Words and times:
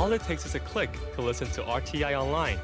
All 0.00 0.12
it 0.14 0.22
takes 0.22 0.46
is 0.46 0.54
a 0.54 0.60
click 0.60 0.88
to 1.14 1.20
listen 1.20 1.50
to 1.50 1.60
RTI 1.60 2.18
online. 2.18 2.58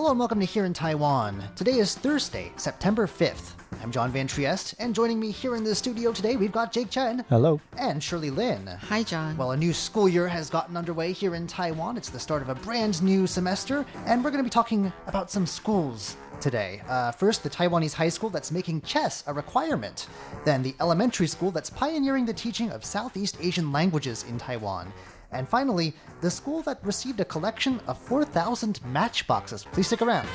Hello 0.09 0.15
and 0.15 0.21
welcome 0.21 0.41
to 0.41 0.47
Here 0.47 0.65
in 0.65 0.73
Taiwan. 0.73 1.45
Today 1.55 1.81
is 1.81 1.95
Thursday, 1.95 2.51
September 2.57 3.07
5th. 3.07 3.51
I'm 3.83 3.93
John 3.93 4.11
Van 4.11 4.27
Trieste, 4.27 4.75
and 4.79 4.95
joining 4.95 5.21
me 5.21 5.31
here 5.31 5.55
in 5.55 5.65
the 5.65 5.75
studio 5.75 6.13
today, 6.13 6.37
we've 6.37 6.51
got 6.51 6.73
Jake 6.73 6.89
Chen 6.89 7.27
Hello. 7.29 7.61
and 7.77 8.03
Shirley 8.03 8.31
Lin. 8.31 8.67
Hi, 8.67 9.03
John. 9.03 9.37
Well, 9.37 9.51
a 9.51 9.57
new 9.59 9.75
school 9.75 10.09
year 10.09 10.27
has 10.27 10.49
gotten 10.49 10.79
underway 10.79 11.13
here 11.13 11.35
in 11.35 11.47
Taiwan. 11.47 11.99
It's 11.99 12.09
the 12.09 12.19
start 12.19 12.41
of 12.41 12.49
a 12.49 12.55
brand 12.55 13.03
new 13.03 13.27
semester, 13.27 13.85
and 14.07 14.25
we're 14.25 14.31
going 14.31 14.43
to 14.43 14.49
be 14.49 14.51
talking 14.51 14.91
about 15.07 15.31
some 15.31 15.47
schools 15.47 16.17
today. 16.41 16.81
Uh, 16.89 17.13
first, 17.13 17.43
the 17.43 17.51
Taiwanese 17.51 17.93
high 17.93 18.09
school 18.09 18.31
that's 18.31 18.51
making 18.51 18.81
chess 18.83 19.25
a 19.27 19.35
requirement. 19.35 20.07
Then, 20.47 20.63
the 20.63 20.75
elementary 20.81 21.27
school 21.27 21.51
that's 21.51 21.69
pioneering 21.69 22.25
the 22.25 22.33
teaching 22.33 22.71
of 22.71 22.83
Southeast 22.83 23.37
Asian 23.43 23.73
languages 23.73 24.25
in 24.27 24.39
Taiwan. 24.39 24.91
And 25.31 25.49
finally, 25.49 25.95
the 26.21 26.31
school 26.31 26.63
that 26.63 26.85
received 26.85 27.21
a 27.21 27.25
collection 27.25 27.81
of 27.87 27.99
4,000 27.99 28.81
matchboxes. 28.85 29.65
Please 29.73 29.87
stick 29.87 30.03
around. 30.03 30.29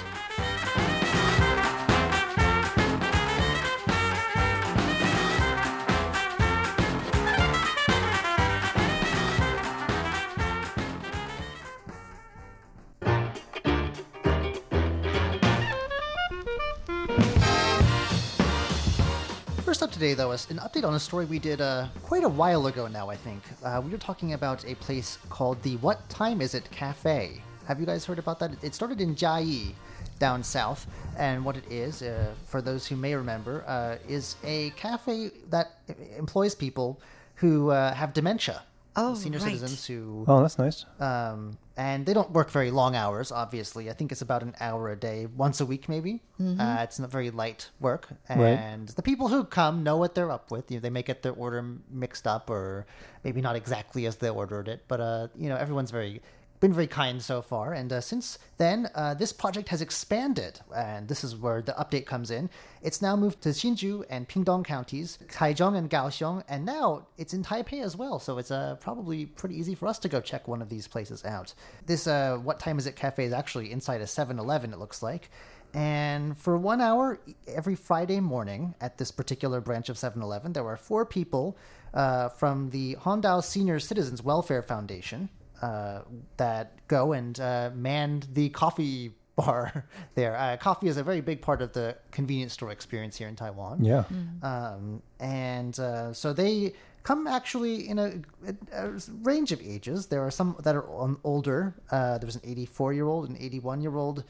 Today, 20.03 20.15
though, 20.15 20.33
is 20.33 20.51
an 20.51 20.57
update 20.57 20.83
on 20.83 20.95
a 20.95 20.99
story 20.99 21.23
we 21.23 21.39
did 21.39 21.61
uh, 21.61 21.87
quite 22.01 22.25
a 22.25 22.27
while 22.27 22.67
ago 22.67 22.87
now, 22.87 23.09
I 23.09 23.15
think. 23.15 23.41
Uh, 23.63 23.81
we 23.81 23.89
were 23.89 23.97
talking 23.97 24.33
about 24.33 24.65
a 24.65 24.75
place 24.75 25.17
called 25.29 25.63
the 25.63 25.77
What 25.77 26.09
Time 26.09 26.41
Is 26.41 26.53
It 26.53 26.69
Cafe. 26.71 27.41
Have 27.69 27.79
you 27.79 27.85
guys 27.85 28.03
heard 28.03 28.19
about 28.19 28.37
that? 28.39 28.51
It 28.61 28.75
started 28.75 28.99
in 28.99 29.15
Jiayi, 29.15 29.71
down 30.19 30.43
south, 30.43 30.87
and 31.17 31.45
what 31.45 31.55
it 31.55 31.63
is, 31.71 32.01
uh, 32.01 32.33
for 32.45 32.61
those 32.61 32.85
who 32.85 32.97
may 32.97 33.15
remember, 33.15 33.63
uh, 33.65 33.95
is 34.05 34.35
a 34.43 34.71
cafe 34.71 35.31
that 35.49 35.77
employs 36.17 36.53
people 36.53 36.99
who 37.35 37.69
uh, 37.69 37.93
have 37.93 38.11
dementia. 38.11 38.61
Oh, 38.95 39.15
Senior 39.15 39.39
right. 39.39 39.45
citizens 39.47 39.85
who 39.87 40.23
Oh, 40.27 40.41
that's 40.41 40.59
nice. 40.59 40.85
um, 40.99 41.57
and 41.75 42.05
they 42.05 42.13
don't 42.13 42.29
work 42.31 42.51
very 42.51 42.69
long 42.69 42.95
hours. 42.95 43.31
Obviously, 43.31 43.89
I 43.89 43.93
think 43.93 44.11
it's 44.11 44.21
about 44.21 44.43
an 44.43 44.53
hour 44.59 44.91
a 44.91 44.95
day, 44.95 45.25
once 45.25 45.59
a 45.61 45.65
week, 45.65 45.89
maybe. 45.89 46.21
Uh, 46.39 46.77
it's 46.81 46.99
not 46.99 47.09
very 47.09 47.31
light 47.31 47.69
work, 47.79 48.09
Right. 48.29 48.39
and 48.59 48.89
the 48.89 49.01
people 49.01 49.29
who 49.29 49.45
come 49.45 49.81
know 49.81 49.97
what 49.97 50.13
they're 50.13 50.29
up 50.29 50.51
with. 50.51 50.69
You 50.69 50.77
know, 50.77 50.81
they 50.81 50.89
may 50.91 51.01
get 51.01 51.23
their 51.23 51.31
order 51.33 51.65
mixed 51.89 52.27
up, 52.27 52.49
or 52.49 52.85
maybe 53.23 53.41
not 53.41 53.55
exactly 53.55 54.05
as 54.05 54.17
they 54.17 54.29
ordered 54.29 54.67
it, 54.67 54.83
but 54.87 54.99
uh, 54.99 55.27
you 55.35 55.49
know, 55.49 55.55
everyone's 55.55 55.89
very 55.91 56.21
been 56.63 56.71
very 56.71 56.87
kind 56.87 57.21
so 57.21 57.41
far. 57.41 57.73
And 57.73 57.91
uh, 57.91 57.99
since 57.99 58.39
then, 58.57 58.89
uh, 58.95 59.15
this 59.15 59.33
project 59.33 59.67
has 59.67 59.81
expanded, 59.81 60.61
and 60.73 61.09
this 61.09 61.21
is 61.21 61.35
where 61.35 61.61
the 61.61 61.73
update 61.73 62.05
comes 62.05 62.31
in. 62.31 62.49
It's 62.81 63.01
now 63.01 63.17
moved 63.17 63.41
to 63.41 63.49
Hsinchu 63.49 64.05
and 64.09 64.29
Pingtung 64.29 64.63
counties, 64.63 65.19
Taichung 65.27 65.75
and 65.75 65.89
Kaohsiung, 65.89 66.41
and 66.47 66.65
now 66.65 67.05
it's 67.17 67.33
in 67.33 67.43
Taipei 67.43 67.83
as 67.83 67.97
well. 67.97 68.17
So 68.17 68.37
it's 68.37 68.49
uh, 68.49 68.77
probably 68.79 69.25
pretty 69.25 69.59
easy 69.59 69.75
for 69.75 69.87
us 69.87 69.99
to 69.99 70.07
go 70.07 70.21
check 70.21 70.47
one 70.47 70.61
of 70.61 70.69
these 70.69 70.87
places 70.87 71.25
out. 71.25 71.53
This 71.85 72.07
uh, 72.07 72.37
What 72.37 72.61
Time 72.61 72.77
Is 72.79 72.87
It 72.87 72.95
Cafe 72.95 73.25
is 73.25 73.33
actually 73.33 73.69
inside 73.69 73.99
a 73.99 74.07
7 74.07 74.39
Eleven, 74.39 74.71
it 74.71 74.79
looks 74.79 75.03
like. 75.03 75.29
And 75.73 76.37
for 76.37 76.57
one 76.57 76.79
hour 76.79 77.19
every 77.45 77.75
Friday 77.75 78.21
morning 78.21 78.73
at 78.79 78.97
this 78.97 79.11
particular 79.11 79.59
branch 79.59 79.89
of 79.89 79.97
7 79.97 80.21
Eleven, 80.21 80.53
there 80.53 80.63
were 80.63 80.77
four 80.77 81.05
people 81.05 81.57
uh, 81.93 82.29
from 82.29 82.69
the 82.69 82.95
Hondao 83.01 83.43
Senior 83.43 83.81
Citizens 83.81 84.23
Welfare 84.23 84.61
Foundation 84.61 85.27
uh, 85.63 86.01
that 86.37 86.85
go 86.87 87.13
and 87.13 87.39
uh, 87.39 87.71
man 87.73 88.21
the 88.33 88.49
coffee 88.49 89.13
bar 89.35 89.85
there. 90.13 90.35
Uh, 90.35 90.57
coffee 90.57 90.87
is 90.87 90.97
a 90.97 91.03
very 91.03 91.21
big 91.21 91.41
part 91.41 91.61
of 91.61 91.73
the 91.73 91.95
convenience 92.11 92.53
store 92.53 92.71
experience 92.71 93.17
here 93.17 93.27
in 93.27 93.35
Taiwan. 93.35 93.83
Yeah. 93.83 94.03
Um, 94.43 95.01
and 95.19 95.79
uh, 95.79 96.13
so 96.13 96.33
they 96.33 96.73
come 97.01 97.25
actually 97.25 97.89
in 97.89 97.97
a, 97.97 98.13
a, 98.45 98.87
a 98.87 98.91
range 99.23 99.51
of 99.51 99.59
ages. 99.61 100.05
There 100.07 100.21
are 100.21 100.29
some 100.29 100.55
that 100.63 100.75
are 100.75 100.87
on, 100.89 101.17
older. 101.23 101.73
Uh, 101.89 102.17
there's 102.19 102.35
an 102.35 102.41
84 102.43 102.93
year 102.93 103.07
old, 103.07 103.29
an 103.29 103.37
81 103.39 103.81
year 103.81 103.95
old, 103.95 104.23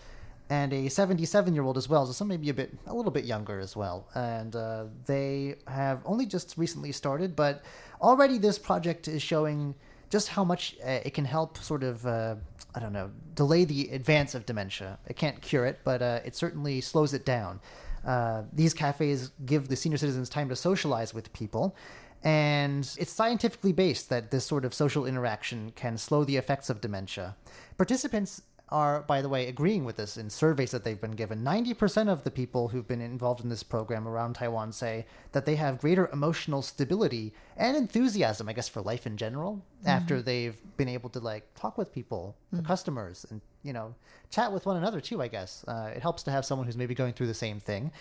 and 0.49 0.71
a 0.71 0.87
77 0.87 1.53
year 1.53 1.63
old 1.63 1.77
as 1.77 1.89
well. 1.89 2.05
So 2.05 2.13
some 2.13 2.29
maybe 2.29 2.49
a 2.49 2.53
bit, 2.53 2.71
a 2.87 2.93
little 2.93 3.11
bit 3.11 3.25
younger 3.25 3.59
as 3.59 3.75
well. 3.75 4.07
And 4.15 4.55
uh, 4.55 4.85
they 5.05 5.55
have 5.67 6.01
only 6.05 6.25
just 6.25 6.57
recently 6.57 6.93
started, 6.93 7.35
but 7.35 7.63
already 8.01 8.37
this 8.37 8.57
project 8.57 9.09
is 9.09 9.21
showing 9.21 9.75
just 10.13 10.27
how 10.27 10.43
much 10.43 10.75
uh, 10.85 10.99
it 11.07 11.15
can 11.15 11.25
help 11.25 11.57
sort 11.57 11.81
of 11.81 12.05
uh, 12.05 12.35
I 12.75 12.79
don't 12.79 12.93
know 12.93 13.09
delay 13.33 13.65
the 13.65 13.89
advance 13.89 14.35
of 14.35 14.45
dementia. 14.45 14.99
It 15.07 15.15
can't 15.15 15.41
cure 15.41 15.65
it, 15.65 15.79
but 15.83 16.03
uh, 16.03 16.19
it 16.23 16.35
certainly 16.35 16.81
slows 16.81 17.15
it 17.15 17.25
down. 17.25 17.59
Uh, 18.05 18.43
these 18.53 18.75
cafes 18.75 19.31
give 19.47 19.69
the 19.69 19.75
senior 19.75 19.97
citizens 19.97 20.29
time 20.29 20.49
to 20.49 20.55
socialize 20.55 21.15
with 21.15 21.33
people, 21.33 21.75
and 22.23 22.83
it's 22.99 23.11
scientifically 23.11 23.73
based 23.73 24.09
that 24.09 24.29
this 24.29 24.45
sort 24.45 24.65
of 24.65 24.71
social 24.83 25.07
interaction 25.07 25.71
can 25.75 25.97
slow 25.97 26.23
the 26.23 26.37
effects 26.37 26.69
of 26.69 26.79
dementia. 26.79 27.35
Participants 27.79 28.43
are, 28.73 29.01
by 29.03 29.21
the 29.21 29.29
way, 29.29 29.47
agreeing 29.47 29.85
with 29.85 29.97
this 29.97 30.17
in 30.17 30.29
surveys 30.29 30.71
that 30.71 30.83
they've 30.83 30.99
been 30.99 31.11
given. 31.11 31.43
90% 31.43 32.09
of 32.09 32.23
the 32.23 32.31
people 32.31 32.67
who've 32.67 32.87
been 32.87 33.01
involved 33.01 33.43
in 33.43 33.49
this 33.49 33.61
program 33.61 34.07
around 34.07 34.33
Taiwan 34.33 34.71
say 34.71 35.05
that 35.31 35.45
they 35.45 35.55
have 35.55 35.79
greater 35.79 36.09
emotional 36.11 36.63
stability 36.63 37.33
and 37.55 37.77
enthusiasm, 37.77 38.49
I 38.49 38.53
guess, 38.53 38.67
for 38.67 38.81
life 38.81 39.05
in 39.05 39.15
general 39.15 39.63
after 39.85 40.21
they've 40.21 40.57
been 40.75 40.89
able 40.89 41.09
to, 41.11 41.19
like, 41.19 41.53
talk 41.53 41.77
with 41.77 41.93
people, 41.93 42.35
the 42.51 42.63
customers, 42.63 43.25
and, 43.29 43.41
you 43.61 43.73
know, 43.73 43.93
chat 44.31 44.51
with 44.51 44.65
one 44.65 44.77
another, 44.77 44.99
too, 44.99 45.21
I 45.21 45.27
guess. 45.27 45.63
Uh, 45.67 45.91
it 45.95 46.01
helps 46.01 46.23
to 46.23 46.31
have 46.31 46.43
someone 46.43 46.65
who's 46.65 46.77
maybe 46.77 46.95
going 46.95 47.13
through 47.13 47.27
the 47.27 47.33
same 47.35 47.59
thing. 47.59 47.91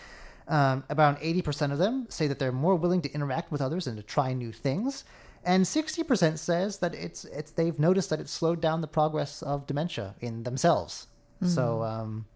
Um, 0.49 0.85
about 0.89 1.21
80% 1.21 1.71
of 1.71 1.79
them 1.79 2.07
say 2.09 2.27
that 2.29 2.39
they're 2.39 2.51
more 2.51 2.77
willing 2.77 3.03
to 3.03 3.13
interact 3.13 3.53
with 3.53 3.61
others 3.61 3.87
and 3.87 3.97
to 3.99 4.03
try 4.03 4.33
new 4.33 4.53
things. 4.53 5.05
And 5.45 5.65
60% 5.65 6.39
says 6.39 6.79
that 6.79 6.95
it's, 6.95 7.25
it's 7.25 7.51
they've 7.51 7.79
noticed 7.79 8.11
that 8.11 8.21
it's 8.21 8.33
slowed 8.33 8.61
down 8.61 8.81
the 8.81 8.87
progress 8.87 9.43
of 9.43 9.67
dementia 9.67 10.15
in 10.21 10.43
themselves. 10.45 11.09
So, 11.49 11.83
um, 11.83 12.27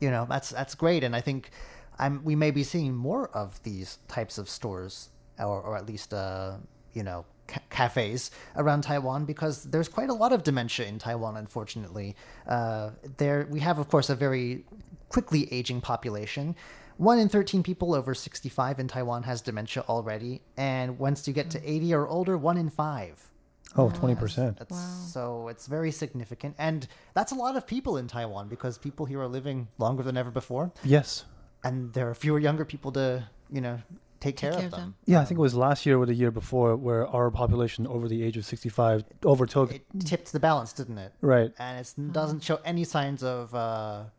you 0.00 0.10
know, 0.12 0.24
that's 0.30 0.50
that's 0.50 0.76
great. 0.76 1.02
And 1.02 1.16
I 1.16 1.20
think 1.20 1.50
I'm, 1.98 2.22
we 2.22 2.36
may 2.36 2.52
be 2.52 2.62
seeing 2.62 2.94
more 2.94 3.28
of 3.30 3.60
these 3.64 3.98
types 4.06 4.38
of 4.38 4.48
stores, 4.48 5.10
or, 5.40 5.60
or 5.60 5.76
at 5.76 5.86
least, 5.86 6.14
uh, 6.14 6.58
you 6.92 7.02
know, 7.02 7.24
ca- 7.48 7.60
cafes 7.70 8.30
around 8.54 8.82
Taiwan 8.82 9.24
because 9.24 9.64
there's 9.64 9.88
quite 9.88 10.08
a 10.08 10.14
lot 10.14 10.32
of 10.32 10.44
dementia 10.44 10.86
in 10.86 11.00
Taiwan, 11.00 11.36
unfortunately. 11.36 12.14
Uh, 12.46 12.90
there, 13.16 13.48
we 13.50 13.58
have, 13.58 13.78
of 13.80 13.88
course, 13.88 14.08
a 14.08 14.14
very 14.14 14.64
quickly 15.08 15.52
aging 15.52 15.80
population. 15.80 16.54
One 16.98 17.18
in 17.18 17.28
13 17.28 17.62
people 17.62 17.94
over 17.94 18.14
65 18.14 18.78
in 18.78 18.88
Taiwan 18.88 19.22
has 19.22 19.40
dementia 19.40 19.84
already. 19.88 20.42
And 20.56 20.98
once 20.98 21.26
you 21.26 21.32
get 21.34 21.48
to 21.50 21.58
80 21.70 21.94
or 21.94 22.06
older, 22.06 22.36
one 22.36 22.58
in 22.58 22.68
five. 22.70 23.24
Oh, 23.76 23.88
20%. 23.90 24.58
That's, 24.58 24.76
So 25.12 25.48
it's 25.48 25.66
very 25.66 25.90
significant. 25.92 26.56
And 26.58 26.86
that's 27.14 27.32
a 27.32 27.34
lot 27.36 27.56
of 27.56 27.66
people 27.66 27.96
in 27.98 28.08
Taiwan 28.08 28.48
because 28.48 28.78
people 28.78 29.06
here 29.06 29.20
are 29.20 29.28
living 29.28 29.68
longer 29.78 30.02
than 30.02 30.16
ever 30.16 30.30
before. 30.30 30.72
Yes. 30.84 31.24
And 31.64 31.92
there 31.92 32.08
are 32.08 32.14
fewer 32.14 32.38
younger 32.38 32.64
people 32.64 32.90
to, 32.92 33.28
you 33.50 33.60
know, 33.60 33.78
take 34.20 34.36
care, 34.36 34.50
care 34.52 34.60
of 34.60 34.64
of 34.66 34.70
them. 34.72 34.80
them. 34.80 34.94
Yeah, 35.06 35.20
I 35.20 35.24
think 35.24 35.38
it 35.38 35.42
was 35.42 35.54
last 35.54 35.86
year 35.86 35.98
or 35.98 36.06
the 36.06 36.14
year 36.14 36.30
before 36.32 36.74
where 36.76 37.06
our 37.06 37.30
population 37.30 37.86
over 37.86 38.08
the 38.08 38.22
age 38.24 38.36
of 38.36 38.44
65 38.44 39.04
overtook. 39.24 39.72
It 39.72 39.84
tipped 40.04 40.32
the 40.32 40.40
balance, 40.40 40.72
didn't 40.72 40.98
it? 40.98 41.12
right. 41.20 41.52
And 41.58 41.78
it 41.78 42.12
doesn't 42.12 42.42
show 42.42 42.58
any 42.64 42.82
signs 42.84 43.22
of 43.22 43.54
uh, 43.54 44.04
s- 44.06 44.10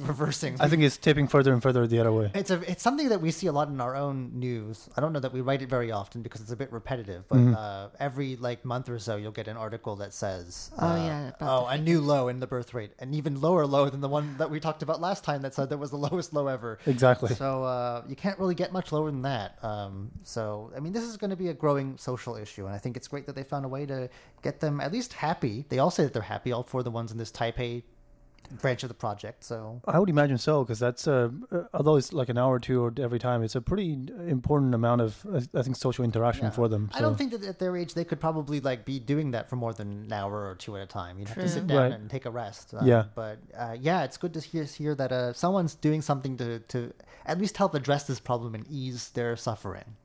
reversing. 0.00 0.56
I 0.60 0.68
think 0.68 0.82
it's 0.82 0.96
tipping 0.96 1.28
further 1.28 1.52
and 1.52 1.62
further 1.62 1.86
the 1.86 1.98
other 2.00 2.12
way. 2.12 2.30
It's 2.34 2.50
a 2.50 2.60
it's 2.70 2.82
something 2.82 3.08
that 3.10 3.20
we 3.20 3.30
see 3.30 3.46
a 3.46 3.52
lot 3.52 3.68
in 3.68 3.80
our 3.80 3.94
own 3.96 4.30
news. 4.34 4.88
I 4.96 5.00
don't 5.00 5.12
know 5.12 5.20
that 5.20 5.32
we 5.32 5.40
write 5.40 5.62
it 5.62 5.68
very 5.68 5.90
often 5.92 6.22
because 6.22 6.40
it's 6.40 6.50
a 6.52 6.56
bit 6.56 6.72
repetitive. 6.72 7.28
But 7.28 7.36
Mm-hmm. 7.36 7.54
uh, 7.54 7.88
every 8.00 8.36
like 8.36 8.64
month 8.64 8.88
or 8.88 8.98
so, 8.98 9.16
you'll 9.16 9.32
get 9.32 9.46
an 9.48 9.56
article 9.56 9.96
that 9.96 10.14
says, 10.14 10.70
Oh, 10.78 10.86
uh, 10.88 10.96
yeah, 10.96 11.30
oh, 11.40 11.66
a 11.66 11.76
new 11.76 12.00
low 12.00 12.28
in 12.28 12.40
the 12.40 12.46
birth 12.46 12.72
rate, 12.72 12.92
an 12.98 13.12
even 13.12 13.40
lower 13.40 13.66
low 13.66 13.90
than 13.90 14.00
the 14.00 14.08
one 14.08 14.36
that 14.38 14.50
we 14.50 14.58
talked 14.60 14.82
about 14.82 15.00
last 15.00 15.22
time 15.24 15.42
that 15.42 15.52
said 15.54 15.68
there 15.68 15.76
was 15.78 15.90
the 15.90 15.98
lowest 16.08 16.32
low 16.32 16.46
ever." 16.46 16.78
Exactly. 16.86 17.34
So 17.34 17.62
uh, 17.64 18.02
you 18.08 18.16
can't 18.16 18.38
really 18.38 18.54
get 18.54 18.72
much 18.72 18.92
lower 18.92 19.10
than 19.10 19.22
that. 19.22 19.62
Um, 19.62 20.10
so 20.22 20.72
I 20.76 20.80
mean, 20.80 20.92
this 20.92 21.04
is 21.04 21.16
going 21.16 21.30
to 21.30 21.36
be 21.36 21.48
a 21.48 21.54
growing 21.54 21.98
social 21.98 22.36
issue, 22.36 22.64
and 22.66 22.74
I 22.74 22.78
think 22.78 22.96
it's 22.96 23.08
great 23.08 23.26
that 23.26 23.34
they 23.34 23.42
found 23.44 23.64
a 23.64 23.68
way 23.68 23.84
to 23.86 24.08
get 24.42 24.60
them 24.60 24.80
at 24.80 24.92
least 24.92 25.12
happy. 25.12 25.64
They 25.68 25.78
all 25.78 25.90
say 25.90 26.04
that 26.04 26.12
they're 26.14 26.22
happy. 26.22 26.52
All 26.52 26.62
four 26.62 26.80
of 26.80 26.84
the 26.84 26.90
ones 26.90 27.12
in 27.12 27.18
this 27.18 27.30
Taipei 27.30 27.82
branch 28.50 28.82
of 28.82 28.88
the 28.88 28.94
project. 28.94 29.44
So 29.44 29.80
I 29.86 29.98
would 29.98 30.08
imagine 30.08 30.38
so 30.38 30.64
because 30.64 30.78
that's 30.78 31.06
uh, 31.08 31.30
uh, 31.50 31.62
although 31.74 31.96
it's 31.96 32.12
like 32.12 32.28
an 32.28 32.38
hour 32.38 32.54
or 32.54 32.58
two 32.60 32.82
or 32.84 32.92
every 32.98 33.18
time, 33.18 33.42
it's 33.42 33.54
a 33.54 33.60
pretty 33.60 33.92
important 34.26 34.74
amount 34.74 35.00
of 35.00 35.24
uh, 35.32 35.40
I 35.54 35.62
think 35.62 35.76
social 35.76 36.04
interaction 36.04 36.44
Yeah. 36.44 36.50
for 36.50 36.68
them. 36.68 36.90
I 36.94 37.00
don't 37.00 37.16
think 37.16 37.32
that 37.32 37.44
at 37.44 37.58
their 37.58 37.76
age 37.76 37.94
they 37.94 38.04
could 38.04 38.20
probably 38.20 38.60
like 38.60 38.84
be 38.84 38.98
doing 38.98 39.30
that 39.32 39.48
for 39.48 39.56
more 39.56 39.72
than 39.72 40.04
an 40.06 40.12
hour 40.12 40.48
or 40.48 40.54
two 40.54 40.76
at 40.76 40.82
a 40.82 40.86
time. 40.86 41.18
You'd 41.18 41.28
have 41.28 41.38
to 41.38 41.48
sit 41.48 41.66
down 41.66 41.76
Right. 41.78 41.92
and 41.92 42.08
take 42.10 42.26
a 42.26 42.30
rest. 42.30 42.74
Uh, 42.74 42.80
Yeah. 42.84 43.04
But 43.14 43.38
uh, 43.56 43.76
yeah, 43.80 44.04
it's 44.04 44.16
good 44.16 44.34
to 44.34 44.40
hear, 44.40 44.64
hear 44.64 44.94
that 44.94 45.12
uh, 45.12 45.32
someone's 45.32 45.74
doing 45.74 46.02
something 46.02 46.36
to, 46.38 46.60
to 46.60 46.92
at 47.24 47.38
least 47.38 47.56
help 47.56 47.74
address 47.74 48.04
this 48.04 48.20
problem 48.20 48.54
and 48.54 48.66
ease 48.70 49.10
their 49.10 49.36
suffering. 49.36 49.96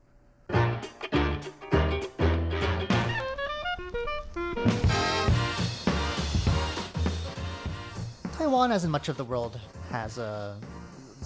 Taiwan, 8.52 8.70
as 8.70 8.84
in 8.84 8.90
much 8.90 9.08
of 9.08 9.16
the 9.16 9.24
world, 9.24 9.58
has 9.88 10.18
a 10.18 10.60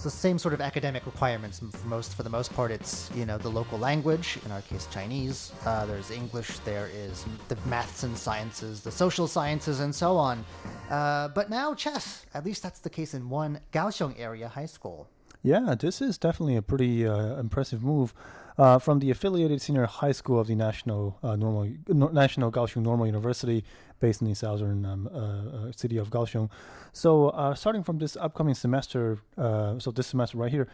the 0.04 0.10
same 0.10 0.38
sort 0.38 0.54
of 0.54 0.60
academic 0.60 1.04
requirements 1.06 1.58
for 1.58 1.88
most 1.88 2.14
for 2.14 2.22
the 2.22 2.30
most 2.30 2.54
part. 2.54 2.70
It's 2.70 3.10
you 3.16 3.26
know 3.26 3.36
the 3.36 3.48
local 3.48 3.80
language 3.80 4.38
in 4.44 4.52
our 4.52 4.60
case 4.60 4.86
chinese 4.92 5.52
uh, 5.64 5.86
there's 5.86 6.12
english 6.12 6.50
there 6.60 6.88
is 6.94 7.24
the 7.48 7.56
maths 7.66 8.04
and 8.04 8.16
sciences 8.16 8.82
the 8.82 8.92
social 8.92 9.26
sciences 9.26 9.80
and 9.80 9.92
so 9.92 10.16
on. 10.16 10.44
Uh, 10.88 11.26
but 11.38 11.50
now 11.50 11.74
chess 11.74 12.26
at 12.32 12.44
least 12.44 12.62
that's 12.62 12.78
the 12.78 12.90
case 12.90 13.12
in 13.12 13.28
one 13.28 13.58
kaohsiung 13.72 14.14
area 14.20 14.46
high 14.46 14.70
school. 14.76 15.08
Yeah, 15.42 15.74
this 15.76 16.00
is 16.00 16.18
definitely 16.18 16.54
a 16.54 16.62
pretty 16.62 17.08
uh, 17.08 17.40
impressive 17.40 17.82
move 17.82 18.14
uh, 18.58 18.78
from 18.78 19.00
the 19.00 19.10
affiliated 19.10 19.60
senior 19.60 19.86
high 19.86 20.12
school 20.12 20.40
of 20.40 20.46
the 20.46 20.54
National 20.54 21.18
uh, 21.22 21.36
Normal 21.36 21.70
no, 21.88 22.08
National 22.08 22.50
Kaohsiung 22.50 22.82
Normal 22.82 23.06
University, 23.06 23.64
based 24.00 24.20
in 24.22 24.28
the 24.28 24.34
southern 24.34 24.84
um, 24.84 25.08
uh, 25.12 25.68
uh, 25.68 25.72
city 25.72 25.96
of 25.96 26.10
Kaohsiung. 26.10 26.50
So, 26.92 27.28
uh, 27.28 27.54
starting 27.54 27.82
from 27.82 27.98
this 27.98 28.16
upcoming 28.16 28.54
semester, 28.54 29.18
uh, 29.36 29.78
so 29.78 29.90
this 29.90 30.06
semester 30.06 30.38
right 30.38 30.50
here, 30.50 30.68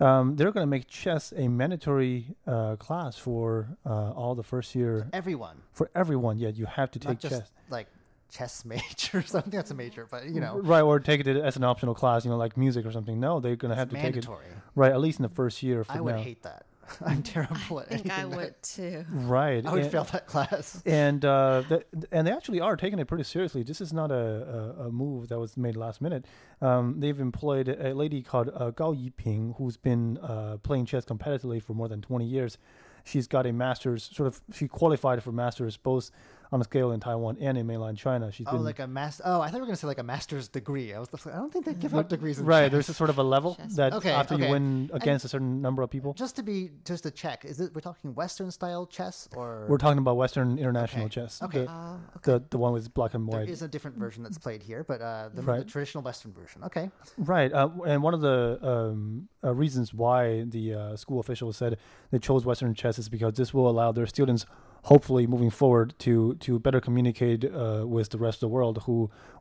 um, 0.00 0.36
they're 0.36 0.52
going 0.52 0.62
to 0.62 0.70
make 0.70 0.88
chess 0.88 1.32
a 1.36 1.48
mandatory 1.48 2.36
uh, 2.46 2.76
class 2.76 3.16
for 3.16 3.68
uh, 3.84 4.12
all 4.12 4.34
the 4.34 4.44
first 4.44 4.74
year 4.74 5.08
everyone 5.12 5.56
for 5.72 5.90
everyone. 5.94 6.38
Yeah, 6.38 6.50
you 6.50 6.66
have 6.66 6.90
to 6.92 6.98
take 6.98 7.08
not 7.08 7.20
just 7.20 7.34
chess. 7.34 7.52
like 7.68 7.86
chess 8.30 8.64
major 8.64 9.18
or 9.18 9.22
something 9.22 9.50
that's 9.50 9.70
a 9.70 9.74
major 9.74 10.06
but 10.10 10.26
you 10.26 10.40
know 10.40 10.60
Right, 10.60 10.82
or 10.82 11.00
take 11.00 11.26
it 11.26 11.26
as 11.26 11.56
an 11.56 11.64
optional 11.64 11.94
class, 11.94 12.24
you 12.24 12.30
know, 12.30 12.36
like 12.36 12.56
music 12.56 12.86
or 12.86 12.92
something. 12.92 13.18
No, 13.18 13.40
they're 13.40 13.56
going 13.56 13.70
to 13.70 13.76
have 13.76 13.88
it's 13.88 13.96
to 13.96 14.02
take 14.02 14.16
it 14.16 14.26
mandatory 14.28 14.46
right 14.74 14.92
at 14.92 15.00
least 15.00 15.18
in 15.18 15.24
the 15.24 15.28
first 15.28 15.62
year. 15.62 15.84
I 15.88 16.00
would 16.00 16.14
now. 16.14 16.22
hate 16.22 16.42
that 16.44 16.66
i'm 17.06 17.22
terrible 17.22 17.78
I 17.78 17.82
at 17.82 17.88
think 17.88 18.10
I 18.10 18.14
anything 18.14 18.30
that- 18.30 18.36
would 18.36 18.62
too. 18.62 19.04
Right, 19.10 19.64
i 19.66 19.72
would 19.72 19.82
and, 19.82 19.92
fail 19.92 20.04
that 20.04 20.26
class 20.26 20.82
and 20.86 21.24
uh, 21.24 21.62
th- 21.68 21.82
and 22.12 22.26
they 22.26 22.32
actually 22.32 22.60
are 22.60 22.76
taking 22.76 22.98
it 22.98 23.06
pretty 23.06 23.24
seriously. 23.24 23.62
This 23.62 23.80
is 23.80 23.92
not 23.92 24.10
a, 24.10 24.74
a, 24.78 24.86
a 24.86 24.90
move 24.92 25.28
that 25.28 25.38
was 25.38 25.56
made 25.56 25.76
last 25.76 26.00
minute. 26.00 26.24
Um, 26.60 27.00
they've 27.00 27.18
employed 27.20 27.68
a 27.68 27.94
lady 27.94 28.22
called 28.22 28.50
uh, 28.54 28.70
Gao 28.70 28.92
Yiping, 28.94 29.56
who's 29.56 29.76
been 29.76 30.18
uh, 30.18 30.56
playing 30.62 30.86
chess 30.86 31.04
competitively 31.04 31.62
for 31.62 31.74
more 31.74 31.88
than 31.88 32.00
twenty 32.00 32.26
years. 32.26 32.58
She's 33.04 33.26
got 33.26 33.46
a 33.46 33.52
master's, 33.52 34.04
sort 34.12 34.26
of. 34.26 34.40
She 34.52 34.68
qualified 34.68 35.22
for 35.22 35.32
masters 35.32 35.76
both 35.76 36.10
on 36.50 36.60
a 36.60 36.64
scale 36.64 36.92
in 36.92 37.00
Taiwan 37.00 37.36
and 37.40 37.58
in 37.58 37.66
mainland 37.66 37.98
China. 37.98 38.32
She's 38.32 38.46
Oh, 38.48 38.52
been 38.52 38.64
like 38.64 38.78
a 38.78 38.86
master. 38.86 39.22
Oh, 39.26 39.40
I 39.40 39.46
thought 39.48 39.54
we 39.54 39.60
were 39.60 39.66
gonna 39.66 39.76
say 39.76 39.86
like 39.86 39.98
a 39.98 40.02
master's 40.02 40.48
degree. 40.48 40.94
I 40.94 40.98
was. 40.98 41.08
I 41.26 41.30
don't 41.32 41.52
think 41.52 41.64
they 41.64 41.74
give 41.74 41.94
out 41.94 42.08
degrees. 42.08 42.38
In 42.38 42.46
right. 42.46 42.62
chess. 42.64 42.72
There's 42.72 42.88
a 42.88 42.94
sort 42.94 43.10
of 43.10 43.18
a 43.18 43.22
level 43.22 43.54
Chess. 43.56 43.74
that 43.76 43.92
Okay, 43.92 44.10
after 44.12 44.36
you 44.36 44.48
win 44.48 44.90
against 44.92 45.24
a 45.24 45.28
certain 45.28 45.60
number 45.60 45.82
of 45.82 45.90
people. 45.90 46.14
Just 46.14 46.36
to 46.36 46.42
be, 46.42 46.70
just 46.84 47.02
to 47.02 47.10
check, 47.10 47.44
is 47.44 47.60
it 47.60 47.74
we're 47.74 47.80
talking 47.80 48.14
Western 48.14 48.50
style 48.50 48.86
chess 48.86 49.28
or 49.36 49.66
We're 49.68 49.78
talking 49.78 49.98
about 49.98 50.16
Western 50.16 50.58
international 50.58 51.06
Okay. 51.06 51.14
chess. 51.14 51.42
Okay. 51.42 51.64
The, 51.64 51.70
Oh, 51.70 52.00
the 52.22 52.42
the 52.50 52.58
one 52.58 52.72
with 52.72 52.92
black 52.94 53.14
and 53.14 53.26
white. 53.26 53.48
is 53.48 53.62
a 53.62 53.68
different 53.68 53.96
version 53.98 54.22
that's 54.22 54.38
played 54.38 54.62
here, 54.62 54.84
but 54.84 55.00
uh, 55.00 55.28
the, 55.34 55.42
the 55.42 55.64
traditional 55.64 56.02
Western 56.02 56.32
version. 56.32 56.64
Okay. 56.64 56.90
Right, 57.18 57.52
uh, 57.52 57.68
and 57.86 58.02
one 58.02 58.14
of 58.14 58.20
the 58.20 58.58
um, 58.62 59.28
uh, 59.44 59.54
reasons 59.54 59.92
why 59.92 60.42
the 60.44 60.74
uh, 60.74 60.96
school 60.96 61.20
officials 61.20 61.56
said 61.56 61.76
they 62.10 62.18
chose 62.18 62.44
Western 62.44 62.74
chess 62.74 62.98
is 62.98 63.08
because 63.08 63.34
this 63.34 63.52
will 63.52 63.68
allow 63.68 63.92
their 63.92 64.06
students, 64.06 64.46
hopefully 64.92 65.26
moving 65.34 65.50
forward, 65.60 65.88
to 66.04 66.34
to 66.46 66.58
better 66.66 66.80
communicate 66.80 67.44
uh, 67.44 67.84
with 67.94 68.08
the 68.14 68.18
rest 68.26 68.36
of 68.38 68.44
the 68.46 68.52
world, 68.56 68.76
who 68.86 68.96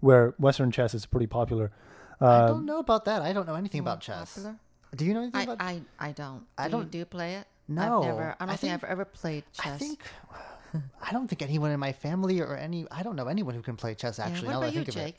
where 0.08 0.24
Western 0.38 0.72
chess 0.72 0.94
is 0.94 1.06
pretty 1.14 1.28
popular. 1.40 1.68
I 2.20 2.26
Uh, 2.26 2.48
don't 2.54 2.66
know 2.72 2.80
about 2.88 3.04
that. 3.10 3.20
I 3.22 3.32
don't 3.36 3.48
know 3.50 3.56
anything 3.64 3.82
about 3.86 4.00
chess. 4.08 4.30
popular? 4.36 4.56
Do 5.00 5.04
you 5.06 5.14
know 5.16 5.22
anything 5.28 5.42
I, 5.42 5.44
about? 5.54 5.58
I, 5.72 5.74
I 6.08 6.12
don't. 6.22 6.40
Do 6.40 6.46
I 6.58 6.66
you, 6.66 6.72
don't- 6.74 6.90
do 6.92 6.98
you 6.98 7.06
play 7.18 7.32
it? 7.40 7.46
No, 7.68 7.84
I've 7.84 8.06
never. 8.10 8.28
I 8.40 8.46
don't 8.46 8.54
I 8.54 8.58
think, 8.62 8.74
I've 8.74 8.90
ever 8.96 9.06
played 9.06 9.44
chess. 9.54 9.76
I 9.76 9.78
think. 9.78 10.00
I 11.08 11.12
don't 11.12 11.28
think 11.30 11.42
anyone 11.42 11.72
in 11.72 11.80
my 11.80 11.92
family 12.06 12.40
or 12.42 12.56
any. 12.68 12.86
I 12.92 13.02
don't 13.04 13.16
know 13.20 13.28
anyone 13.28 13.54
who 13.56 13.62
can 13.70 13.76
play 13.84 13.94
chess. 14.02 14.18
Yeah, 14.18 14.26
Actually, 14.28 14.48
what 14.48 14.54
now 14.54 14.60
that 14.62 14.66
I 14.66 14.70
about 14.70 14.76
you, 14.80 14.86
think 14.86 14.96
of 14.96 15.02
it. 15.02 15.06
Jake? 15.06 15.18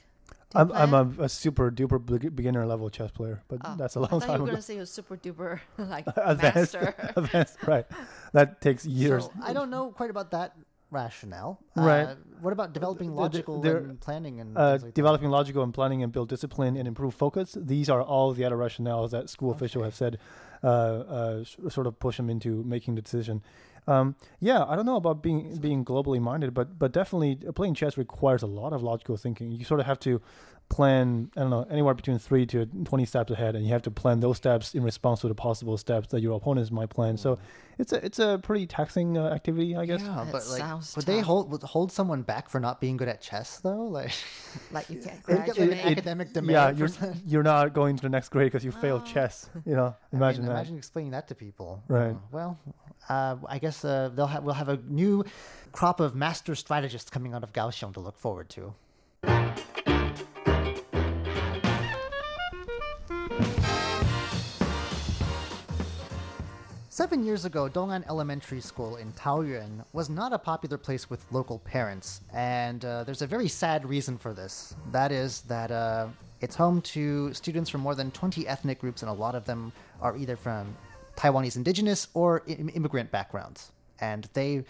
You 0.54 0.60
I'm 0.60 0.72
I'm 0.72 0.94
a, 0.94 1.24
a 1.24 1.28
super 1.28 1.70
duper 1.70 1.98
beginner 2.34 2.64
level 2.66 2.88
chess 2.90 3.10
player, 3.10 3.42
but 3.48 3.60
Oh, 3.64 3.74
that's 3.76 3.96
a 3.96 4.00
long 4.00 4.08
thought 4.08 4.22
you 4.22 4.26
time 4.26 4.40
were 4.40 4.46
ago. 4.46 4.52
going 4.52 4.56
to 4.56 4.62
say 4.62 4.76
you're 4.76 4.86
super 4.86 5.16
duper 5.16 5.60
like 5.78 6.06
Advanced, 6.16 6.74
master. 6.74 7.12
advanced, 7.16 7.56
right? 7.66 7.86
That 8.32 8.60
takes 8.60 8.86
years. 8.86 9.24
So 9.24 9.32
I 9.42 9.52
don't 9.52 9.68
know 9.70 9.90
quite 9.90 10.08
about 10.10 10.30
that 10.30 10.54
rationale. 10.90 11.60
Right. 11.76 12.04
Uh, 12.04 12.14
what 12.40 12.52
about 12.54 12.72
developing 12.72 13.14
logical 13.14 13.62
and 13.66 14.00
planning 14.00 14.40
and 14.40 14.56
uh, 14.56 14.70
like 14.72 14.80
that? 14.80 14.94
developing 14.94 15.28
logical 15.28 15.62
and 15.62 15.74
planning 15.74 16.02
and 16.02 16.10
build 16.12 16.30
discipline 16.30 16.76
and 16.78 16.88
improve 16.88 17.12
focus. 17.14 17.54
These 17.60 17.90
are 17.90 18.00
all 18.00 18.32
the 18.32 18.44
other 18.44 18.56
rationales 18.56 19.10
that 19.10 19.28
school 19.28 19.50
officials 19.50 19.84
have 19.84 19.94
said 19.94 20.18
uh, 20.64 20.66
uh, 20.66 21.44
sort 21.68 21.86
of 21.86 21.98
push 22.00 22.16
them 22.16 22.30
into 22.30 22.64
making 22.64 22.94
the 22.94 23.02
decision. 23.02 23.42
Um, 23.88 24.16
yeah, 24.38 24.64
I 24.68 24.76
don't 24.76 24.84
know 24.84 24.96
about 24.96 25.22
being 25.22 25.56
being 25.56 25.82
globally 25.82 26.20
minded, 26.20 26.52
but 26.52 26.78
but 26.78 26.92
definitely 26.92 27.36
playing 27.54 27.74
chess 27.74 27.96
requires 27.96 28.42
a 28.42 28.46
lot 28.46 28.74
of 28.74 28.82
logical 28.82 29.16
thinking. 29.16 29.50
You 29.50 29.64
sort 29.64 29.80
of 29.80 29.86
have 29.86 29.98
to 30.00 30.20
plan, 30.68 31.30
I 31.36 31.40
don't 31.40 31.50
know, 31.50 31.66
anywhere 31.70 31.94
between 31.94 32.18
three 32.18 32.44
to 32.46 32.66
twenty 32.84 33.04
steps 33.06 33.30
ahead, 33.30 33.56
and 33.56 33.64
you 33.64 33.72
have 33.72 33.82
to 33.82 33.90
plan 33.90 34.20
those 34.20 34.36
steps 34.36 34.74
in 34.74 34.82
response 34.82 35.20
to 35.22 35.28
the 35.28 35.34
possible 35.34 35.76
steps 35.78 36.08
that 36.08 36.20
your 36.20 36.36
opponents 36.36 36.70
might 36.70 36.90
plan. 36.90 37.16
So 37.16 37.38
it's 37.78 37.92
a 37.92 38.04
it's 38.04 38.18
a 38.18 38.38
pretty 38.42 38.66
taxing 38.66 39.16
uh, 39.16 39.28
activity, 39.28 39.76
I 39.76 39.86
guess. 39.86 40.02
Yeah, 40.02 40.24
That 40.24 40.32
but 40.32 40.46
like, 40.48 40.58
sounds 40.60 40.94
would 40.96 41.06
they 41.06 41.16
tough. 41.18 41.24
hold 41.26 41.50
would 41.52 41.62
hold 41.62 41.90
someone 41.92 42.22
back 42.22 42.48
for 42.50 42.60
not 42.60 42.80
being 42.80 42.96
good 42.96 43.08
at 43.08 43.20
chess 43.20 43.58
though? 43.60 43.84
Like, 43.98 44.12
like 44.70 44.90
you 44.90 45.00
can't 45.00 45.24
They 45.24 45.34
get, 45.34 45.46
like, 45.48 45.54
graduate. 45.56 45.84
academic 45.86 46.32
demand. 46.34 46.50
yeah, 46.50 46.70
for 46.72 46.78
you're 46.78 46.88
some- 46.88 47.14
you're 47.26 47.42
not 47.42 47.72
going 47.72 47.96
to 47.96 48.02
the 48.02 48.08
next 48.08 48.28
grade 48.28 48.50
because 48.52 48.64
you 48.64 48.72
failed 48.72 49.02
Oh. 49.04 49.12
chess. 49.12 49.48
You 49.64 49.74
know, 49.76 49.94
I 50.12 50.16
imagine 50.16 50.42
mean, 50.42 50.48
that. 50.52 50.58
Imagine 50.60 50.76
explaining 50.78 51.12
that 51.12 51.28
to 51.28 51.34
people. 51.34 51.82
Right. 51.88 52.10
Uh, 52.10 52.14
well, 52.32 52.58
uh, 53.08 53.36
I 53.48 53.58
guess 53.58 53.84
uh, 53.84 54.10
they'll 54.14 54.26
have 54.26 54.42
we'll 54.44 54.54
have 54.54 54.68
a 54.68 54.78
new 54.88 55.24
crop 55.72 56.00
of 56.00 56.14
master 56.14 56.54
strategists 56.54 57.08
coming 57.10 57.32
out 57.34 57.42
of 57.42 57.52
Kaohsiung 57.52 57.94
to 57.94 58.00
look 58.00 58.18
forward 58.18 58.48
to. 58.50 58.74
Seven 66.98 67.22
years 67.22 67.44
ago, 67.44 67.68
Dong'an 67.68 68.04
Elementary 68.08 68.60
School 68.60 68.96
in 68.96 69.12
Taoyuan 69.12 69.84
was 69.92 70.10
not 70.10 70.32
a 70.32 70.38
popular 70.52 70.76
place 70.76 71.08
with 71.08 71.24
local 71.30 71.60
parents, 71.60 72.22
and 72.34 72.84
uh, 72.84 73.04
there's 73.04 73.22
a 73.22 73.26
very 73.28 73.46
sad 73.46 73.88
reason 73.88 74.18
for 74.18 74.34
this. 74.34 74.74
That 74.90 75.12
is 75.12 75.42
that 75.42 75.70
uh, 75.70 76.08
it's 76.40 76.56
home 76.56 76.82
to 76.96 77.32
students 77.34 77.70
from 77.70 77.82
more 77.82 77.94
than 77.94 78.10
20 78.10 78.48
ethnic 78.48 78.80
groups, 78.80 79.02
and 79.02 79.08
a 79.08 79.14
lot 79.14 79.36
of 79.36 79.44
them 79.44 79.70
are 80.02 80.16
either 80.16 80.34
from 80.34 80.76
Taiwanese 81.16 81.54
indigenous 81.54 82.08
or 82.14 82.42
I- 82.48 82.54
immigrant 82.74 83.12
backgrounds. 83.12 83.70
And 84.00 84.28
they, 84.32 84.64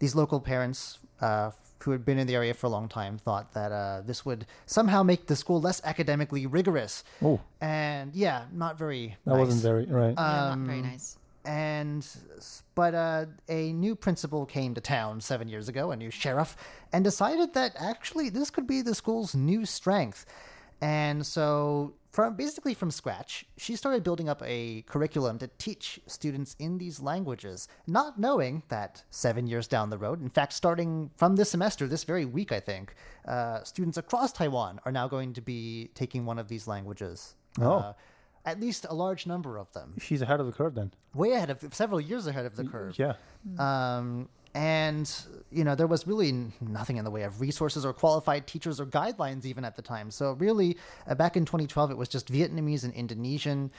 these 0.00 0.16
local 0.16 0.40
parents 0.40 0.98
uh, 1.20 1.52
who 1.84 1.92
had 1.92 2.04
been 2.04 2.18
in 2.18 2.26
the 2.26 2.34
area 2.34 2.54
for 2.54 2.66
a 2.66 2.70
long 2.70 2.88
time, 2.88 3.18
thought 3.18 3.54
that 3.54 3.70
uh, 3.70 4.02
this 4.04 4.26
would 4.26 4.46
somehow 4.66 5.04
make 5.04 5.28
the 5.28 5.36
school 5.36 5.60
less 5.60 5.80
academically 5.84 6.44
rigorous. 6.44 7.04
Oh. 7.22 7.38
And 7.60 8.16
yeah, 8.16 8.46
not 8.52 8.76
very. 8.76 9.16
That 9.26 9.36
wasn't 9.36 9.62
very 9.62 9.86
right. 9.86 10.14
yeah, 10.18 10.56
not 10.56 10.58
very 10.58 10.80
um, 10.80 10.84
nice. 10.84 11.17
And 11.48 12.06
but 12.74 12.94
uh, 12.94 13.24
a 13.48 13.72
new 13.72 13.96
principal 13.96 14.44
came 14.44 14.74
to 14.74 14.82
town 14.82 15.18
seven 15.18 15.48
years 15.48 15.68
ago, 15.68 15.90
a 15.90 15.96
new 15.96 16.10
sheriff, 16.10 16.56
and 16.92 17.02
decided 17.02 17.54
that 17.54 17.72
actually 17.80 18.28
this 18.28 18.50
could 18.50 18.66
be 18.66 18.82
the 18.82 18.94
school's 18.94 19.34
new 19.34 19.64
strength. 19.64 20.26
And 20.82 21.26
so 21.26 21.94
from 22.12 22.36
basically 22.36 22.74
from 22.74 22.90
scratch, 22.90 23.46
she 23.56 23.76
started 23.76 24.04
building 24.04 24.28
up 24.28 24.42
a 24.44 24.82
curriculum 24.82 25.38
to 25.38 25.48
teach 25.56 25.98
students 26.06 26.54
in 26.58 26.76
these 26.76 27.00
languages, 27.00 27.66
not 27.86 28.20
knowing 28.20 28.62
that 28.68 29.02
seven 29.10 29.46
years 29.46 29.66
down 29.66 29.88
the 29.88 29.98
road, 29.98 30.20
in 30.20 30.28
fact, 30.28 30.52
starting 30.52 31.10
from 31.16 31.34
this 31.34 31.50
semester, 31.50 31.86
this 31.86 32.04
very 32.04 32.26
week, 32.26 32.52
I 32.52 32.60
think, 32.60 32.94
uh, 33.26 33.62
students 33.64 33.96
across 33.96 34.32
Taiwan 34.32 34.80
are 34.84 34.92
now 34.92 35.08
going 35.08 35.32
to 35.32 35.40
be 35.40 35.90
taking 35.94 36.26
one 36.26 36.38
of 36.38 36.48
these 36.48 36.68
languages. 36.68 37.36
Oh. 37.58 37.72
Uh, 37.72 37.92
at 38.44 38.60
least 38.60 38.86
a 38.88 38.94
large 38.94 39.26
number 39.26 39.56
of 39.58 39.72
them, 39.72 39.94
She's 40.00 40.22
ahead 40.22 40.40
of 40.40 40.46
the 40.46 40.52
curve 40.52 40.74
then. 40.74 40.92
way 41.14 41.32
ahead 41.32 41.50
of 41.50 41.74
several 41.74 42.00
years 42.00 42.26
ahead 42.26 42.46
of 42.46 42.56
the 42.56 42.64
curve. 42.64 42.98
Yeah. 42.98 43.14
Um, 43.58 44.28
and 44.54 45.12
you 45.50 45.62
know 45.62 45.74
there 45.74 45.86
was 45.86 46.06
really 46.06 46.32
nothing 46.60 46.96
in 46.96 47.04
the 47.04 47.10
way 47.10 47.22
of 47.22 47.40
resources 47.40 47.84
or 47.84 47.92
qualified 47.92 48.46
teachers 48.46 48.80
or 48.80 48.86
guidelines 48.86 49.44
even 49.44 49.64
at 49.64 49.76
the 49.76 49.82
time. 49.82 50.10
So 50.10 50.32
really, 50.32 50.76
uh, 51.06 51.14
back 51.14 51.36
in 51.36 51.44
2012, 51.44 51.90
it 51.90 51.96
was 51.96 52.08
just 52.08 52.32
Vietnamese 52.32 52.82
and 52.84 52.92
Indonesian, 52.94 53.70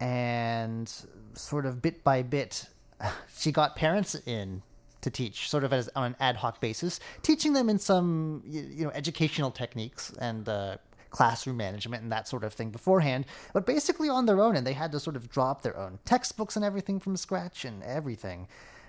and 0.00 0.92
sort 1.34 1.66
of 1.66 1.80
bit 1.82 2.04
by 2.04 2.22
bit, 2.22 2.66
she 3.38 3.52
got 3.52 3.74
parents 3.76 4.14
in 4.26 4.62
to 5.00 5.10
teach, 5.10 5.48
sort 5.48 5.64
of 5.64 5.72
as 5.72 5.88
on 5.96 6.04
an 6.04 6.16
ad 6.20 6.36
hoc 6.36 6.60
basis, 6.60 7.00
teaching 7.22 7.52
them 7.52 7.68
in 7.70 7.78
some 7.78 8.42
you 8.46 8.84
know 8.84 8.90
educational 8.90 9.50
techniques 9.50 10.12
and. 10.20 10.48
Uh, 10.48 10.76
classroom 11.10 11.56
management 11.56 12.02
and 12.02 12.12
that 12.12 12.28
sort 12.28 12.44
of 12.44 12.52
thing 12.52 12.70
beforehand, 12.70 13.26
but 13.52 13.66
basically 13.66 14.08
on 14.08 14.26
their 14.26 14.40
own, 14.40 14.56
and 14.56 14.66
they 14.66 14.72
had 14.72 14.92
to 14.92 15.00
sort 15.00 15.16
of 15.16 15.28
drop 15.28 15.62
their 15.62 15.76
own 15.76 15.98
textbooks 16.04 16.56
and 16.56 16.64
everything 16.64 17.00
from 17.00 17.16
scratch 17.16 17.64
and 17.64 17.82
everything. 17.82 18.48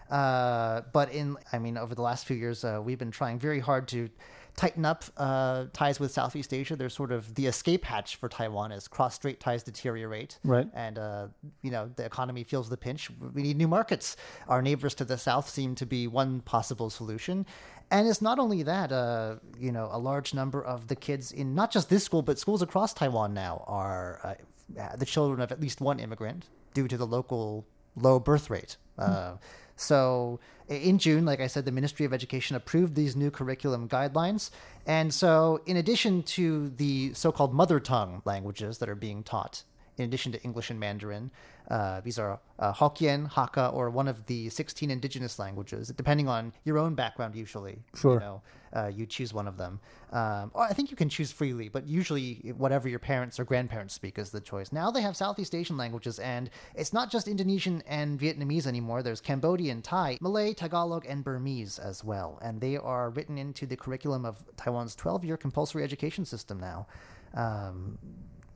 Uh, 0.10 0.82
but 0.92 1.12
in, 1.12 1.38
I 1.54 1.60
mean, 1.60 1.78
over 1.78 1.94
the 1.94 2.02
last 2.02 2.26
few 2.26 2.36
years, 2.36 2.64
uh, 2.64 2.82
we've 2.84 2.98
been 2.98 3.12
trying 3.12 3.38
very 3.38 3.60
hard 3.60 3.88
to 3.90 4.10
tighten 4.56 4.84
up 4.84 5.06
uh, 5.18 5.66
ties 5.72 6.00
with 6.00 6.12
Southeast 6.12 6.54
Asia. 6.54 6.76
They're 6.76 6.90
sort 6.90 7.12
of 7.12 7.34
the 7.36 7.46
escape 7.46 7.86
hatch 7.86 8.18
for 8.18 8.28
Taiwan 8.28 8.72
as 8.72 8.88
cross-strait 8.88 9.40
ties 9.40 9.64
deteriorate, 9.64 10.38
Right. 10.44 10.68
And 10.74 10.98
uh, 10.98 11.28
you 11.62 11.72
know, 11.72 11.90
the 11.96 12.06
economy 12.06 12.44
feels 12.44 12.70
the 12.70 12.76
pinch. 12.76 13.10
We 13.34 13.42
need 13.42 13.58
new 13.58 13.68
markets. 13.68 14.18
Our 14.48 14.62
neighbors 14.62 14.96
to 14.96 15.06
the 15.06 15.18
south 15.18 15.50
seem 15.50 15.76
to 15.76 15.86
be 15.86 16.08
one 16.08 16.42
possible 16.42 16.90
solution. 16.90 17.46
And 17.92 18.08
it's 18.08 18.22
not 18.22 18.38
only 18.38 18.64
that, 18.64 18.92
uh, 18.92 19.36
you 19.58 19.72
know, 19.72 19.90
a 19.92 19.98
large 19.98 20.34
number 20.34 20.64
of 20.64 20.88
the 20.88 20.96
kids 20.96 21.32
in 21.32 21.56
not 21.56 21.72
just 21.72 21.90
this 21.90 22.04
school, 22.04 22.22
but 22.22 22.38
schools 22.38 22.62
across 22.62 22.94
Taiwan 22.94 23.34
now 23.34 23.64
are 23.68 24.38
uh, 24.78 24.96
the 24.96 25.06
children 25.06 25.42
of 25.42 25.52
at 25.52 25.60
least 25.60 25.82
one 25.82 26.00
immigrant 26.00 26.46
due 26.74 26.88
to 26.88 26.98
the 26.98 27.08
local 27.08 27.66
low 27.96 28.20
birth 28.20 28.50
rate. 28.50 28.78
Uh, 28.98 29.38
so 29.76 30.40
in 30.68 31.00
June, 31.00 31.26
like 31.26 31.40
I 31.40 31.48
said, 31.48 31.66
the 31.66 31.72
Ministry 31.72 32.06
of 32.06 32.14
Education 32.14 32.56
approved 32.56 32.94
these 32.94 33.16
new 33.16 33.32
curriculum 33.32 33.90
guidelines. 33.90 34.52
And 34.86 35.14
so, 35.14 35.62
in 35.66 35.78
addition 35.78 36.24
to 36.24 36.70
the 36.70 37.14
so 37.14 37.32
called 37.32 37.54
mother 37.54 37.80
tongue 37.80 38.22
languages 38.26 38.78
that 38.80 38.90
are 38.90 38.96
being 38.96 39.24
taught, 39.24 39.64
in 40.00 40.06
addition 40.06 40.32
to 40.32 40.42
English 40.44 40.70
and 40.70 40.80
Mandarin, 40.80 41.32
uh, 41.70 42.02
these 42.02 42.18
are 42.18 42.40
uh, 42.58 42.74
Hokkien, 42.74 43.30
Hakka, 43.30 43.74
or 43.74 43.90
one 43.90 44.08
of 44.08 44.26
the 44.26 44.50
16 44.50 44.90
indigenous 44.90 45.38
languages, 45.38 45.90
depending 45.96 46.28
on 46.28 46.54
your 46.64 46.78
own 46.78 46.96
background, 46.96 47.36
usually. 47.36 47.84
Sure. 47.96 48.16
You 48.16 48.20
know, 48.20 48.42
uh, 48.76 48.88
you 48.88 49.06
choose 49.06 49.34
one 49.34 49.48
of 49.48 49.58
them. 49.58 49.80
Um, 50.12 50.52
or 50.54 50.64
I 50.64 50.74
think 50.74 50.90
you 50.90 50.98
can 50.98 51.10
choose 51.10 51.32
freely, 51.32 51.70
but 51.70 51.88
usually 51.88 52.54
whatever 52.58 52.90
your 52.90 53.00
parents 53.00 53.40
or 53.40 53.44
grandparents 53.46 53.94
speak 53.94 54.18
is 54.18 54.32
the 54.32 54.42
choice. 54.42 54.72
Now 54.72 54.90
they 54.90 55.02
have 55.02 55.16
Southeast 55.16 55.54
Asian 55.54 55.78
languages, 55.78 56.20
and 56.20 56.50
it's 56.76 56.94
not 56.94 57.12
just 57.12 57.28
Indonesian 57.28 57.84
and 57.88 58.20
Vietnamese 58.20 58.66
anymore. 58.66 59.04
There's 59.04 59.22
Cambodian, 59.22 59.82
Thai, 59.82 60.18
Malay, 60.22 60.54
Tagalog, 60.54 61.06
and 61.08 61.24
Burmese 61.24 61.78
as 61.78 62.04
well. 62.04 62.40
And 62.42 62.60
they 62.60 62.78
are 62.78 63.12
written 63.12 63.38
into 63.38 63.66
the 63.66 63.78
curriculum 63.78 64.26
of 64.26 64.44
Taiwan's 64.58 64.96
12 64.96 65.24
year 65.24 65.38
compulsory 65.38 65.84
education 65.84 66.26
system 66.26 66.60
now. 66.60 66.88
Um, 67.36 67.98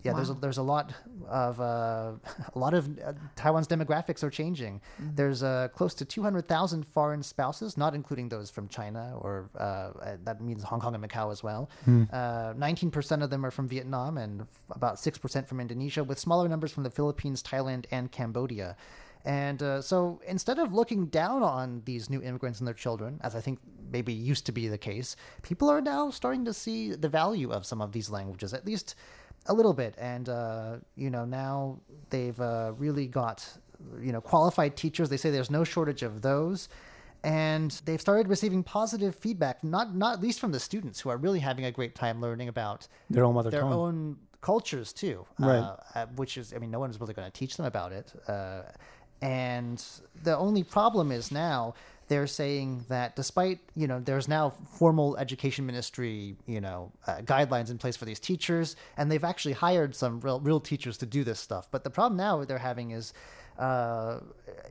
yeah, 0.04 0.12
there's 0.14 0.30
a, 0.30 0.34
there's 0.34 0.58
a 0.58 0.64
lot 0.64 0.94
of 1.28 1.60
uh, 1.60 2.12
a 2.56 2.60
lot 2.60 2.74
of 2.74 2.88
uh, 3.00 3.14
Taiwan's 3.36 3.68
demographics 3.68 4.24
are 4.24 4.30
changing. 4.30 4.82
There's 5.00 5.44
uh, 5.44 5.70
close 5.74 5.94
to 5.96 6.06
200,000 6.06 6.86
foreign 6.86 7.24
spouses, 7.24 7.78
not 7.78 7.96
including 7.96 8.30
those 8.30 8.50
from 8.50 8.68
China, 8.68 9.18
or 9.20 9.50
uh, 9.58 9.64
uh, 9.64 10.18
that 10.24 10.42
means 10.42 10.64
Hong 10.64 10.80
Kong 10.82 10.94
and 10.96 11.04
Macau 11.04 11.32
as 11.32 11.42
well. 11.44 11.70
Uh, 11.88 12.54
19% 12.54 13.24
of 13.24 13.30
them 13.30 13.46
are 13.46 13.52
from 13.52 13.68
Vietnam, 13.68 14.18
and 14.18 14.42
f- 14.42 14.48
about 14.72 14.96
6% 14.96 15.48
from 15.48 15.60
Indonesia, 15.60 16.04
with 16.04 16.20
smaller 16.20 16.48
numbers 16.50 16.72
from 16.72 16.84
the 16.84 16.90
Philippines, 16.90 17.42
Thailand, 17.42 17.86
and 17.92 18.12
Cambodia. 18.12 18.76
And 19.26 19.64
uh, 19.64 19.82
so 19.82 20.20
instead 20.28 20.60
of 20.60 20.74
looking 20.74 21.06
down 21.06 21.44
on 21.44 21.82
these 21.86 22.10
new 22.10 22.22
immigrants 22.22 22.60
and 22.60 22.68
their 22.68 22.74
children, 22.74 23.22
as 23.24 23.36
I 23.36 23.42
think 23.42 23.60
maybe 23.90 24.12
used 24.12 24.46
to 24.48 24.52
be 24.52 24.68
the 24.68 24.78
case, 24.78 25.16
people 25.44 25.70
are 25.70 25.80
now 25.80 26.10
starting 26.10 26.44
to 26.46 26.54
see 26.54 26.94
the 26.94 27.08
value 27.08 27.52
of 27.52 27.66
some 27.66 27.82
of 27.82 27.94
these 27.94 28.10
languages, 28.10 28.54
at 28.54 28.66
least 28.66 28.96
a 29.48 29.54
little 29.54 29.74
bit. 29.74 29.96
And, 29.98 30.30
uh, 30.30 30.76
you 30.96 31.10
know, 31.10 31.26
now 31.26 31.80
they've 32.10 32.40
uh, 32.40 32.74
really 32.78 33.08
got, 33.08 33.48
you 34.02 34.12
know, 34.12 34.22
qualified 34.22 34.76
teachers. 34.76 35.10
They 35.10 35.18
say 35.18 35.30
there's 35.32 35.52
no 35.52 35.64
shortage 35.64 36.04
of 36.04 36.22
those. 36.22 36.70
And 37.26 37.72
they've 37.86 38.02
started 38.02 38.28
receiving 38.28 38.64
positive 38.64 39.16
feedback, 39.16 39.64
not 39.64 39.96
not 39.96 40.22
least 40.22 40.42
from 40.42 40.52
the 40.52 40.60
students 40.60 41.00
who 41.00 41.10
are 41.10 41.16
really 41.18 41.40
having 41.40 41.64
a 41.66 41.72
great 41.72 41.96
time 41.96 42.20
learning 42.20 42.50
about 42.50 42.88
Their 43.10 43.24
own 43.24 43.34
mother 43.36 43.50
their 43.50 43.62
tongue. 43.62 43.72
own 43.74 44.18
cultures 44.42 44.92
too, 44.92 45.26
Right. 45.40 45.60
uh, 45.60 45.78
uh, 45.96 46.06
which 46.18 46.38
is, 46.38 46.54
I 46.54 46.58
mean, 46.58 46.70
no 46.70 46.80
one's 46.80 47.00
really 47.00 47.14
going 47.14 47.32
to 47.32 47.32
teach 47.32 47.56
them 47.56 47.66
about 47.66 47.94
it. 47.94 48.12
Uh, 48.28 48.64
and 49.22 49.82
the 50.24 50.36
only 50.38 50.64
problem 50.64 51.14
is 51.14 51.32
now 51.32 51.76
they're 52.08 52.28
saying 52.28 52.86
that 52.90 53.16
despite 53.16 53.60
you 53.76 53.88
know 53.88 54.00
there's 54.00 54.28
now 54.28 54.54
formal 54.78 55.18
education 55.18 55.66
ministry 55.66 56.36
you 56.46 56.62
know 56.62 56.92
uh, 57.08 57.18
guidelines 57.22 57.70
in 57.70 57.78
place 57.78 57.96
for 57.96 58.06
these 58.06 58.20
teachers 58.20 58.76
and 58.98 59.12
they've 59.12 59.24
actually 59.24 59.54
hired 59.54 59.96
some 59.96 60.20
real 60.22 60.40
real 60.40 60.60
teachers 60.60 60.98
to 60.98 61.06
do 61.06 61.24
this 61.24 61.40
stuff. 61.40 61.68
But 61.72 61.84
the 61.84 61.90
problem 61.90 62.18
now 62.18 62.44
they're 62.44 62.58
having 62.58 62.92
is 62.92 63.14
uh, 63.60 64.20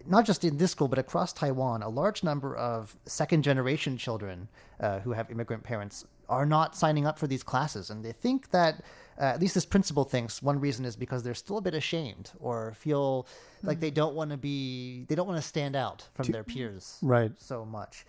not 0.06 0.24
just 0.26 0.44
in 0.44 0.56
this 0.56 0.70
school 0.70 0.88
but 0.88 0.98
across 0.98 1.32
Taiwan 1.32 1.82
a 1.82 1.88
large 1.88 2.22
number 2.22 2.56
of 2.56 2.96
second 3.06 3.42
generation 3.42 3.96
children 3.96 4.48
uh, 4.80 5.00
who 5.00 5.12
have 5.12 5.30
immigrant 5.30 5.62
parents 5.62 6.04
are 6.28 6.46
not 6.46 6.76
signing 6.76 7.06
up 7.06 7.18
for 7.18 7.26
these 7.26 7.42
classes. 7.42 7.90
And 7.90 8.04
they 8.04 8.12
think 8.12 8.50
that 8.50 8.82
uh, 9.18 9.24
at 9.24 9.40
least 9.40 9.54
this 9.54 9.66
principal 9.66 10.04
thinks 10.04 10.42
one 10.42 10.58
reason 10.58 10.84
is 10.84 10.96
because 10.96 11.22
they're 11.22 11.34
still 11.34 11.58
a 11.58 11.60
bit 11.60 11.74
ashamed 11.74 12.30
or 12.40 12.72
feel 12.74 13.26
like 13.62 13.78
they 13.80 13.90
don't 13.90 14.14
want 14.14 14.30
to 14.30 14.36
be 14.36 15.04
they 15.08 15.14
don't 15.14 15.26
want 15.28 15.40
to 15.40 15.46
stand 15.46 15.76
out 15.76 16.08
from 16.14 16.26
their 16.32 16.42
peers 16.44 16.98
Right. 17.02 17.30
so 17.38 17.64
much. 17.64 18.06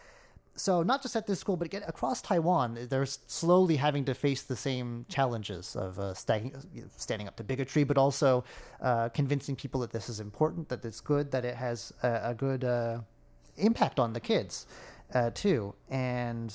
So 0.56 0.82
not 0.84 1.02
just 1.02 1.16
at 1.16 1.28
this 1.28 1.40
school 1.40 1.58
but 1.58 1.66
again 1.66 1.84
across 1.88 2.22
taiwan 2.22 2.78
they're 2.90 3.06
slowly 3.06 3.76
having 3.76 4.06
to 4.06 4.14
face 4.14 4.44
the 4.44 4.56
same 4.56 5.06
challenges 5.10 5.76
of 5.76 6.00
uh, 6.00 6.14
standing, 6.14 6.54
standing 6.96 7.28
up 7.28 7.36
to 7.38 7.44
bigotry 7.44 7.84
but 7.84 7.98
also 7.98 8.44
uh, 8.82 9.10
convincing 9.10 9.56
people 9.56 9.82
that 9.82 9.92
this 9.92 10.08
is 10.10 10.20
important 10.20 10.70
that 10.70 10.86
it's 10.86 11.02
good 11.02 11.32
that 11.32 11.44
it 11.44 11.56
has 11.56 11.92
a, 12.04 12.30
a 12.32 12.34
good 12.34 12.64
uh, 12.64 13.00
impact 13.58 14.00
on 14.00 14.14
the 14.14 14.20
kids 14.20 14.68
uh, 15.14 15.30
too. 15.34 15.74
And 15.90 16.54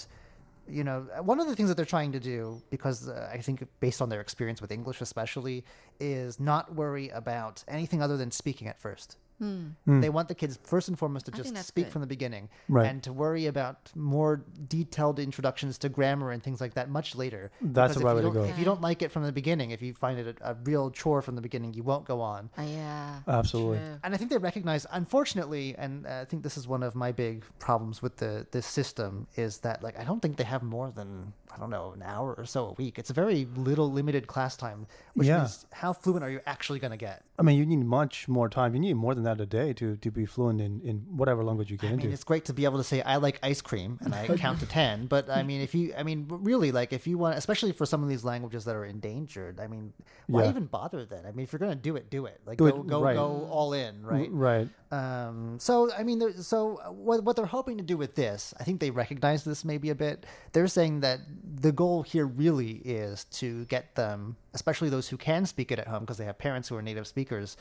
you 0.71 0.85
know, 0.85 1.07
one 1.23 1.41
of 1.41 1.47
the 1.47 1.57
things 1.57 1.69
that 1.69 1.77
they're 1.77 1.85
trying 1.85 2.13
to 2.13 2.21
do, 2.21 2.63
because 2.71 3.09
uh, 3.09 3.31
I 3.33 3.39
think 3.39 3.67
based 3.81 4.03
on 4.03 4.09
their 4.09 4.21
experience 4.21 4.61
with 4.61 4.73
English 4.73 5.01
especially, 5.01 5.65
is 6.01 6.39
not 6.39 6.75
worry 6.75 7.09
about 7.11 7.65
anything 7.69 8.03
other 8.03 8.17
than 8.17 8.31
speaking 8.31 8.69
at 8.69 8.79
first. 8.81 9.17
They 9.41 10.09
want 10.11 10.29
the 10.29 10.35
kids 10.35 10.59
first 10.63 10.89
and 10.89 10.99
foremost 10.99 11.27
to 11.27 11.33
I 11.35 11.37
just 11.39 11.67
speak 11.67 11.87
good. 11.87 11.93
from 11.93 12.01
the 12.01 12.07
beginning, 12.07 12.49
Right. 12.69 12.87
and 12.89 13.03
to 13.05 13.13
worry 13.13 13.47
about 13.47 13.91
more 13.95 14.43
detailed 14.69 15.19
introductions 15.19 15.79
to 15.79 15.89
grammar 15.89 16.31
and 16.33 16.43
things 16.43 16.61
like 16.61 16.75
that 16.75 16.89
much 16.91 17.15
later. 17.15 17.51
That's 17.61 17.95
the 17.95 18.01
right 18.01 18.13
if 18.13 18.17
way 18.17 18.23
you 18.23 18.29
to 18.29 18.35
don't- 18.35 18.45
go. 18.47 18.51
If 18.51 18.59
you 18.59 18.65
don't 18.65 18.81
like 18.81 19.03
it 19.03 19.11
from 19.13 19.23
the 19.25 19.33
beginning, 19.33 19.71
if 19.71 19.81
you 19.83 19.95
find 19.95 20.19
it 20.19 20.39
a, 20.41 20.51
a 20.51 20.55
real 20.65 20.91
chore 20.91 21.23
from 21.23 21.35
the 21.37 21.43
beginning, 21.43 21.75
you 21.75 21.83
won't 21.83 22.05
go 22.05 22.21
on. 22.21 22.51
Uh, 22.59 22.63
yeah. 22.63 23.21
Absolutely. 23.27 23.79
True. 23.79 23.99
And 24.05 24.15
I 24.15 24.17
think 24.17 24.31
they 24.31 24.39
recognize, 24.39 24.87
unfortunately, 24.91 25.75
and 25.79 26.07
uh, 26.07 26.21
I 26.23 26.25
think 26.25 26.43
this 26.43 26.57
is 26.57 26.67
one 26.69 26.83
of 26.83 26.95
my 26.95 27.13
big 27.13 27.45
problems 27.59 28.03
with 28.03 28.17
the 28.17 28.47
this 28.51 28.67
system 28.67 29.27
is 29.37 29.59
that 29.59 29.83
like 29.83 29.99
I 29.99 30.05
don't 30.05 30.21
think 30.21 30.37
they 30.37 30.45
have 30.45 30.63
more 30.63 30.91
than 30.91 31.33
I 31.55 31.59
don't 31.59 31.71
know 31.71 31.93
an 31.93 32.03
hour 32.03 32.35
or 32.35 32.45
so 32.45 32.69
a 32.69 32.73
week. 32.73 32.99
It's 32.99 33.11
a 33.11 33.15
very 33.15 33.47
little 33.57 33.91
limited 33.91 34.27
class 34.27 34.57
time, 34.57 34.87
which 35.15 35.29
Yeah. 35.29 35.39
means 35.39 35.67
how 35.73 35.93
fluent 35.93 36.23
are 36.25 36.31
you 36.31 36.41
actually 36.47 36.79
going 36.79 36.91
to 36.91 36.97
get? 36.97 37.25
I 37.39 37.43
mean, 37.43 37.57
you 37.59 37.65
need 37.67 37.85
much 37.85 38.29
more 38.29 38.49
time. 38.49 38.75
You 38.75 38.81
need 38.81 38.95
more 38.95 39.15
than 39.15 39.25
that 39.29 39.41
a 39.41 39.47
day 39.47 39.73
to, 39.75 39.97
to 39.97 40.11
be 40.11 40.25
fluent 40.27 40.61
in, 40.61 40.81
in 40.83 40.97
whatever 41.21 41.45
language 41.45 41.71
you 41.71 41.77
get 41.77 41.91
I 41.91 41.95
into. 41.95 42.09
it's 42.11 42.25
great 42.25 42.45
to 42.47 42.53
be 42.53 42.65
able 42.65 42.79
to 42.79 42.85
say 42.85 43.03
I 43.03 43.17
like 43.17 43.39
ice 43.43 43.61
cream 43.61 43.99
and 44.03 44.15
I 44.15 44.27
count 44.45 44.61
to 44.61 44.67
ten. 44.67 45.07
But 45.07 45.29
I 45.31 45.43
mean, 45.43 45.61
if 45.61 45.75
you, 45.75 45.93
I 45.97 46.03
mean, 46.03 46.27
really, 46.29 46.73
like 46.73 46.93
if 46.93 47.07
you 47.07 47.19
want, 47.19 47.37
especially 47.39 47.73
for 47.73 47.87
some 47.87 48.03
of 48.03 48.09
these 48.09 48.25
languages 48.25 48.65
that 48.67 48.75
are 48.75 48.85
endangered, 48.85 49.61
I 49.61 49.67
mean, 49.67 49.93
why 50.27 50.45
Yeah. 50.45 50.51
even 50.51 50.67
bother 50.67 51.05
then? 51.05 51.25
I 51.27 51.33
mean, 51.33 51.45
if 51.45 51.53
you're 51.53 51.59
going 51.61 51.73
to 51.73 51.83
do 51.91 51.97
it, 51.97 52.11
do 52.11 52.27
it. 52.27 52.41
Like 52.47 52.59
Do 52.59 52.67
it 52.67 52.77
go 52.77 52.83
go 52.83 53.03
right. 53.03 53.15
go 53.17 53.47
all 53.51 53.73
in, 53.75 54.03
right? 54.05 54.29
Right. 54.33 54.69
Um, 54.91 55.59
so 55.61 55.91
I 55.93 56.03
mean, 56.03 56.19
so 56.43 56.81
what 56.91 57.23
what 57.25 57.37
they're 57.37 57.45
hoping 57.59 57.77
to 57.79 57.85
do 57.85 57.97
with 57.97 58.15
this, 58.15 58.55
I 58.59 58.65
think 58.65 58.81
they 58.81 58.91
recognize 58.91 59.45
this 59.45 59.65
maybe 59.65 59.91
a 59.91 59.95
bit. 59.95 60.25
They're 60.53 60.67
saying 60.67 61.01
that 61.01 61.21
the 61.61 61.73
goal 61.73 62.03
here 62.03 62.27
really 62.27 62.81
is 62.85 63.25
to 63.41 63.65
get 63.67 63.95
them, 63.95 64.37
especially 64.55 64.89
those 64.89 65.09
who 65.09 65.17
can 65.19 65.45
speak 65.45 65.71
it 65.73 65.79
at 65.79 65.87
home 65.87 66.01
because 66.01 66.17
they 66.17 66.25
have 66.25 66.39
parents 66.39 66.69
who 66.69 66.77
are 66.77 66.83
native 66.83 67.07
speakers, 67.07 67.57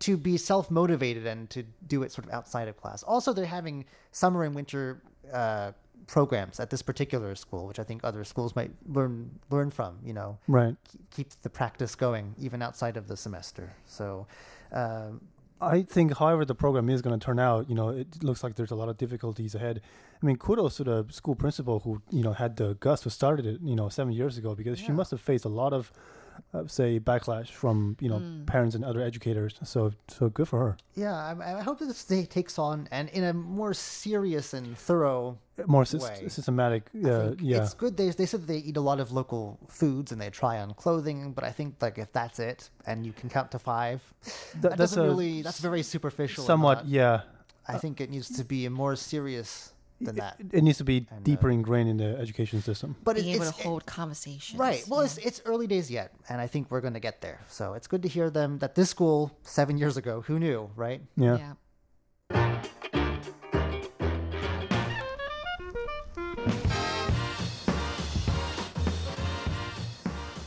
to 0.00 0.16
be 0.16 0.36
self 0.36 0.70
motivated 0.70 1.26
and 1.26 1.48
to 1.50 1.62
do 1.86 2.02
it 2.02 2.12
sort 2.12 2.26
of 2.26 2.32
outside 2.32 2.68
of 2.68 2.76
class. 2.76 3.02
Also, 3.02 3.32
they're 3.32 3.46
having 3.46 3.84
summer 4.12 4.44
and 4.44 4.54
winter 4.54 5.00
uh, 5.32 5.72
programs 6.06 6.60
at 6.60 6.70
this 6.70 6.82
particular 6.82 7.34
school, 7.34 7.66
which 7.66 7.78
I 7.78 7.82
think 7.84 8.02
other 8.04 8.22
schools 8.24 8.54
might 8.54 8.70
learn 8.86 9.30
learn 9.50 9.70
from. 9.70 9.98
You 10.04 10.12
know, 10.12 10.38
Right. 10.48 10.76
keep- 11.10 11.30
the 11.42 11.50
practice 11.50 11.94
going 11.94 12.34
even 12.38 12.62
outside 12.62 12.96
of 12.96 13.08
the 13.08 13.16
semester. 13.16 13.72
So. 13.86 14.26
Um, 14.72 15.20
I 15.58 15.84
think, 15.84 16.18
however, 16.18 16.44
the 16.44 16.54
program 16.54 16.90
is 16.90 17.00
going 17.00 17.18
to 17.18 17.24
turn 17.24 17.38
out, 17.38 17.66
you 17.70 17.74
know, 17.74 17.88
it 17.88 18.22
looks 18.22 18.44
like 18.44 18.56
there's 18.56 18.72
a 18.72 18.74
lot 18.74 18.90
of 18.90 18.98
difficulties 18.98 19.54
ahead. 19.54 19.80
I 20.22 20.26
mean, 20.26 20.36
kudos 20.36 20.76
to 20.76 20.84
the 20.84 21.06
school 21.10 21.34
principal 21.34 21.80
who, 21.80 22.02
you 22.10 22.22
know, 22.22 22.34
had 22.34 22.56
the 22.58 22.74
guts 22.74 23.04
who 23.04 23.08
started 23.08 23.46
it, 23.46 23.60
you 23.62 23.74
know, 23.74 23.88
seven 23.88 24.12
years 24.12 24.36
ago, 24.36 24.54
because 24.54 24.78
she 24.78 24.92
must 24.92 25.10
have 25.12 25.20
faced 25.22 25.46
a 25.46 25.48
lot 25.48 25.72
of, 25.72 25.90
uh, 26.54 26.66
say, 26.66 26.98
backlash 27.00 27.48
from, 27.50 27.96
you 28.00 28.08
know, 28.08 28.22
parents 28.46 28.74
and 28.74 28.84
other 28.84 29.00
educators. 29.02 29.58
So, 29.64 29.92
so 30.08 30.28
good 30.28 30.48
for 30.48 30.58
her. 30.60 30.76
yeah, 30.94 31.14
I, 31.14 31.58
I 31.58 31.62
hope 31.62 31.78
that 31.80 31.86
this 31.86 32.04
day 32.04 32.24
takes 32.24 32.58
on 32.58 32.88
and 32.90 33.08
in 33.10 33.24
a 33.24 33.32
more 33.32 33.74
serious 33.74 34.54
and 34.54 34.76
thorough 34.78 35.38
More 35.66 35.84
sys- 35.84 36.02
Way. 36.02 36.28
systematic. 36.28 36.90
I 37.04 37.08
Uh, 37.08 37.34
yeah. 37.40 37.62
It's 37.62 37.74
good. 37.74 37.96
They, 37.96 38.10
they 38.10 38.26
said 38.26 38.42
that 38.42 38.46
they 38.46 38.58
eat 38.58 38.76
a 38.76 38.80
lot 38.80 39.00
of 39.00 39.12
local 39.12 39.58
foods 39.68 40.12
and 40.12 40.20
they 40.20 40.30
try 40.30 40.58
on 40.60 40.74
clothing, 40.74 41.32
but 41.32 41.44
I 41.44 41.50
think 41.52 41.76
like 41.80 41.98
if 41.98 42.12
that's 42.12 42.38
it 42.38 42.70
and 42.86 43.06
you 43.06 43.12
can 43.12 43.28
count 43.30 43.50
to 43.52 43.58
five, 43.58 44.02
that, 44.60 44.62
that's 44.62 44.76
doesn't 44.76 45.04
a 45.04 45.08
really. 45.08 45.42
That's 45.42 45.60
very 45.60 45.82
superficial. 45.82 46.44
Somewhat, 46.44 46.78
not- 46.78 46.88
yeah. 46.88 47.20
I 47.68 47.78
think 47.78 48.00
it 48.00 48.10
needs 48.10 48.28
to 48.36 48.44
be 48.44 48.64
a 48.66 48.70
more 48.70 48.94
serious 48.94 49.72
than 50.00 50.16
that. 50.16 50.36
It 50.52 50.62
needs 50.62 50.78
to 50.78 50.84
be 50.84 51.06
And, 51.10 51.24
deeper 51.24 51.48
uh, 51.48 51.52
ingrained 51.54 51.88
in 51.88 51.96
the 51.96 52.16
education 52.18 52.60
system. 52.62 52.96
But 53.04 53.16
Being 53.16 53.28
it, 53.28 53.34
able 53.36 53.46
it's 53.46 53.56
to 53.56 53.62
hold 53.62 53.86
conversations. 53.86 54.58
right. 54.58 54.84
Well, 54.88 55.00
yeah. 55.00 55.06
it's 55.06 55.18
it's 55.18 55.42
early 55.44 55.66
days 55.66 55.90
yet, 55.90 56.12
and 56.28 56.40
I 56.40 56.46
think 56.46 56.70
we're 56.70 56.80
going 56.80 56.94
to 56.94 57.00
get 57.00 57.20
there. 57.20 57.40
So 57.48 57.74
it's 57.74 57.86
good 57.86 58.02
to 58.02 58.08
hear 58.08 58.30
them 58.30 58.58
that 58.58 58.74
this 58.74 58.90
school 58.90 59.36
seven 59.42 59.78
years 59.78 59.96
ago. 59.96 60.22
Who 60.22 60.38
knew, 60.38 60.70
right? 60.76 61.00
Yeah. 61.16 61.38
yeah. 61.38 61.52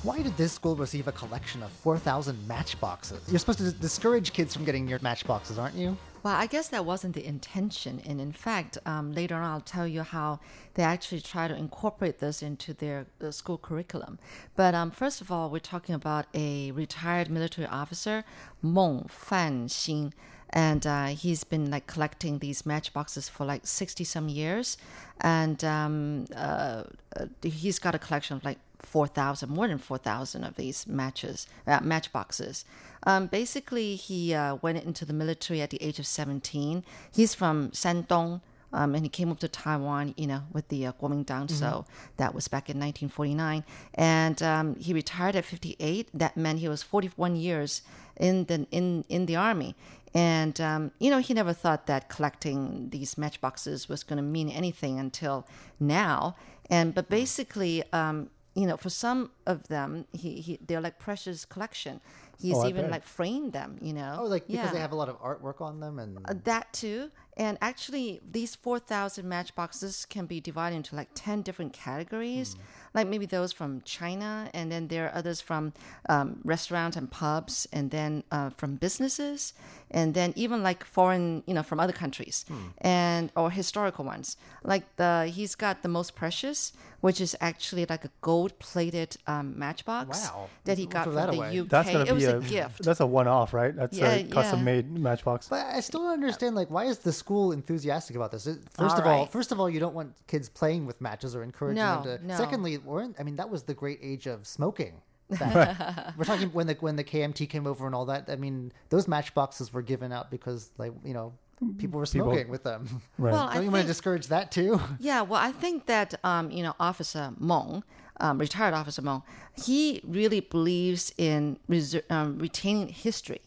Why 0.02 0.22
did 0.22 0.36
this 0.38 0.54
school 0.54 0.76
receive 0.76 1.08
a 1.08 1.12
collection 1.12 1.62
of 1.62 1.72
four 1.72 1.98
thousand 1.98 2.48
matchboxes? 2.48 3.22
You're 3.30 3.40
supposed 3.40 3.60
to 3.60 3.72
discourage 3.72 4.32
kids 4.34 4.54
from 4.56 4.64
getting 4.66 4.86
near 4.86 4.98
matchboxes, 5.02 5.60
aren't 5.60 5.76
you? 5.76 5.98
Well, 6.22 6.36
I 6.36 6.48
guess 6.48 6.68
that 6.70 6.86
wasn't 6.86 7.16
the 7.16 7.26
intention. 7.26 8.02
And 8.06 8.20
in 8.20 8.34
fact, 8.34 8.78
um, 8.86 9.14
later 9.14 9.36
on, 9.36 9.44
I'll 9.44 9.62
tell 9.62 9.88
you 9.88 10.04
how 10.04 10.40
they 10.74 10.84
actually 10.84 11.22
try 11.22 11.48
to 11.48 11.56
incorporate 11.56 12.20
this 12.20 12.42
into 12.42 12.74
their 12.74 13.06
uh, 13.24 13.32
school 13.32 13.58
curriculum. 13.58 14.20
But 14.56 14.76
um, 14.76 14.92
first 14.92 15.22
of 15.22 15.32
all, 15.32 15.50
we're 15.50 15.60
talking 15.60 15.96
about 15.96 16.26
a 16.34 16.72
retired 16.72 17.30
military 17.30 17.68
officer, 17.68 18.26
Meng 18.62 19.10
Fanxing. 19.10 20.12
And 20.50 20.86
uh, 20.86 21.08
he's 21.08 21.44
been 21.44 21.70
like 21.70 21.88
collecting 21.88 22.40
these 22.40 22.66
matchboxes 22.66 23.30
for 23.30 23.46
like 23.46 23.66
60 23.66 24.04
some 24.04 24.28
years. 24.28 24.78
And 25.22 25.64
um, 25.64 26.26
uh, 26.36 26.84
uh, 27.16 27.26
he's 27.44 27.80
got 27.80 27.96
a 27.96 28.00
collection 28.00 28.36
of 28.36 28.44
like 28.44 28.58
4,000, 28.82 29.50
more 29.50 29.68
than 29.68 29.78
4,000 29.78 30.44
of 30.44 30.56
these 30.56 30.88
matches, 30.88 31.48
uh, 31.68 31.80
matchboxes. 31.82 32.66
Um, 33.04 33.28
basically, 33.28 33.96
he 33.96 34.34
uh, 34.34 34.56
went 34.56 34.84
into 34.84 35.06
the 35.06 35.14
military 35.14 35.62
at 35.62 35.70
the 35.70 35.82
age 35.82 36.00
of 36.00 36.06
17. 36.06 36.84
He's 37.12 37.34
from 37.36 37.72
Shandong, 37.72 38.42
um, 38.72 38.94
and 38.96 39.04
he 39.04 39.10
came 39.10 39.32
up 39.32 39.40
to 39.40 39.48
Taiwan, 39.48 40.14
you 40.18 40.28
know, 40.28 40.44
with 40.54 40.68
the 40.68 40.86
uh, 40.86 40.92
Kuomintang. 40.94 41.50
So 41.50 41.86
that 42.18 42.36
was 42.36 42.48
back 42.48 42.70
in 42.70 42.78
1949. 42.78 43.64
And 43.96 44.44
um, 44.44 44.76
he 44.76 44.94
retired 44.94 45.36
at 45.36 45.46
58. 45.46 46.10
That 46.14 46.38
meant 46.38 46.60
he 46.60 46.70
was 46.70 46.84
41 46.84 47.36
years 47.36 47.82
in 48.18 48.46
the 48.46 48.68
in 48.72 49.06
in 49.10 49.26
the 49.26 49.36
army. 49.36 49.76
And 50.14 50.60
um, 50.62 50.92
you 51.00 51.10
know, 51.10 51.20
he 51.20 51.34
never 51.34 51.54
thought 51.54 51.88
that 51.88 52.10
collecting 52.10 52.90
these 52.90 53.18
matchboxes 53.18 53.90
was 53.90 54.04
going 54.04 54.18
to 54.18 54.24
mean 54.24 54.50
anything 54.50 55.00
until 55.00 55.48
now. 55.80 56.36
And 56.70 56.94
but 56.94 57.10
basically, 57.10 57.84
um, 57.94 58.30
you 58.56 58.66
know, 58.68 58.78
for 58.78 58.90
some 58.90 59.32
of 59.46 59.68
them, 59.68 60.06
he, 60.12 60.42
he 60.42 60.60
they're 60.66 60.82
like 60.82 61.00
precious 61.00 61.46
collection. 61.46 62.02
He's 62.38 62.56
Oh, 62.56 62.68
even 62.68 62.84
bet. 62.84 62.92
like 62.92 63.04
framed 63.04 63.54
them, 63.54 63.78
you 63.82 63.94
know. 63.94 64.18
Oh, 64.22 64.26
like 64.26 64.48
because 64.48 64.72
they 64.72 64.80
have 64.80 64.92
a 64.92 64.96
lot 64.96 65.10
of 65.10 65.20
artwork 65.22 65.62
on 65.62 65.80
them, 65.80 66.00
and 66.00 66.18
Uh, 66.26 66.34
that 66.46 66.72
too. 66.74 67.12
And 67.38 67.58
actually, 67.62 68.20
these 68.30 68.56
4,000 68.56 69.28
matchboxes 69.28 70.06
can 70.06 70.26
be 70.26 70.42
divided 70.42 70.76
into 70.76 70.96
like 70.96 71.08
10 71.16 71.42
different 71.42 71.72
categories. 71.72 72.58
Like 72.94 73.08
maybe 73.08 73.26
those 73.28 73.54
from 73.54 73.82
China, 73.86 74.50
and 74.54 74.72
then 74.72 74.88
there 74.88 75.06
are 75.08 75.16
others 75.16 75.40
from 75.40 75.74
um, 76.10 76.42
restaurants 76.44 76.98
and 76.98 77.10
pubs, 77.10 77.68
and 77.72 77.92
then 77.92 78.24
uh, 78.32 78.50
from 78.50 78.76
businesses, 78.76 79.54
and 79.92 80.14
then 80.16 80.34
even 80.36 80.64
like 80.64 80.84
foreign, 80.84 81.44
you 81.46 81.54
know, 81.54 81.62
from 81.62 81.80
other 81.80 81.94
countries, 81.94 82.46
and 82.80 83.32
or 83.38 83.52
historical 83.52 84.04
ones. 84.04 84.38
Like 84.64 84.96
the 84.96 85.28
he's 85.32 85.54
got 85.54 85.84
the 85.84 85.88
most 85.88 86.16
precious, 86.16 86.74
which 87.02 87.22
is 87.22 87.36
actually 87.42 87.86
like 87.86 88.06
a 88.06 88.10
gold-plated 88.22 89.18
um, 89.28 89.58
matchbox 89.58 90.30
Wow. 90.32 90.50
that 90.66 90.78
he 90.80 90.88
got 90.88 91.04
from 91.06 91.16
that 91.16 91.30
the 91.32 91.38
away. 91.38 91.60
UK. 91.60 91.68
That's 91.70 91.92
gonna 91.92 92.04
it 92.06 92.08
be 92.08 92.14
was 92.14 92.24
a, 92.26 92.38
a 92.38 92.42
gift. 92.42 92.84
That's 92.84 93.00
a 93.02 93.06
one-off, 93.06 93.54
right? 93.54 93.76
That's 93.76 93.96
Yeah, 93.98 94.14
a 94.14 94.18
yeah. 94.24 94.34
custom-made 94.34 94.90
matchbox. 94.92 95.48
But 95.48 95.66
I 95.68 95.80
still 95.82 96.02
don't 96.02 96.14
understand, 96.14 96.56
like, 96.56 96.72
why 96.72 96.86
is 96.86 97.00
the 97.00 97.14
school 97.30 97.52
enthusiastic 97.52 98.16
about 98.16 98.32
this? 98.32 98.46
First 98.46 98.80
All 98.80 98.86
of 99.02 99.06
all, 99.06 99.20
right. 99.22 99.32
first 99.32 99.52
of 99.52 99.60
all, 99.60 99.70
you 99.70 99.80
don't 99.80 99.94
want 99.94 100.14
kids 100.28 100.50
playing 100.50 100.88
with 100.88 101.00
matches 101.00 101.36
or 101.36 101.44
encouraging 101.44 101.84
No, 101.84 102.02
them 102.04 102.20
to. 102.22 102.26
no. 102.28 102.36
Secondly, 102.36 102.78
weren't 102.80 103.16
I 103.20 103.24
mean 103.24 103.36
that 103.36 103.50
was 103.52 103.62
the 103.64 103.76
great 103.76 104.00
age 104.02 104.26
of 104.26 104.48
smoking. 104.48 104.94
back- 105.30 106.14
We're 106.18 106.24
talking 106.26 106.50
when 106.58 106.66
the 106.66 106.74
when 106.80 106.96
the 106.96 107.04
KMT 107.04 107.48
came 107.50 107.68
over 107.68 107.86
and 107.86 107.94
all 107.94 108.06
that. 108.06 108.30
I 108.30 108.36
mean, 108.36 108.72
those 108.90 109.08
matchboxes 109.08 109.72
were 109.72 109.84
given 109.84 110.12
out 110.12 110.32
because, 110.32 110.72
like, 110.80 110.92
you 111.06 111.14
know, 111.14 111.34
people 111.78 112.00
were 112.00 112.08
People- 112.08 112.32
smoking 112.34 112.50
with 112.50 112.64
them. 112.64 112.82
Right. 113.20 113.32
Well, 113.34 113.46
don't 113.48 113.58
I 113.58 113.62
you 113.62 113.70
want 113.70 113.84
to 113.84 113.88
discourage 113.88 114.26
that 114.36 114.52
too? 114.52 114.80
Yeah, 115.00 115.22
well, 115.22 115.40
I 115.50 115.52
think 115.52 115.86
that 115.86 116.10
um, 116.24 116.50
you 116.50 116.64
know, 116.64 116.74
Officer 116.80 117.26
Meng, 117.38 117.84
um, 118.20 118.40
retired 118.40 118.74
Officer 118.74 119.04
Meng, 119.04 119.22
he 119.68 120.02
really 120.04 120.40
believes 120.40 121.14
in 121.18 121.60
reser- 121.70 122.10
um, 122.10 122.40
retaining 122.40 122.88
history. 122.88 123.42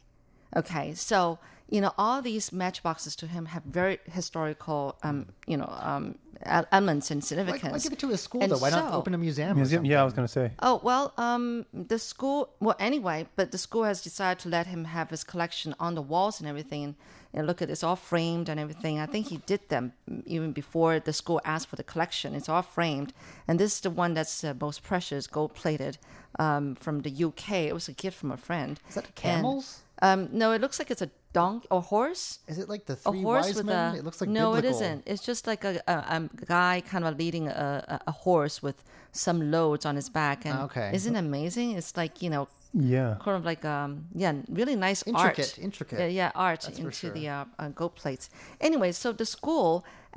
Okay, 0.57 0.95
so 0.95 1.39
you 1.73 1.81
know, 1.81 1.93
all 1.97 2.21
these 2.21 2.53
matchboxes 2.53 3.17
to 3.17 3.27
him 3.27 3.47
have 3.47 3.63
very 3.63 3.99
historical, 4.05 4.99
um, 5.03 5.29
you 5.47 5.57
know, 5.57 5.73
um, 5.81 6.17
elements 6.45 7.11
and 7.11 7.25
significance. 7.25 7.73
why 7.73 7.79
give 7.79 7.93
it 7.95 7.99
to 8.01 8.11
a 8.11 8.19
school 8.19 8.43
And 8.43 8.53
though? 8.53 8.59
Why 8.59 8.69
not 8.69 8.93
open 8.93 9.15
a 9.15 9.19
museum? 9.19 9.57
Museum. 9.57 9.83
Or 9.83 9.87
Yeah, 9.87 10.03
I 10.03 10.05
was 10.05 10.13
gonna 10.13 10.29
say. 10.29 10.53
Oh 10.61 10.81
well, 10.83 11.15
um, 11.17 11.65
the 11.73 11.99
school. 11.99 12.51
Well, 12.61 12.77
anyway, 12.79 13.27
but 13.37 13.53
the 13.53 13.59
school 13.59 13.85
has 13.85 14.03
decided 14.03 14.41
to 14.43 14.51
let 14.51 14.67
him 14.67 14.85
have 14.85 15.09
his 15.09 15.25
collection 15.25 15.75
on 15.81 15.95
the 15.95 16.03
walls 16.03 16.41
and 16.41 16.49
everything. 16.49 16.95
And 17.35 17.47
look 17.47 17.63
at 17.63 17.71
it's 17.71 17.83
all 17.83 17.97
framed 17.97 18.51
and 18.51 18.61
everything. 18.61 18.99
I 18.99 19.07
think 19.07 19.29
he 19.29 19.39
did 19.39 19.67
them 19.71 19.95
even 20.27 20.53
before 20.53 21.01
the 21.01 21.15
school 21.15 21.41
asked 21.47 21.69
for 21.69 21.77
the 21.77 21.83
collection. 21.83 22.35
It's 22.35 22.51
all 22.51 22.61
framed, 22.61 23.15
and 23.49 23.59
this 23.59 23.77
is 23.77 23.81
the 23.81 23.91
one 23.91 24.13
that's 24.13 24.45
uh, 24.45 24.53
most 24.61 24.83
precious, 24.83 25.27
gold 25.27 25.55
plated, 25.55 25.97
um, 26.39 26.75
from 26.75 27.01
the 27.01 27.25
UK. 27.25 27.53
It 27.69 27.73
was 27.73 27.89
a 27.89 27.93
gift 27.95 28.19
from 28.19 28.31
a 28.33 28.37
friend. 28.37 28.79
Is 28.91 28.97
that 28.97 29.07
And, 29.07 29.15
camels? 29.15 29.81
Um, 30.03 30.29
no, 30.33 30.53
it 30.53 30.61
looks 30.61 30.79
like 30.79 30.91
it's 30.91 31.01
a 31.03 31.11
donkey 31.33 31.67
or 31.71 31.81
horse 31.81 32.41
Is 32.47 32.59
it 32.59 32.69
like 32.69 32.85
the 32.85 32.93
a 32.93 32.97
three 32.97 33.23
horse 33.23 33.47
wise 33.47 33.55
with 33.57 33.67
men? 33.67 33.95
a 33.95 33.99
it 33.99 34.05
looks 34.05 34.21
like 34.21 34.29
no 34.29 34.53
biblical. 34.53 34.59
it 34.59 34.65
isn't 34.75 35.03
it's 35.07 35.25
just 35.25 35.47
like 35.47 35.63
a, 35.65 35.81
a, 35.87 35.93
a 36.17 36.21
guy 36.45 36.83
kind 36.93 37.05
of 37.07 37.17
leading 37.23 37.49
a, 37.49 37.85
a, 37.89 38.01
a 38.09 38.13
horse 38.13 38.63
with 38.63 38.79
some 39.13 39.39
loads 39.51 39.87
on 39.87 39.95
his 39.97 40.09
back 40.11 40.45
and 40.45 40.59
Okay. 40.69 40.91
isn't 40.93 41.15
it 41.17 41.19
amazing 41.19 41.69
it's 41.79 41.97
like 41.97 42.21
you 42.25 42.29
know 42.29 42.49
Yeah. 42.75 43.17
kind 43.25 43.37
of 43.41 43.45
like 43.53 43.65
um 43.65 43.91
yeah 44.15 44.33
really 44.61 44.77
nice 44.77 45.01
Intricate, 45.07 45.53
art 45.57 45.59
intricate. 45.69 45.99
yeah, 46.01 46.07
yeah 46.21 46.31
art 46.35 46.61
That's 46.63 46.79
into 46.79 46.93
sure. 47.07 47.11
the 47.19 47.25
uh, 47.29 47.45
uh, 47.59 47.69
gold 47.81 47.95
plates 48.03 48.25
anyway 48.61 48.91
so 48.93 49.13
the 49.13 49.25
school 49.37 49.71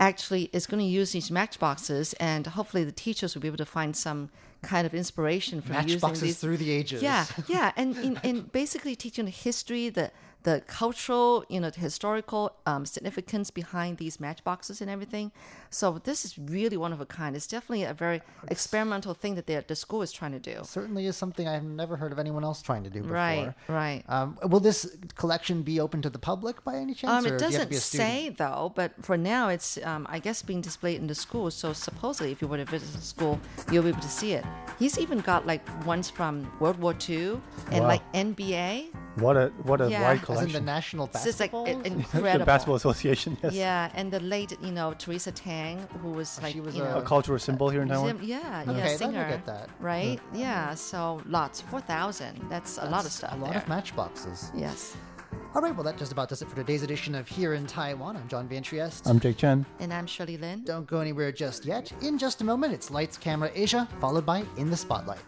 actually 0.10 0.44
is 0.58 0.64
going 0.70 0.82
to 0.88 0.92
use 1.02 1.10
these 1.18 1.30
matchboxes 1.32 2.08
and 2.20 2.44
hopefully 2.58 2.84
the 2.84 2.98
teachers 3.06 3.30
will 3.36 3.42
be 3.42 3.48
able 3.48 3.64
to 3.66 3.72
find 3.80 3.96
some 3.96 4.30
kind 4.66 4.86
of 4.86 4.94
inspiration 4.94 5.62
from 5.62 5.76
using 5.76 5.92
Matchboxes 5.94 6.22
these 6.22 6.38
through 6.40 6.58
the 6.58 6.72
ages. 6.72 7.02
yeah, 7.02 7.26
yeah, 7.48 7.72
and 7.78 7.96
in, 7.98 8.20
in 8.24 8.42
basically 8.42 8.96
teaching 8.96 9.26
the 9.26 9.32
history, 9.32 9.90
the 9.90 10.12
the 10.46 10.62
cultural, 10.68 11.44
you 11.50 11.60
know, 11.60 11.72
the 11.72 11.80
historical 11.80 12.56
um, 12.68 12.86
significance 12.86 13.50
behind 13.50 13.98
these 13.98 14.20
matchboxes 14.20 14.80
and 14.80 14.90
everything. 14.92 15.32
So 15.76 16.00
this 16.10 16.24
is 16.24 16.38
really 16.40 16.78
one 16.78 16.94
of 16.94 17.02
a 17.02 17.06
kind. 17.06 17.36
It's 17.36 17.48
definitely 17.48 17.84
a 17.84 17.94
very 17.94 18.22
experimental 18.48 19.14
thing 19.14 19.36
that 19.36 19.46
the 19.46 19.56
the 19.68 19.76
school 19.76 20.02
is 20.08 20.12
trying 20.20 20.32
to 20.40 20.40
do. 20.40 20.58
Certainly 20.64 21.06
is 21.12 21.18
something 21.18 21.46
I've 21.54 21.64
never 21.84 21.96
heard 21.98 22.12
of 22.16 22.20
anyone 22.26 22.44
else 22.50 22.62
trying 22.62 22.84
to 22.86 22.90
do 22.90 23.02
before. 23.02 23.16
Right, 23.16 23.54
right. 23.68 24.02
Um, 24.08 24.38
will 24.52 24.62
this 24.70 24.80
collection 25.22 25.64
be 25.64 25.76
open 25.86 26.02
to 26.04 26.10
the 26.16 26.20
public 26.32 26.64
by 26.64 26.76
any 26.84 26.94
chance? 26.94 27.12
Um, 27.14 27.26
or 27.32 27.36
it 27.36 27.40
do 27.40 27.46
you 27.46 27.52
have 27.52 27.52
to 27.52 27.58
doesn't 27.58 27.70
be 27.70 27.76
a 27.76 27.80
student? 27.80 28.10
say 28.10 28.30
though, 28.30 28.72
but 28.80 28.92
for 29.08 29.18
now 29.18 29.50
it's 29.50 29.78
um, 29.92 30.08
I 30.10 30.20
guess 30.20 30.42
being 30.42 30.62
displayed 30.62 30.98
in 31.02 31.08
the 31.08 31.16
school. 31.26 31.52
So 31.52 31.74
supposedly, 31.74 32.32
if 32.32 32.42
you 32.42 32.48
were 32.48 32.62
to 32.66 32.70
visit 32.76 32.92
the 33.00 33.06
school, 33.14 33.36
you'll 33.70 33.84
be 33.84 33.90
able 33.90 34.02
to 34.10 34.16
see 34.22 34.32
it. 34.40 34.46
He's 34.80 34.98
even 34.98 35.20
got 35.20 35.46
like 35.46 35.64
ones 35.86 36.10
from 36.10 36.34
World 36.62 36.80
War 36.80 36.96
II 37.10 37.40
and 37.72 37.82
Wow. 37.84 37.88
like 37.94 38.04
NBA. 38.14 38.68
What 39.26 39.36
a 39.38 39.46
what 39.70 39.80
a 39.82 39.90
Yeah. 39.90 40.02
wide 40.06 40.12
As 40.12 40.20
in 40.20 40.22
the 40.22 40.26
collection. 40.26 40.66
National 40.66 41.06
It's 41.06 41.40
like 41.40 41.52
Basketball? 41.52 41.66
incredible. 41.92 42.40
the 42.46 42.52
basketball 42.54 42.76
association. 42.84 43.38
Yes. 43.44 43.54
Yeah, 43.54 43.98
and 43.98 44.12
the 44.16 44.20
late, 44.20 44.52
you 44.62 44.74
know, 44.78 44.94
Teresa 45.04 45.32
Tang, 45.66 45.88
who 46.02 46.12
was 46.12 46.42
like, 46.42 46.54
she 46.54 46.60
was 46.62 46.76
you 46.76 46.84
a- 46.84 46.90
know, 46.90 46.98
A 47.00 47.02
cultural 47.02 47.40
symbol 47.40 47.70
here 47.70 47.82
in 47.82 47.88
Taiwan. 47.90 48.18
museum- 48.20 48.42
yeah, 48.44 48.64
Okay, 48.68 48.78
yeah, 48.78 48.86
I 48.86 48.96
singer, 48.96 49.28
get 49.30 49.46
that. 49.46 49.70
right? 49.80 50.20
Yeah, 50.34 50.74
so 50.76 51.22
lots, 51.26 51.62
four 51.62 51.82
thousand. 51.82 52.40
That's 52.50 52.78
a 52.78 52.86
lot 52.90 53.06
of 53.06 53.12
stuff 53.12 53.34
a 53.34 53.38
lot 53.38 53.52
there. 53.54 53.62
of 53.62 53.68
matchboxes. 53.68 54.52
yes. 54.56 54.96
All 55.54 55.62
right, 55.62 55.74
well, 55.74 55.84
that 55.86 55.98
just 55.98 56.12
about 56.12 56.28
does 56.30 56.42
it 56.42 56.50
for 56.50 56.56
today's 56.56 56.84
edition 56.84 57.16
of 57.16 57.28
Here 57.28 57.54
in 57.54 57.66
Taiwan. 57.66 58.18
I'm 58.18 58.28
John 58.28 58.48
Van 58.48 58.62
Trieste. 58.62 59.08
I'm 59.08 59.20
Jake 59.20 59.38
Chen. 59.38 59.66
And 59.80 59.94
I'm 59.94 60.06
Shirley 60.06 60.38
Lin. 60.38 60.64
Don't 60.66 60.86
go 60.86 61.00
anywhere 61.00 61.32
just 61.32 61.66
yet. 61.66 61.92
In 62.02 62.18
just 62.18 62.42
a 62.42 62.44
moment, 62.44 62.74
it's 62.74 62.92
Lights, 62.92 63.18
Camera, 63.18 63.50
Asia, 63.56 63.88
followed 64.02 64.26
by 64.26 64.44
In 64.58 64.70
the 64.70 64.78
Spotlight. 64.78 65.24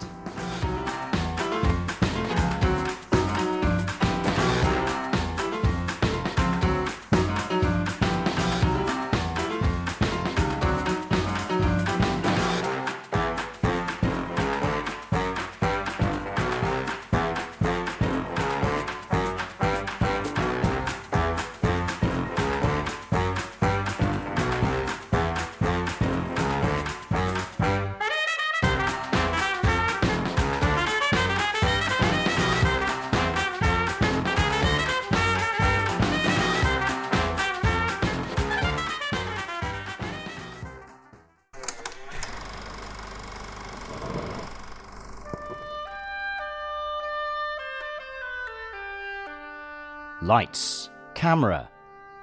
Lights, 50.27 50.89
Camera, 51.13 51.69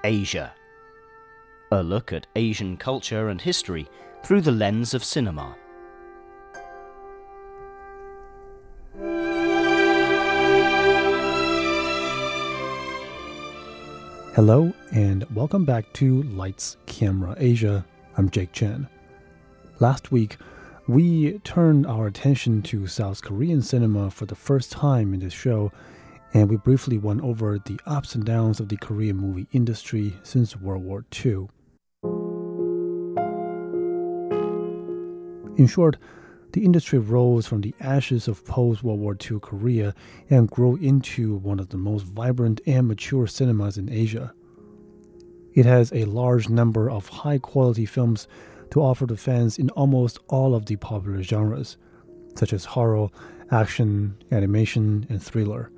Asia. 0.05 0.53
A 1.73 1.83
look 1.83 2.13
at 2.13 2.27
Asian 2.37 2.77
culture 2.77 3.31
and 3.31 3.41
history 3.41 3.89
through 4.23 4.43
the 4.43 4.53
lens 4.53 4.93
of 4.93 5.03
cinema. 5.03 5.57
Hello, 14.35 14.75
and 14.93 15.25
welcome 15.35 15.65
back 15.65 15.91
to 15.95 16.25
Lights, 16.25 16.77
Camera, 16.85 17.35
Asia. 17.39 17.87
I'm 18.19 18.29
Jake 18.29 18.53
Chen. 18.53 18.87
Last 19.81 20.13
week, 20.13 20.37
we 20.87 21.39
turned 21.39 21.87
our 21.87 22.07
attention 22.07 22.61
to 22.65 22.87
South 22.87 23.23
Korean 23.23 23.63
cinema 23.63 24.11
for 24.11 24.27
the 24.27 24.35
first 24.35 24.71
time 24.71 25.15
in 25.15 25.21
this 25.21 25.33
show, 25.33 25.73
and 26.35 26.51
we 26.51 26.57
briefly 26.57 26.99
went 26.99 27.23
over 27.23 27.59
the 27.61 27.81
ups 27.87 28.17
and 28.17 28.25
downs 28.25 28.59
of 28.59 28.69
the 28.69 28.77
Korean 28.77 29.17
movie 29.17 29.47
industry 29.53 30.19
since 30.25 30.57
World 30.57 30.83
War 30.83 31.05
II. 31.25 31.47
In 35.57 35.69
short, 35.69 35.97
the 36.53 36.65
industry 36.65 36.99
rose 36.99 37.47
from 37.47 37.61
the 37.61 37.75
ashes 37.81 38.27
of 38.27 38.45
post 38.45 38.83
World 38.83 38.99
War 38.99 39.17
II 39.19 39.39
Korea 39.39 39.95
and 40.29 40.51
grew 40.51 40.75
into 40.77 41.37
one 41.37 41.61
of 41.61 41.69
the 41.69 41.77
most 41.77 42.05
vibrant 42.05 42.61
and 42.67 42.89
mature 42.89 43.29
cinemas 43.29 43.79
in 43.79 43.89
Asia. 43.89 44.35
It 45.55 45.67
has 45.67 45.93
a 45.93 46.05
large 46.05 46.49
number 46.49 46.91
of 46.91 47.09
high 47.09 47.39
quality 47.39 47.87
films 47.87 48.27
to 48.73 48.83
offer 48.83 49.07
to 49.07 49.17
fans 49.17 49.57
in 49.57 49.71
almost 49.71 50.19
all 50.29 50.57
of 50.57 50.67
the 50.67 50.75
popular 50.77 51.23
genres, 51.23 51.77
such 52.35 52.53
as 52.53 52.65
horror, 52.65 53.09
action, 53.53 54.17
animation, 54.33 55.07
and 55.09 55.23
thriller. 55.23 55.71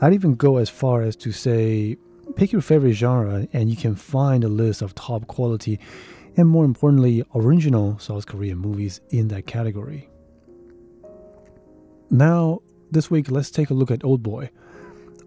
I'd 0.00 0.14
even 0.14 0.34
go 0.34 0.58
as 0.58 0.68
far 0.68 1.02
as 1.02 1.16
to 1.16 1.32
say 1.32 1.96
pick 2.34 2.52
your 2.52 2.60
favorite 2.60 2.92
genre 2.92 3.46
and 3.52 3.70
you 3.70 3.76
can 3.76 3.94
find 3.94 4.44
a 4.44 4.48
list 4.48 4.82
of 4.82 4.94
top 4.94 5.26
quality 5.26 5.80
and 6.36 6.48
more 6.48 6.64
importantly, 6.64 7.24
original 7.34 7.98
South 7.98 8.26
Korean 8.26 8.58
movies 8.58 9.00
in 9.08 9.28
that 9.28 9.46
category. 9.46 10.10
Now, 12.10 12.60
this 12.90 13.10
week, 13.10 13.30
let's 13.30 13.50
take 13.50 13.70
a 13.70 13.74
look 13.74 13.90
at 13.90 14.04
Old 14.04 14.22
Boy, 14.22 14.50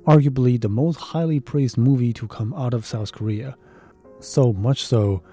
arguably 0.05 0.61
the 0.61 0.69
most 0.69 0.97
highly 0.97 1.39
praised 1.39 1.77
movie 1.77 2.13
to 2.13 2.27
come 2.27 2.53
out 2.53 2.75
of 2.75 2.85
South 2.85 3.11
Korea. 3.11 3.57
So 4.19 4.53
much 4.53 4.85
so, 4.85 5.23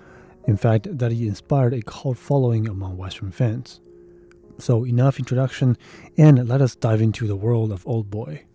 in 0.46 0.56
fact, 0.56 0.98
that 0.98 1.12
he 1.12 1.28
inspired 1.28 1.74
a 1.74 1.82
cult 1.82 2.16
following 2.16 2.68
among 2.68 2.96
Western 2.96 3.30
fans. 3.30 3.80
So, 4.58 4.86
enough 4.86 5.18
introduction, 5.18 5.76
and 6.16 6.48
let 6.48 6.62
us 6.62 6.74
dive 6.74 7.02
into 7.02 7.26
the 7.26 7.36
world 7.36 7.70
of 7.70 7.86
Old 7.86 8.10
Boy. 8.10 8.45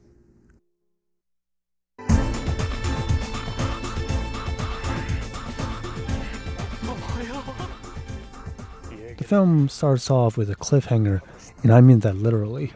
Film 9.31 9.69
starts 9.69 10.11
off 10.11 10.35
with 10.35 10.49
a 10.49 10.55
cliffhanger, 10.55 11.21
and 11.63 11.71
I 11.71 11.79
mean 11.79 11.99
that 11.99 12.17
literally. 12.17 12.73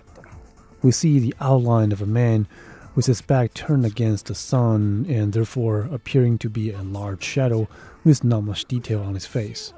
We 0.82 0.92
see 0.92 1.20
the 1.20 1.36
outline 1.42 1.92
of 1.92 2.02
a 2.02 2.06
man 2.06 2.48
with 2.96 3.08
his 3.08 3.22
back 3.22 3.54
turned 3.54 3.86
against 3.86 4.28
the 4.28 4.36
sun 4.36 5.06
and 5.10 5.34
therefore 5.34 5.90
appearing 5.92 6.38
to 6.38 6.50
be 6.50 6.72
a 6.72 6.82
large 6.82 7.22
shadow 7.22 7.68
with 8.06 8.24
not 8.24 8.46
much 8.46 8.64
detail 8.64 9.02
on 9.02 9.16
his 9.16 9.26
face. 9.26 9.74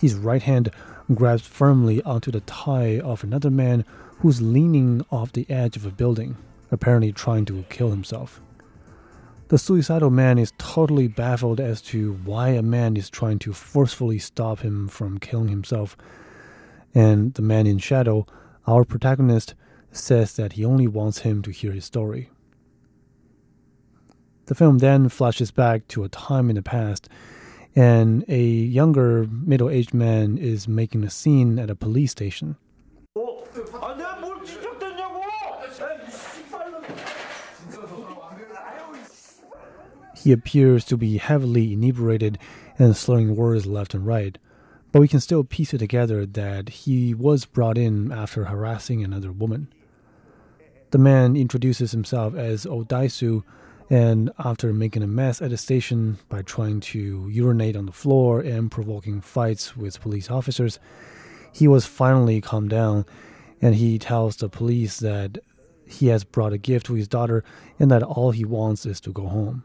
His 0.00 0.16
right 0.16 0.42
hand 0.42 0.72
grabs 1.14 1.46
firmly 1.46 2.02
onto 2.02 2.32
the 2.32 2.40
tie 2.40 2.98
of 2.98 3.22
another 3.22 3.48
man 3.48 3.84
who's 4.18 4.42
leaning 4.42 5.06
off 5.12 5.30
the 5.30 5.48
edge 5.48 5.76
of 5.76 5.86
a 5.86 5.92
building, 5.92 6.36
apparently 6.72 7.12
trying 7.12 7.44
to 7.44 7.64
kill 7.70 7.90
himself. 7.90 8.40
The 9.52 9.58
suicidal 9.58 10.08
man 10.08 10.38
is 10.38 10.54
totally 10.56 11.08
baffled 11.08 11.60
as 11.60 11.82
to 11.82 12.14
why 12.24 12.48
a 12.48 12.62
man 12.62 12.96
is 12.96 13.10
trying 13.10 13.38
to 13.40 13.52
forcefully 13.52 14.18
stop 14.18 14.60
him 14.60 14.88
from 14.88 15.18
killing 15.18 15.48
himself. 15.48 15.94
And 16.94 17.34
the 17.34 17.42
man 17.42 17.66
in 17.66 17.76
shadow, 17.76 18.26
our 18.66 18.86
protagonist, 18.86 19.54
says 19.90 20.36
that 20.36 20.54
he 20.54 20.64
only 20.64 20.86
wants 20.86 21.18
him 21.18 21.42
to 21.42 21.50
hear 21.50 21.72
his 21.72 21.84
story. 21.84 22.30
The 24.46 24.54
film 24.54 24.78
then 24.78 25.10
flashes 25.10 25.50
back 25.50 25.86
to 25.88 26.04
a 26.04 26.08
time 26.08 26.48
in 26.48 26.56
the 26.56 26.62
past, 26.62 27.10
and 27.76 28.24
a 28.28 28.42
younger 28.42 29.26
middle 29.26 29.68
aged 29.68 29.92
man 29.92 30.38
is 30.38 30.66
making 30.66 31.04
a 31.04 31.10
scene 31.10 31.58
at 31.58 31.68
a 31.68 31.76
police 31.76 32.12
station. 32.12 32.56
He 40.22 40.30
appears 40.30 40.84
to 40.84 40.96
be 40.96 41.18
heavily 41.18 41.72
inebriated 41.72 42.38
and 42.78 42.96
slurring 42.96 43.34
words 43.34 43.66
left 43.66 43.92
and 43.92 44.06
right, 44.06 44.38
but 44.92 45.00
we 45.00 45.08
can 45.08 45.18
still 45.18 45.42
piece 45.42 45.74
it 45.74 45.78
together 45.78 46.24
that 46.26 46.68
he 46.68 47.12
was 47.12 47.44
brought 47.44 47.76
in 47.76 48.12
after 48.12 48.44
harassing 48.44 49.02
another 49.02 49.32
woman. 49.32 49.66
The 50.92 50.98
man 50.98 51.34
introduces 51.34 51.90
himself 51.90 52.36
as 52.36 52.66
Odaisu, 52.66 53.42
and 53.90 54.30
after 54.38 54.72
making 54.72 55.02
a 55.02 55.08
mess 55.08 55.42
at 55.42 55.50
the 55.50 55.56
station 55.56 56.18
by 56.28 56.42
trying 56.42 56.78
to 56.80 57.28
urinate 57.28 57.74
on 57.74 57.86
the 57.86 57.92
floor 57.92 58.40
and 58.40 58.70
provoking 58.70 59.20
fights 59.20 59.76
with 59.76 60.00
police 60.00 60.30
officers, 60.30 60.78
he 61.52 61.66
was 61.66 61.84
finally 61.84 62.40
calmed 62.40 62.70
down 62.70 63.06
and 63.60 63.74
he 63.74 63.98
tells 63.98 64.36
the 64.36 64.48
police 64.48 65.00
that 65.00 65.38
he 65.84 66.06
has 66.06 66.22
brought 66.22 66.52
a 66.52 66.58
gift 66.58 66.86
to 66.86 66.94
his 66.94 67.08
daughter 67.08 67.42
and 67.80 67.90
that 67.90 68.04
all 68.04 68.30
he 68.30 68.44
wants 68.44 68.86
is 68.86 69.00
to 69.00 69.12
go 69.12 69.26
home. 69.26 69.64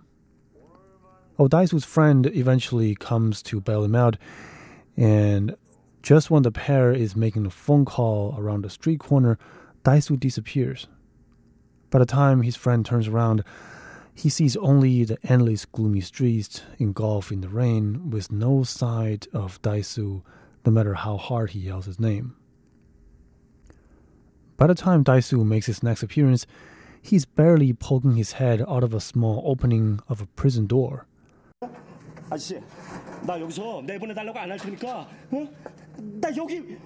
Odaisu's 1.40 1.86
friend 1.86 2.26
eventually 2.26 2.96
comes 2.96 3.44
to 3.44 3.62
bail 3.62 3.84
him 3.84 3.96
out, 3.96 4.18
and 4.96 5.56
just 6.02 6.32
when 6.32 6.42
the 6.42 6.52
pair 6.52 6.92
is 6.92 7.16
making 7.16 7.46
a 7.46 7.52
phone 7.52 7.86
call 7.86 8.36
around 8.40 8.66
a 8.66 8.70
street 8.70 9.00
corner, 9.00 9.38
Dae-su 9.84 10.18
disappears. 10.18 10.88
By 11.92 12.00
the 12.00 12.06
time 12.06 12.42
his 12.42 12.56
friend 12.56 12.86
turns 12.86 13.08
around, 13.08 13.44
he 14.16 14.30
sees 14.30 14.58
only 14.58 15.04
the 15.04 15.20
endless 15.30 15.66
gloomy 15.66 16.02
streets 16.02 16.64
engulfed 16.80 17.32
in 17.32 17.42
the 17.42 17.50
rain 17.50 18.10
with 18.10 18.32
no 18.32 18.64
sight 18.64 19.28
of 19.32 19.62
Dae-su, 19.62 20.24
no 20.66 20.72
matter 20.72 20.96
how 20.96 21.18
hard 21.18 21.52
he 21.52 21.60
yells 21.60 21.86
his 21.86 22.00
name. 22.00 22.36
By 24.58 24.66
the 24.66 24.76
time 24.76 25.04
Dae-su 25.04 25.46
makes 25.46 25.68
his 25.68 25.84
next 25.84 26.02
appearance, 26.02 26.48
he's 27.00 27.26
barely 27.26 27.74
poking 27.74 28.16
his 28.16 28.34
head 28.34 28.66
out 28.68 28.84
of 28.84 28.96
a 28.96 29.00
small 29.00 29.44
opening 29.46 30.00
of 30.10 30.20
a 30.20 30.26
prison 30.26 30.66
door. 30.66 31.06
아저씨, 32.30 32.60
나 33.26 33.40
여기서 33.40 33.82
내보내달라고 33.86 34.40
테니까, 34.58 35.08
어? 35.32 35.48
나 35.98 36.36
여기 36.36 36.78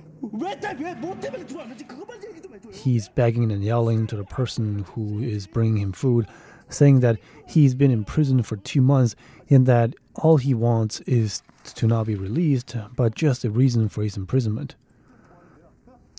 때문에 1.19 1.45
들어왔는지 1.45 1.88
그것만 1.88 2.23
얘기 2.23 2.41
좀 2.41 2.51
He's 2.71 3.10
begging 3.10 3.51
and 3.51 3.63
yelling 3.63 4.08
to 4.08 4.15
the 4.15 4.23
person 4.23 4.86
who 4.93 5.19
is 5.19 5.47
bringing 5.47 5.77
him 5.77 5.91
food, 5.91 6.27
saying 6.69 6.99
that 7.01 7.17
he's 7.47 7.73
been 7.73 7.91
in 7.91 8.06
prison 8.06 8.43
for 8.43 8.56
two 8.58 8.82
months 8.82 9.15
and 9.49 9.65
that 9.65 9.95
all 10.15 10.38
he 10.38 10.54
wants 10.54 11.01
is 11.01 11.41
to 11.75 11.88
not 11.88 12.06
be 12.06 12.15
released, 12.15 12.75
but 12.95 13.15
just 13.15 13.43
a 13.43 13.49
reason 13.49 13.89
for 13.89 14.04
his 14.04 14.15
imprisonment. 14.15 14.75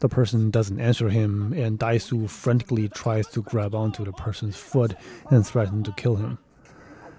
The 0.00 0.08
person 0.08 0.50
doesn't 0.50 0.80
answer 0.80 1.08
him, 1.08 1.52
and 1.52 1.78
Dae-su 1.78 2.26
frantically 2.26 2.88
tries 2.88 3.28
to 3.28 3.42
grab 3.42 3.72
onto 3.72 4.04
the 4.04 4.12
person's 4.12 4.56
foot 4.56 4.96
and 5.30 5.46
threaten 5.46 5.84
to 5.84 5.92
kill 5.92 6.16
him. 6.16 6.38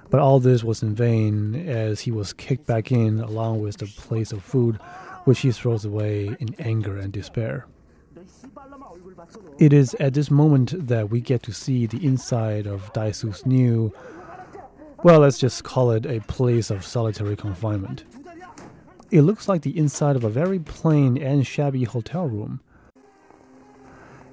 But 0.09 0.19
all 0.19 0.39
this 0.39 0.63
was 0.63 0.83
in 0.83 0.93
vain 0.93 1.55
as 1.67 2.01
he 2.01 2.11
was 2.11 2.33
kicked 2.33 2.67
back 2.67 2.91
in 2.91 3.19
along 3.19 3.61
with 3.61 3.77
the 3.77 3.87
plate 3.87 4.31
of 4.31 4.43
food, 4.43 4.75
which 5.25 5.39
he 5.39 5.51
throws 5.51 5.85
away 5.85 6.35
in 6.39 6.55
anger 6.59 6.97
and 6.97 7.11
despair. 7.11 7.65
It 9.57 9.73
is 9.73 9.93
at 9.95 10.13
this 10.13 10.29
moment 10.29 10.87
that 10.87 11.09
we 11.09 11.21
get 11.21 11.43
to 11.43 11.53
see 11.53 11.85
the 11.85 12.05
inside 12.05 12.67
of 12.67 12.91
Dae-su's 12.93 13.45
new, 13.45 13.91
well, 15.03 15.19
let's 15.19 15.37
just 15.37 15.63
call 15.63 15.91
it 15.91 16.05
a 16.05 16.21
place 16.21 16.69
of 16.69 16.85
solitary 16.85 17.35
confinement. 17.35 18.05
It 19.11 19.21
looks 19.21 19.47
like 19.47 19.61
the 19.61 19.77
inside 19.77 20.15
of 20.15 20.23
a 20.23 20.29
very 20.29 20.59
plain 20.59 21.21
and 21.21 21.45
shabby 21.45 21.83
hotel 21.83 22.27
room. 22.27 22.61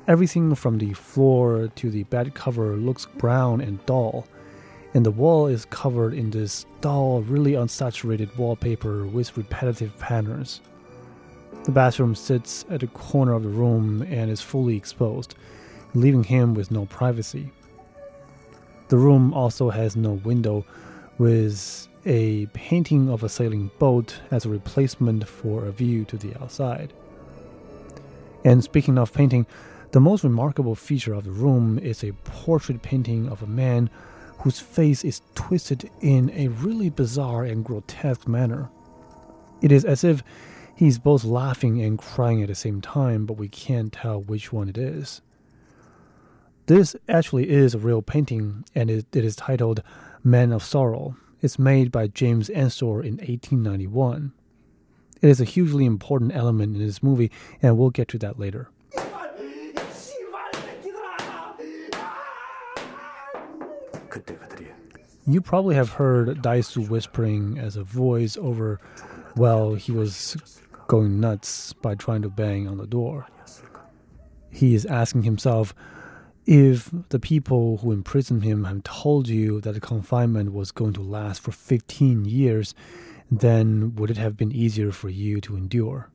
Everything 0.08 0.54
from 0.54 0.78
the 0.78 0.92
floor 0.94 1.68
to 1.74 1.90
the 1.90 2.04
bed 2.04 2.34
cover 2.34 2.76
looks 2.76 3.06
brown 3.18 3.60
and 3.60 3.84
dull, 3.84 4.26
and 4.94 5.06
the 5.06 5.10
wall 5.10 5.46
is 5.46 5.64
covered 5.66 6.14
in 6.14 6.30
this 6.30 6.66
dull, 6.80 7.22
really 7.22 7.52
unsaturated 7.52 8.36
wallpaper 8.36 9.06
with 9.06 9.36
repetitive 9.36 9.96
patterns. 9.98 10.60
The 11.64 11.70
bathroom 11.70 12.14
sits 12.14 12.64
at 12.70 12.80
the 12.80 12.86
corner 12.88 13.34
of 13.34 13.42
the 13.42 13.48
room 13.48 14.02
and 14.02 14.30
is 14.30 14.40
fully 14.40 14.76
exposed, 14.76 15.34
leaving 15.94 16.24
him 16.24 16.54
with 16.54 16.70
no 16.70 16.86
privacy. 16.86 17.52
The 18.88 18.96
room 18.96 19.32
also 19.32 19.70
has 19.70 19.94
no 19.94 20.12
window, 20.12 20.64
with 21.18 21.86
a 22.06 22.46
painting 22.46 23.10
of 23.10 23.22
a 23.22 23.28
sailing 23.28 23.70
boat 23.78 24.18
as 24.30 24.44
a 24.44 24.48
replacement 24.48 25.28
for 25.28 25.66
a 25.66 25.70
view 25.70 26.04
to 26.06 26.16
the 26.16 26.34
outside. 26.42 26.92
And 28.42 28.64
speaking 28.64 28.98
of 28.98 29.12
painting, 29.12 29.46
the 29.92 30.00
most 30.00 30.24
remarkable 30.24 30.74
feature 30.74 31.12
of 31.12 31.24
the 31.24 31.30
room 31.30 31.78
is 31.78 32.02
a 32.02 32.12
portrait 32.24 32.80
painting 32.80 33.28
of 33.28 33.42
a 33.42 33.46
man 33.46 33.90
whose 34.40 34.58
face 34.58 35.04
is 35.04 35.22
twisted 35.34 35.90
in 36.00 36.30
a 36.30 36.48
really 36.48 36.88
bizarre 36.88 37.44
and 37.44 37.64
grotesque 37.64 38.26
manner. 38.26 38.70
It 39.60 39.70
is 39.70 39.84
as 39.84 40.02
if 40.02 40.22
he's 40.74 40.98
both 40.98 41.24
laughing 41.24 41.82
and 41.82 41.98
crying 41.98 42.42
at 42.42 42.48
the 42.48 42.54
same 42.54 42.80
time, 42.80 43.26
but 43.26 43.34
we 43.34 43.48
can't 43.48 43.92
tell 43.92 44.22
which 44.22 44.52
one 44.52 44.68
it 44.68 44.78
is. 44.78 45.20
This 46.66 46.96
actually 47.08 47.50
is 47.50 47.74
a 47.74 47.78
real 47.78 48.00
painting, 48.00 48.64
and 48.74 48.90
it, 48.90 49.06
it 49.14 49.24
is 49.24 49.36
titled 49.36 49.82
Man 50.24 50.52
of 50.52 50.62
Sorrow. 50.62 51.16
It's 51.42 51.58
made 51.58 51.92
by 51.92 52.06
James 52.06 52.48
Ensor 52.48 53.02
in 53.02 53.16
1891. 53.16 54.32
It 55.20 55.28
is 55.28 55.40
a 55.40 55.44
hugely 55.44 55.84
important 55.84 56.34
element 56.34 56.76
in 56.76 56.86
this 56.86 57.02
movie, 57.02 57.30
and 57.60 57.76
we'll 57.76 57.90
get 57.90 58.08
to 58.08 58.18
that 58.18 58.38
later. 58.38 58.70
You 65.26 65.40
probably 65.40 65.74
have 65.74 65.90
heard 65.90 66.42
Dae-su 66.42 66.82
whispering 66.82 67.58
as 67.58 67.76
a 67.76 67.84
voice 67.84 68.36
over, 68.36 68.80
well, 69.36 69.74
he 69.74 69.92
was 69.92 70.36
going 70.86 71.20
nuts 71.20 71.72
by 71.74 71.94
trying 71.94 72.22
to 72.22 72.30
bang 72.30 72.66
on 72.66 72.78
the 72.78 72.86
door. 72.86 73.26
He 74.50 74.74
is 74.74 74.86
asking 74.86 75.22
himself 75.22 75.74
if 76.46 76.90
the 77.10 77.20
people 77.20 77.76
who 77.78 77.92
imprisoned 77.92 78.42
him 78.42 78.64
have 78.64 78.82
told 78.82 79.28
you 79.28 79.60
that 79.60 79.72
the 79.72 79.80
confinement 79.80 80.52
was 80.52 80.72
going 80.72 80.94
to 80.94 81.02
last 81.02 81.40
for 81.42 81.52
15 81.52 82.24
years, 82.24 82.74
then 83.30 83.94
would 83.96 84.10
it 84.10 84.16
have 84.16 84.36
been 84.36 84.50
easier 84.50 84.90
for 84.90 85.08
you 85.08 85.40
to 85.42 85.56
endure? 85.56 86.08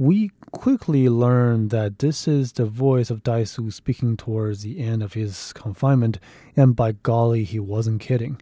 We 0.00 0.30
quickly 0.50 1.10
learn 1.10 1.68
that 1.68 1.98
this 1.98 2.26
is 2.26 2.52
the 2.52 2.64
voice 2.64 3.10
of 3.10 3.22
Dae-su 3.22 3.70
speaking 3.70 4.16
towards 4.16 4.62
the 4.62 4.80
end 4.80 5.02
of 5.02 5.12
his 5.12 5.52
confinement, 5.52 6.18
and 6.56 6.74
by 6.74 6.92
golly, 6.92 7.44
he 7.44 7.60
wasn't 7.60 8.00
kidding. 8.00 8.40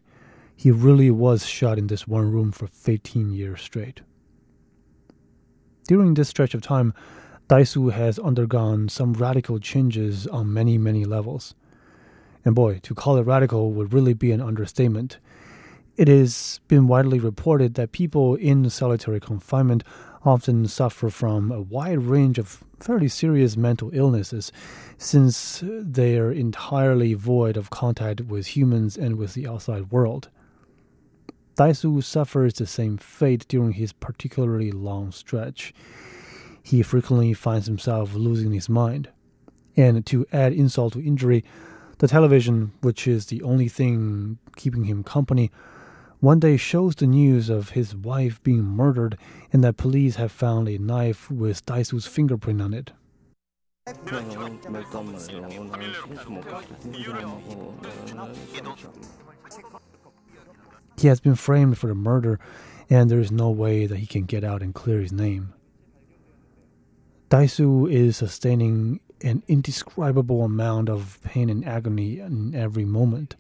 He 0.55 0.71
really 0.71 1.11
was 1.11 1.47
shut 1.47 1.77
in 1.77 1.88
this 1.88 2.07
one 2.07 2.31
room 2.31 2.53
for 2.53 2.68
15 2.68 3.33
years 3.33 3.61
straight. 3.61 4.03
During 5.88 6.14
this 6.14 6.29
stretch 6.29 6.55
of 6.55 6.62
time, 6.62 6.94
Dae-su 7.49 7.88
has 7.88 8.21
undergone 8.21 8.88
some 8.88 9.14
radical 9.14 9.59
changes 9.59 10.29
on 10.29 10.55
many, 10.55 10.79
many 10.79 11.05
levels. 11.05 11.57
And 12.44 12.55
boy, 12.55 12.79
to 12.85 12.94
call 12.94 13.16
it 13.16 13.23
radical 13.27 13.73
would 13.73 13.92
really 13.92 14.14
be 14.14 14.31
an 14.31 14.40
understatement. 14.40 15.18
It 15.97 16.07
has 16.07 16.61
been 16.68 16.87
widely 16.87 17.18
reported 17.18 17.75
that 17.75 17.90
people 17.90 18.37
in 18.37 18.71
solitary 18.71 19.18
confinement 19.18 19.83
often 20.24 20.66
suffer 20.66 21.11
from 21.11 21.52
a 21.52 21.61
wide 21.61 21.98
range 21.98 22.38
of 22.38 22.64
fairly 22.81 23.09
serious 23.09 23.57
mental 23.57 23.90
illnesses 23.92 24.52
since 24.96 25.62
they 25.64 26.18
are 26.18 26.33
entirely 26.33 27.14
void 27.14 27.57
of 27.57 27.70
contact 27.70 28.22
with 28.22 28.57
humans 28.57 28.96
and 28.96 29.16
with 29.16 29.35
the 29.35 29.46
outside 29.46 29.90
world. 29.90 30.28
Dae-su 31.57 32.00
suffers 32.02 32.54
the 32.54 32.66
same 32.66 32.96
fate 32.98 33.46
during 33.48 33.72
his 33.72 33.92
particularly 33.92 34.70
long 34.70 35.11
stretch. 35.11 35.74
He 36.62 36.83
frequently 36.83 37.35
finds 37.35 37.66
himself 37.66 38.14
losing 38.14 38.52
his 38.52 38.68
mind. 38.68 39.09
And 39.76 40.04
to 40.07 40.26
add 40.33 40.52
insult 40.52 40.92
to 40.92 41.04
injury, 41.04 41.44
the 41.98 42.09
television, 42.09 42.72
which 42.81 43.09
is 43.09 43.26
the 43.26 43.42
only 43.42 43.68
thing 43.68 44.38
keeping 44.57 44.85
him 44.85 45.02
company, 45.02 45.50
one 46.20 46.40
day 46.40 46.57
shows 46.57 46.94
the 46.96 47.07
news 47.07 47.48
of 47.48 47.70
his 47.70 47.94
wife 47.94 48.42
being 48.42 48.64
murdered 48.64 49.16
and 49.52 49.62
that 49.62 49.76
police 49.76 50.16
have 50.16 50.33
found 50.33 50.68
a 50.68 50.78
knife 50.78 51.31
with 51.31 51.64
Dae-su's 51.64 52.07
fingerprint 52.07 52.61
on 52.61 52.74
it. 52.74 52.92
He 60.98 61.07
has 61.07 61.20
been 61.20 61.37
framed 61.37 61.78
for 61.78 61.87
the 61.87 61.94
murder, 61.94 62.40
and 62.90 63.11
there 63.11 63.20
is 63.20 63.31
no 63.31 63.50
way 63.50 63.87
that 63.87 63.98
he 63.98 64.07
can 64.07 64.24
get 64.24 64.44
out 64.44 64.62
and 64.62 64.74
clear 64.74 65.00
his 65.00 65.12
name. 65.12 65.54
Dae-su 67.31 67.87
is 67.87 68.16
sustaining 68.16 69.00
an 69.22 69.42
indescribable 69.48 70.42
amount 70.42 70.88
of 70.88 71.20
pain 71.22 71.48
and 71.50 71.64
agony 71.64 72.18
in 72.18 72.54
every 72.54 72.85
moment. 72.85 73.37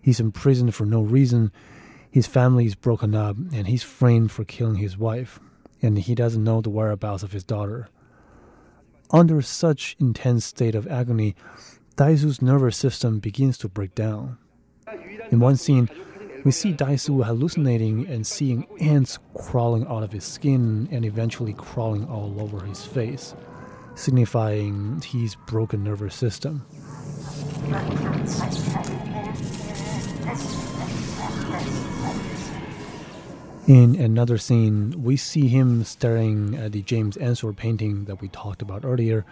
He's 0.00 0.20
imprisoned 0.20 0.74
for 0.74 0.86
no 0.86 1.02
reason, 1.02 1.52
his 2.10 2.26
family 2.26 2.66
is 2.66 2.74
broken 2.74 3.14
up, 3.14 3.36
and 3.52 3.66
he's 3.66 3.82
framed 3.82 4.32
for 4.32 4.44
killing 4.44 4.76
his 4.76 4.98
wife, 4.98 5.38
and 5.80 5.98
he 5.98 6.14
doesn't 6.14 6.44
know 6.44 6.60
the 6.60 6.70
whereabouts 6.70 7.22
of 7.22 7.32
his 7.32 7.44
daughter. 7.44 7.88
Under 9.10 9.42
such 9.42 9.96
intense 9.98 10.44
state 10.44 10.74
of 10.74 10.86
agony, 10.88 11.34
Dae-su's 11.96 12.40
nervous 12.42 12.76
system 12.76 13.18
begins 13.18 13.58
to 13.58 13.68
break 13.68 13.94
down. 13.94 14.38
In 15.30 15.40
one 15.40 15.56
scene, 15.56 15.88
we 16.44 16.50
see 16.50 16.72
Dae-su 16.72 17.22
hallucinating 17.22 18.06
and 18.06 18.26
seeing 18.26 18.66
ants 18.80 19.18
crawling 19.34 19.86
out 19.86 20.02
of 20.02 20.12
his 20.12 20.24
skin 20.24 20.88
and 20.90 21.04
eventually 21.04 21.52
crawling 21.52 22.08
all 22.08 22.40
over 22.40 22.64
his 22.64 22.84
face, 22.84 23.34
signifying 23.94 25.02
his 25.02 25.36
broken 25.46 25.84
nervous 25.84 26.14
system. 26.14 26.64
In 33.70 33.94
another 33.94 34.36
scene, 34.36 35.00
we 35.00 35.16
see 35.16 35.46
him 35.46 35.84
staring 35.84 36.56
at 36.56 36.72
the 36.72 36.82
James 36.82 37.16
Ensor 37.16 37.52
painting 37.52 38.06
that 38.06 38.20
we 38.20 38.26
talked 38.26 38.62
about 38.62 38.84
earlier 38.84 39.24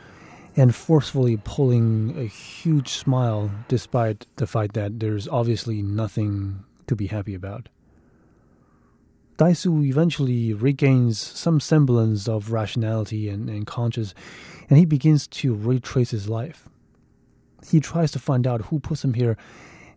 and 0.57 0.73
forcefully 0.73 1.37
pulling 1.43 2.15
a 2.17 2.23
huge 2.23 2.91
smile 2.91 3.51
despite 3.67 4.29
the 4.37 4.47
fact 4.47 4.75
that 4.75 5.01
there's 5.01 5.27
obviously 5.27 5.83
nothing 5.83 6.63
to 6.87 6.95
be 6.95 7.09
happy 7.09 7.35
about. 7.35 7.69
Dae-su 9.39 9.83
eventually 9.83 10.53
regains 10.53 11.19
some 11.19 11.59
semblance 11.59 12.29
of 12.29 12.53
rationality 12.53 13.29
and, 13.29 13.51
and 13.51 13.67
conscience, 13.67 14.15
and 14.71 14.79
he 14.79 14.85
begins 14.85 15.27
to 15.27 15.53
retrace 15.53 16.13
his 16.13 16.29
life. 16.29 16.69
He 17.69 17.81
tries 17.81 18.13
to 18.13 18.21
find 18.21 18.47
out 18.47 18.67
who 18.67 18.79
puts 18.79 19.03
him 19.03 19.15
here, 19.15 19.37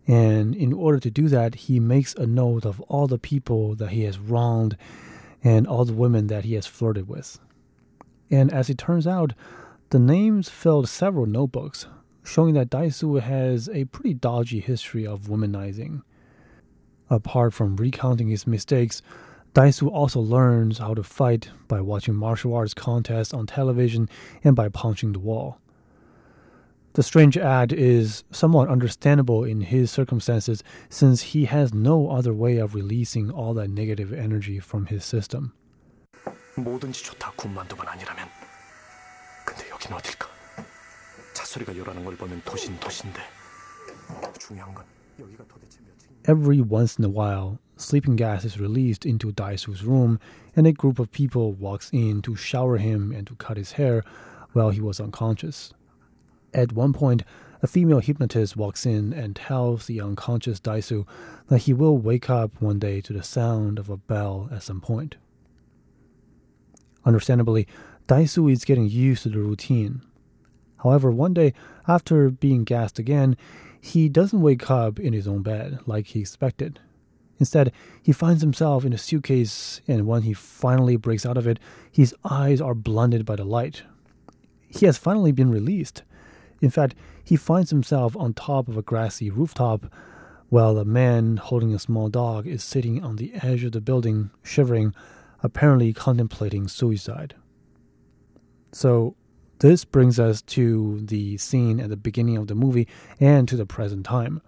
and 0.06 0.54
in 0.54 0.72
order 0.72 0.98
to 0.98 1.10
do 1.10 1.28
that, 1.28 1.54
he 1.54 1.78
makes 1.78 2.14
a 2.14 2.26
note 2.26 2.64
of 2.64 2.80
all 2.82 3.06
the 3.06 3.18
people 3.18 3.74
that 3.76 3.90
he 3.90 4.02
has 4.02 4.18
wronged 4.18 4.76
and 5.44 5.66
all 5.66 5.84
the 5.84 5.92
women 5.92 6.26
that 6.26 6.44
he 6.44 6.54
has 6.54 6.66
flirted 6.66 7.08
with. 7.08 7.38
And 8.30 8.52
as 8.52 8.68
it 8.70 8.78
turns 8.78 9.06
out, 9.06 9.34
the 9.90 9.98
names 9.98 10.48
filled 10.48 10.88
several 10.88 11.26
notebooks, 11.26 11.86
showing 12.24 12.54
that 12.54 12.70
Dae-su 12.70 13.16
has 13.16 13.68
a 13.68 13.84
pretty 13.86 14.14
dodgy 14.14 14.60
history 14.60 15.06
of 15.06 15.22
womanizing. 15.22 16.02
Apart 17.10 17.52
from 17.52 17.76
recounting 17.76 18.28
his 18.28 18.46
mistakes, 18.46 19.02
Dae-su 19.54 19.88
also 19.88 20.20
learns 20.20 20.78
how 20.78 20.94
to 20.94 21.02
fight 21.02 21.50
by 21.68 21.80
watching 21.80 22.14
martial 22.14 22.54
arts 22.54 22.72
contests 22.72 23.34
on 23.34 23.46
television 23.46 24.08
and 24.42 24.56
by 24.56 24.68
punching 24.68 25.12
the 25.12 25.18
wall. 25.18 25.60
The 26.94 27.02
strange 27.02 27.38
ad 27.38 27.72
is 27.72 28.22
somewhat 28.32 28.68
understandable 28.68 29.44
in 29.44 29.62
his 29.62 29.90
circumstances 29.90 30.62
since 30.90 31.22
he 31.22 31.46
has 31.46 31.72
no 31.72 32.10
other 32.10 32.34
way 32.34 32.58
of 32.58 32.74
releasing 32.74 33.30
all 33.30 33.54
that 33.54 33.70
negative 33.70 34.12
energy 34.12 34.58
from 34.58 34.86
his 34.86 35.02
system. 35.02 35.54
Every 46.26 46.60
once 46.60 46.98
in 46.98 47.04
a 47.04 47.08
while, 47.08 47.58
sleeping 47.78 48.16
gas 48.16 48.44
is 48.44 48.60
released 48.60 49.06
into 49.06 49.32
Dae-su's 49.32 49.82
room, 49.82 50.20
and 50.54 50.66
a 50.66 50.72
group 50.72 50.98
of 50.98 51.10
people 51.10 51.54
walks 51.54 51.88
in 51.90 52.20
to 52.22 52.36
shower 52.36 52.76
him 52.76 53.12
and 53.12 53.26
to 53.28 53.34
cut 53.36 53.56
his 53.56 53.72
hair 53.72 54.04
while 54.52 54.68
he 54.68 54.82
was 54.82 55.00
unconscious. 55.00 55.72
At 56.54 56.72
one 56.72 56.92
point, 56.92 57.22
a 57.62 57.66
female 57.66 58.00
hypnotist 58.00 58.56
walks 58.56 58.84
in 58.84 59.12
and 59.12 59.36
tells 59.36 59.86
the 59.86 60.00
unconscious 60.00 60.60
Dae-su 60.60 61.06
that 61.48 61.58
he 61.58 61.72
will 61.72 61.96
wake 61.96 62.28
up 62.28 62.60
one 62.60 62.78
day 62.78 63.00
to 63.00 63.12
the 63.12 63.22
sound 63.22 63.78
of 63.78 63.88
a 63.88 63.96
bell 63.96 64.48
at 64.52 64.62
some 64.62 64.80
point. 64.80 65.16
Understandably, 67.04 67.66
Dae-su 68.06 68.48
is 68.48 68.64
getting 68.64 68.88
used 68.88 69.22
to 69.22 69.28
the 69.28 69.38
routine. 69.38 70.02
However, 70.82 71.10
one 71.10 71.32
day, 71.32 71.54
after 71.86 72.30
being 72.30 72.64
gassed 72.64 72.98
again, 72.98 73.36
he 73.80 74.08
doesn't 74.08 74.40
wake 74.40 74.70
up 74.70 74.98
in 74.98 75.12
his 75.12 75.28
own 75.28 75.42
bed 75.42 75.78
like 75.86 76.08
he 76.08 76.20
expected. 76.20 76.80
Instead, 77.38 77.72
he 78.02 78.12
finds 78.12 78.42
himself 78.42 78.84
in 78.84 78.92
a 78.92 78.98
suitcase, 78.98 79.80
and 79.88 80.06
when 80.06 80.22
he 80.22 80.32
finally 80.32 80.96
breaks 80.96 81.24
out 81.24 81.36
of 81.36 81.46
it, 81.46 81.58
his 81.90 82.14
eyes 82.24 82.60
are 82.60 82.74
blinded 82.74 83.24
by 83.24 83.36
the 83.36 83.44
light. 83.44 83.82
He 84.68 84.86
has 84.86 84.98
finally 84.98 85.32
been 85.32 85.50
released. 85.50 86.02
In 86.62 86.70
fact, 86.70 86.94
he 87.22 87.34
finds 87.36 87.70
himself 87.70 88.16
on 88.16 88.32
top 88.32 88.68
of 88.68 88.76
a 88.78 88.82
grassy 88.82 89.30
rooftop 89.30 89.92
while 90.48 90.78
a 90.78 90.84
man 90.84 91.36
holding 91.36 91.74
a 91.74 91.78
small 91.78 92.08
dog 92.08 92.46
is 92.46 92.62
sitting 92.62 93.02
on 93.02 93.16
the 93.16 93.32
edge 93.42 93.64
of 93.64 93.72
the 93.72 93.80
building, 93.80 94.30
shivering, 94.44 94.94
apparently 95.42 95.92
contemplating 95.92 96.68
suicide. 96.68 97.34
So, 98.70 99.16
this 99.58 99.84
brings 99.84 100.20
us 100.20 100.40
to 100.42 101.00
the 101.02 101.36
scene 101.36 101.80
at 101.80 101.88
the 101.88 101.96
beginning 101.96 102.36
of 102.36 102.46
the 102.46 102.54
movie 102.54 102.88
and 103.18 103.48
to 103.48 103.56
the 103.56 103.66
present 103.66 104.06
time. 104.06 104.40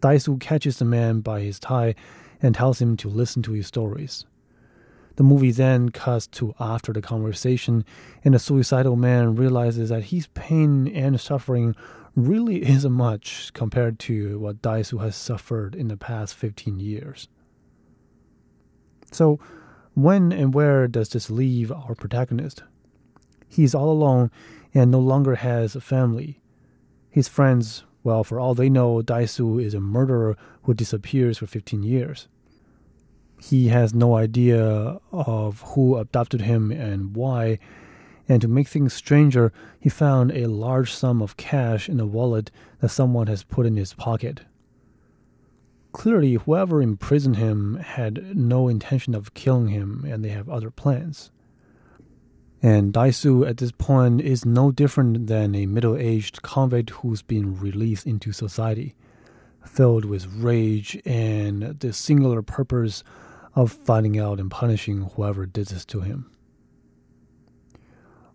Dae-su 0.00 0.38
catches 0.38 0.78
the 0.78 0.84
man 0.84 1.20
by 1.20 1.40
his 1.40 1.60
tie 1.60 1.94
and 2.40 2.54
tells 2.54 2.80
him 2.80 2.96
to 2.98 3.08
listen 3.08 3.42
to 3.42 3.52
his 3.52 3.66
stories. 3.66 4.24
The 5.16 5.22
movie 5.22 5.50
then 5.50 5.90
cuts 5.90 6.26
to 6.28 6.54
after 6.58 6.92
the 6.92 7.02
conversation, 7.02 7.84
and 8.24 8.34
the 8.34 8.38
suicidal 8.38 8.96
man 8.96 9.36
realizes 9.36 9.90
that 9.90 10.04
his 10.04 10.26
pain 10.28 10.88
and 10.88 11.20
suffering 11.20 11.74
really 12.16 12.66
isn't 12.68 12.92
much 12.92 13.52
compared 13.52 13.98
to 13.98 14.38
what 14.38 14.62
Dae-su 14.62 14.98
has 14.98 15.16
suffered 15.16 15.74
in 15.74 15.88
the 15.88 15.96
past 15.96 16.34
15 16.34 16.80
years. 16.80 17.28
So, 19.10 19.38
when 19.94 20.32
and 20.32 20.54
where 20.54 20.88
does 20.88 21.10
this 21.10 21.30
leave 21.30 21.70
our 21.70 21.94
protagonist? 21.94 22.62
He's 23.48 23.74
all 23.74 23.90
alone 23.90 24.30
and 24.72 24.90
no 24.90 25.00
longer 25.00 25.34
has 25.36 25.76
a 25.76 25.80
family. 25.80 26.40
His 27.10 27.28
friends, 27.28 27.84
well, 28.02 28.24
for 28.24 28.40
all 28.40 28.54
they 28.54 28.70
know, 28.70 29.02
Dae-su 29.02 29.58
is 29.58 29.74
a 29.74 29.80
murderer 29.80 30.36
who 30.62 30.72
disappears 30.72 31.38
for 31.38 31.46
15 31.46 31.82
years. 31.82 32.28
He 33.42 33.68
has 33.68 33.92
no 33.92 34.14
idea 34.14 35.00
of 35.10 35.60
who 35.74 35.96
abducted 35.96 36.42
him 36.42 36.70
and 36.70 37.16
why, 37.16 37.58
and 38.28 38.40
to 38.40 38.46
make 38.46 38.68
things 38.68 38.94
stranger, 38.94 39.52
he 39.80 39.88
found 39.88 40.30
a 40.30 40.46
large 40.46 40.92
sum 40.92 41.20
of 41.20 41.36
cash 41.36 41.88
in 41.88 41.98
a 41.98 42.06
wallet 42.06 42.52
that 42.78 42.90
someone 42.90 43.26
has 43.26 43.42
put 43.42 43.66
in 43.66 43.76
his 43.76 43.94
pocket. 43.94 44.42
Clearly, 45.90 46.34
whoever 46.34 46.80
imprisoned 46.80 47.36
him 47.36 47.74
had 47.76 48.36
no 48.36 48.68
intention 48.68 49.12
of 49.12 49.34
killing 49.34 49.68
him, 49.68 50.06
and 50.08 50.24
they 50.24 50.30
have 50.30 50.48
other 50.48 50.70
plans. 50.70 51.32
And 52.62 52.92
Dae-su 52.92 53.44
at 53.44 53.56
this 53.56 53.72
point 53.72 54.20
is 54.20 54.46
no 54.46 54.70
different 54.70 55.26
than 55.26 55.56
a 55.56 55.66
middle 55.66 55.96
aged 55.96 56.42
convict 56.42 56.90
who's 56.90 57.22
been 57.22 57.58
released 57.58 58.06
into 58.06 58.30
society, 58.30 58.94
filled 59.66 60.04
with 60.04 60.32
rage 60.32 61.02
and 61.04 61.80
the 61.80 61.92
singular 61.92 62.40
purpose 62.40 63.02
of 63.54 63.72
finding 63.72 64.18
out 64.18 64.40
and 64.40 64.50
punishing 64.50 65.10
whoever 65.14 65.46
did 65.46 65.68
this 65.68 65.84
to 65.86 66.00
him. 66.00 66.30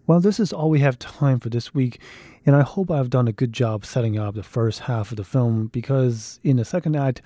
Well, 0.05 0.19
this 0.21 0.39
is 0.39 0.53
all 0.53 0.69
we 0.69 0.79
have 0.79 0.97
time 0.99 1.39
for 1.39 1.49
this 1.49 1.73
week, 1.73 1.99
and 2.45 2.55
I 2.55 2.61
hope 2.61 2.89
I've 2.89 3.09
done 3.09 3.27
a 3.27 3.33
good 3.33 3.51
job 3.51 3.85
setting 3.85 4.17
up 4.17 4.35
the 4.35 4.43
first 4.43 4.81
half 4.81 5.11
of 5.11 5.17
the 5.17 5.25
film 5.25 5.67
because 5.67 6.39
in 6.43 6.55
the 6.55 6.65
second 6.65 6.95
act, 6.95 7.21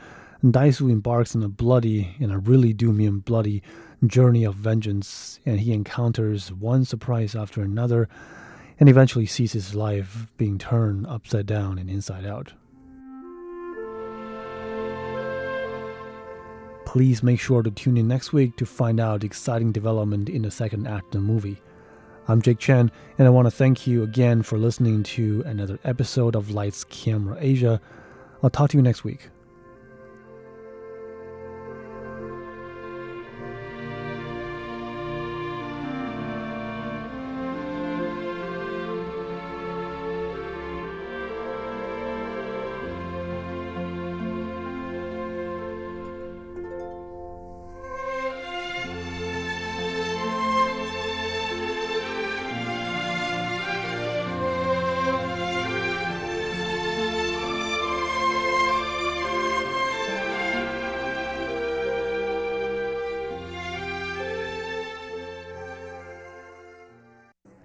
Dae-su 0.50 0.90
embarks 0.90 1.36
on 1.36 1.44
a 1.44 1.48
bloody, 1.48 2.16
and 2.20 2.32
a 2.32 2.40
really 2.40 2.74
do 2.74 2.92
mean 2.92 3.20
bloody, 3.20 3.62
journey 4.08 4.44
of 4.44 4.56
vengeance, 4.56 5.40
and 5.46 5.60
he 5.60 5.74
encounters 5.74 6.52
one 6.52 6.84
surprise 6.84 7.36
after 7.36 7.62
another, 7.62 8.10
and 8.80 8.90
eventually 8.90 9.28
sees 9.28 9.54
his 9.54 9.76
life 9.76 10.26
being 10.38 10.58
turned 10.58 11.06
upside 11.06 11.46
down 11.46 11.78
and 11.78 11.88
inside 11.88 12.26
out. 12.26 12.54
Please 16.92 17.24
make 17.24 17.40
sure 17.40 17.64
to 17.64 17.72
tune 17.72 17.96
in 17.96 18.10
next 18.10 18.34
week 18.34 18.58
to 18.58 18.66
find 18.66 19.00
out 19.00 19.24
exciting 19.24 19.72
development 19.72 20.28
in 20.28 20.42
the 20.42 20.52
second 20.52 20.88
act 20.88 21.06
of 21.06 21.12
the 21.12 21.20
movie. 21.22 21.62
I'm 22.28 22.42
Jake 22.42 22.60
Chen, 22.60 22.92
and 23.18 23.26
I 23.26 23.32
want 23.32 23.46
to 23.46 23.52
thank 23.52 23.88
you 23.88 24.04
again 24.04 24.44
for 24.44 24.58
listening 24.58 25.04
to 25.04 25.42
another 25.46 25.80
episode 25.86 26.36
of 26.36 26.52
Lights 26.52 26.84
Camera 26.84 27.38
Asia. 27.40 27.80
I'll 28.44 28.50
talk 28.50 28.72
to 28.72 28.78
you 28.78 28.84
next 28.84 29.06
week. 29.06 29.30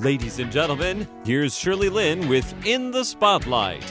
Ladies 0.00 0.40
and 0.40 0.50
gentlemen, 0.50 1.06
here's 1.24 1.56
Shirley 1.56 1.88
Lin 1.88 2.28
with 2.28 2.52
In 2.66 2.90
the 2.90 3.04
Spotlight. 3.04 3.84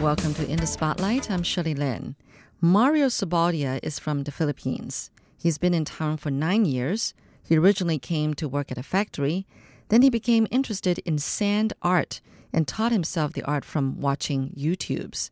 Welcome 0.00 0.32
to 0.34 0.48
In 0.48 0.58
the 0.60 0.66
Spotlight. 0.66 1.28
I'm 1.28 1.42
Shirley 1.42 1.74
Lin. 1.74 2.14
Mario 2.60 3.08
Sabadia 3.08 3.80
is 3.82 3.98
from 3.98 4.22
the 4.22 4.30
Philippines. 4.30 5.10
He's 5.36 5.58
been 5.58 5.74
in 5.74 5.84
town 5.84 6.18
for 6.18 6.30
nine 6.30 6.64
years. 6.64 7.14
He 7.42 7.58
originally 7.58 7.98
came 7.98 8.32
to 8.34 8.48
work 8.48 8.70
at 8.70 8.78
a 8.78 8.84
factory. 8.84 9.44
Then 9.88 10.02
he 10.02 10.08
became 10.08 10.46
interested 10.52 11.00
in 11.00 11.18
sand 11.18 11.72
art 11.82 12.20
and 12.52 12.68
taught 12.68 12.92
himself 12.92 13.32
the 13.32 13.42
art 13.42 13.64
from 13.64 14.00
watching 14.00 14.50
YouTubes. 14.56 15.30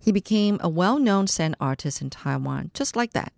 He 0.00 0.12
became 0.12 0.58
a 0.60 0.68
well 0.68 0.98
known 0.98 1.26
sand 1.26 1.56
artist 1.60 2.00
in 2.00 2.10
Taiwan, 2.10 2.70
just 2.74 2.96
like 2.96 3.12
that. 3.12 3.32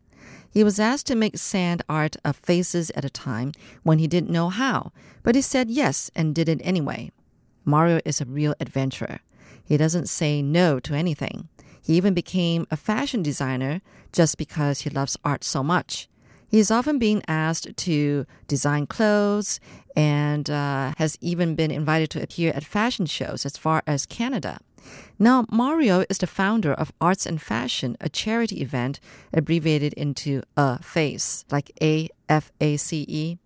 He 0.51 0.63
was 0.63 0.79
asked 0.79 1.07
to 1.09 1.15
make 1.15 1.37
sand 1.37 1.83
art 1.89 2.17
of 2.25 2.37
faces 2.37 2.91
at 2.95 3.05
a 3.05 3.11
time 3.11 3.53
when 3.83 3.99
he 3.99 4.07
didn't 4.07 4.31
know 4.31 4.49
how, 4.49 4.93
but 5.23 5.35
he 5.35 5.43
said 5.43 5.71
yes 5.71 6.11
and 6.15 6.35
did 6.35 6.49
it 6.49 6.61
anyway. 6.63 7.11
Mario 7.65 8.01
is 8.05 8.21
a 8.21 8.27
real 8.27 8.55
adventurer. 8.61 9.21
He 9.65 9.77
doesn't 9.77 10.09
say 10.09 10.43
no 10.43 10.79
to 10.81 10.95
anything. 10.95 11.49
He 11.81 11.95
even 11.95 12.15
became 12.15 12.67
a 12.71 12.77
fashion 12.77 13.23
designer 13.23 13.81
just 14.13 14.39
because 14.39 14.83
he 14.83 14.91
loves 14.91 15.17
art 15.25 15.43
so 15.43 15.63
much. 15.63 16.09
He 16.47 16.59
is 16.59 16.71
often 16.71 16.99
being 16.99 17.23
asked 17.27 17.75
to 17.75 18.27
design 18.47 18.87
clothes 18.87 19.59
and 19.97 20.51
uh, 20.51 20.93
has 20.99 21.17
even 21.21 21.55
been 21.55 21.71
invited 21.71 22.11
to 22.11 22.23
appear 22.23 22.53
at 22.55 22.65
fashion 22.65 23.07
shows 23.07 23.47
as 23.47 23.57
far 23.57 23.83
as 23.87 24.05
Canada. 24.05 24.61
Now, 25.19 25.47
Mario 25.51 26.05
is 26.09 26.19
the 26.19 26.27
founder 26.27 26.73
of 26.73 26.93
Arts 27.01 27.27
and 27.27 27.41
Fashion, 27.41 27.97
a 28.01 28.09
charity 28.09 28.61
event 28.61 28.99
abbreviated 29.33 29.93
into 29.93 30.43
A 30.57 30.83
FACE, 30.83 31.45
like 31.51 31.71
A 31.81 32.09
F 32.29 32.51
A 32.61 32.77
C 32.77 33.05
E. 33.09 33.39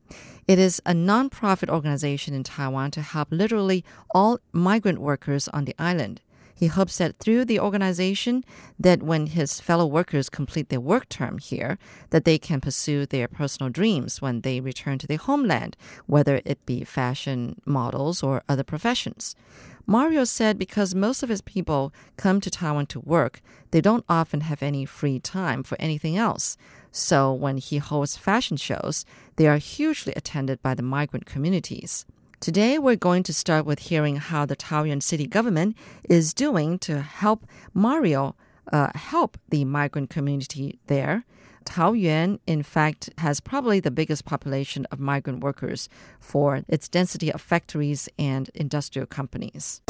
It 0.49 0.59
is 0.59 0.81
a 0.87 0.93
nonprofit 0.93 1.69
organization 1.69 2.33
in 2.33 2.45
Taiwan 2.45 2.93
to 2.93 3.03
help 3.03 3.29
literally 3.31 3.85
all 4.15 4.39
migrant 4.53 5.01
workers 5.01 5.49
on 5.49 5.65
the 5.65 5.75
island. 5.79 6.21
He 6.55 6.69
hopes 6.69 6.97
that 6.97 7.17
through 7.17 7.45
the 7.45 7.61
organization 7.61 8.43
that 8.79 9.03
when 9.03 9.27
his 9.27 9.61
fellow 9.61 9.85
workers 9.85 10.31
complete 10.31 10.71
their 10.71 10.81
work 10.81 11.07
term 11.11 11.37
here, 11.37 11.77
that 12.09 12.25
they 12.25 12.39
can 12.39 12.63
pursue 12.63 13.05
their 13.05 13.29
personal 13.29 13.69
dreams 13.69 14.23
when 14.23 14.41
they 14.41 14.61
return 14.61 14.97
to 15.01 15.07
their 15.07 15.19
homeland, 15.19 15.77
whether 16.07 16.41
it 16.47 16.65
be 16.65 16.83
fashion 16.83 17.61
models 17.67 18.23
or 18.23 18.43
other 18.49 18.65
professions. 18.65 19.37
Mario 19.87 20.25
said 20.25 20.59
because 20.59 20.95
most 20.95 21.23
of 21.23 21.29
his 21.29 21.41
people 21.41 21.93
come 22.17 22.41
to 22.41 22.51
Taiwan 22.51 22.87
to 22.87 23.01
work, 23.01 23.41
they 23.71 23.81
don't 23.81 24.05
often 24.09 24.41
have 24.41 24.63
any 24.63 24.85
free 24.85 25.21
time 25.21 25.63
for 25.63 25.77
anything 25.81 26.17
else. 26.17 26.57
So 26.91 27.33
when 27.33 27.59
he 27.59 27.79
hosts 27.79 28.17
fashion 28.17 28.57
shows, 28.57 29.05
they 29.37 29.47
are 29.47 29.59
hugely 29.59 30.13
attended 30.17 30.63
by 30.63 30.75
the 30.75 30.83
migrant 30.83 31.27
communities. 31.27 32.05
Today, 32.41 32.79
we're 32.79 32.97
going 32.97 33.23
to 33.25 33.33
start 33.33 33.65
with 33.65 33.79
hearing 33.79 34.17
how 34.17 34.45
the 34.45 34.57
Taoyuan 34.57 35.03
city 35.03 35.27
government 35.27 35.77
is 36.09 36.35
doing 36.35 36.79
to 36.81 37.01
help 37.01 37.47
Mario 37.73 38.35
uh, 38.73 38.91
help 38.95 39.39
the 39.49 39.65
migrant 39.65 40.11
community 40.11 40.79
there. 40.87 41.25
Taoyuan, 41.67 42.39
in 42.47 42.63
fact, 42.63 43.11
has 43.19 43.41
probably 43.41 43.81
the 43.81 43.91
biggest 43.91 44.25
population 44.25 44.87
of 44.91 44.99
migrant 44.99 45.41
workers 45.41 45.89
for 46.21 46.63
its 46.69 46.89
density 46.89 47.31
of 47.31 47.43
factories 47.43 48.09
and 48.19 48.49
industrial 48.55 49.07
companies. 49.07 49.83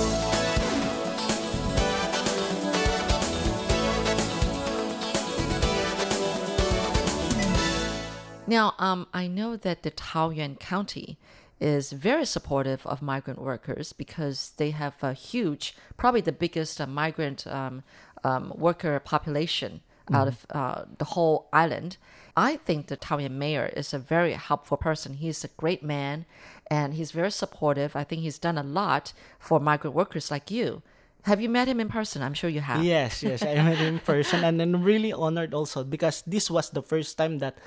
Now, 8.48 8.74
um, 8.78 9.08
I 9.12 9.26
know 9.26 9.56
that 9.56 9.82
the 9.82 9.90
Taoyuan 9.90 10.58
County 10.58 11.18
is 11.60 11.92
very 11.92 12.24
supportive 12.24 12.86
of 12.86 13.02
migrant 13.02 13.40
workers 13.40 13.92
because 13.92 14.52
they 14.56 14.70
have 14.70 14.94
a 15.02 15.12
huge, 15.12 15.74
probably 15.96 16.20
the 16.20 16.32
biggest 16.32 16.80
uh, 16.80 16.86
migrant 16.86 17.46
um, 17.46 17.82
um, 18.24 18.52
worker 18.56 18.98
population 19.00 19.82
out 20.12 20.28
of 20.28 20.46
uh, 20.50 20.84
the 20.98 21.04
whole 21.04 21.48
island. 21.52 21.96
I 22.36 22.56
think 22.56 22.86
the 22.88 22.96
Taoyuan 22.96 23.32
mayor 23.32 23.66
is 23.74 23.94
a 23.94 23.98
very 23.98 24.32
helpful 24.34 24.76
person. 24.76 25.14
He's 25.14 25.42
a 25.44 25.48
great 25.56 25.82
man 25.82 26.26
and 26.70 26.94
he's 26.94 27.10
very 27.12 27.30
supportive. 27.32 27.96
I 27.96 28.04
think 28.04 28.20
he's 28.22 28.38
done 28.38 28.58
a 28.58 28.62
lot 28.62 29.12
for 29.38 29.58
migrant 29.58 29.96
workers 29.96 30.30
like 30.30 30.50
you. 30.50 30.82
Have 31.24 31.40
you 31.40 31.48
met 31.48 31.66
him 31.66 31.80
in 31.80 31.88
person? 31.88 32.22
I'm 32.22 32.34
sure 32.34 32.50
you 32.50 32.60
have. 32.60 32.84
Yes, 32.84 33.22
yes, 33.22 33.42
I 33.42 33.54
met 33.58 33.78
him 33.78 33.94
in 33.94 34.00
person, 34.14 34.44
and 34.44 34.62
I'm 34.62 34.78
really 34.84 35.12
honored 35.12 35.54
also 35.54 35.82
because 35.82 36.22
this 36.22 36.48
was 36.48 36.70
the 36.70 36.82
first 36.82 37.18
time 37.18 37.38
that 37.42 37.58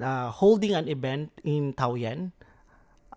uh, 0.00 0.30
holding 0.30 0.74
an 0.74 0.86
event 0.86 1.32
in 1.42 1.74
Taoyuan. 1.74 2.30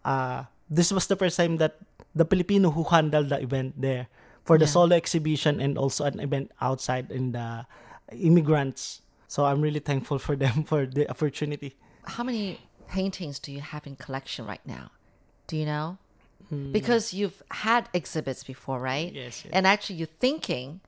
Uh, 0.03 0.45
this 0.69 0.91
was 0.91 1.05
the 1.07 1.15
first 1.15 1.37
time 1.37 1.57
that 1.57 1.77
the 2.15 2.25
Filipino 2.25 2.71
who 2.71 2.83
handled 2.83 3.29
the 3.29 3.39
event 3.41 3.77
there 3.79 4.07
for 4.43 4.57
the 4.57 4.65
Yeah. 4.65 4.73
solo 4.73 4.95
exhibition 4.95 5.61
and 5.61 5.77
also 5.77 6.05
an 6.05 6.19
event 6.19 6.49
outside 6.59 7.11
in 7.11 7.31
the 7.33 7.65
immigrants. 8.11 9.01
So 9.27 9.45
I'm 9.45 9.61
really 9.61 9.79
thankful 9.79 10.19
for 10.19 10.35
them 10.35 10.63
for 10.71 10.85
the 10.85 11.09
opportunity. 11.09 11.75
How 12.03 12.23
many 12.23 12.59
paintings 12.87 13.39
do 13.39 13.51
you 13.51 13.61
have 13.61 13.87
in 13.87 13.95
collection 13.95 14.45
right 14.45 14.65
now? 14.65 14.91
Do 15.47 15.57
you 15.57 15.65
know? 15.65 15.97
Because 16.73 17.13
you've 17.13 17.41
had 17.49 17.87
exhibits 17.93 18.43
before, 18.43 18.77
right? 18.77 19.13
Yes, 19.13 19.45
yes. 19.45 19.53
And 19.53 19.65
actually, 19.65 19.95
you're 19.95 20.07
thinking 20.07 20.81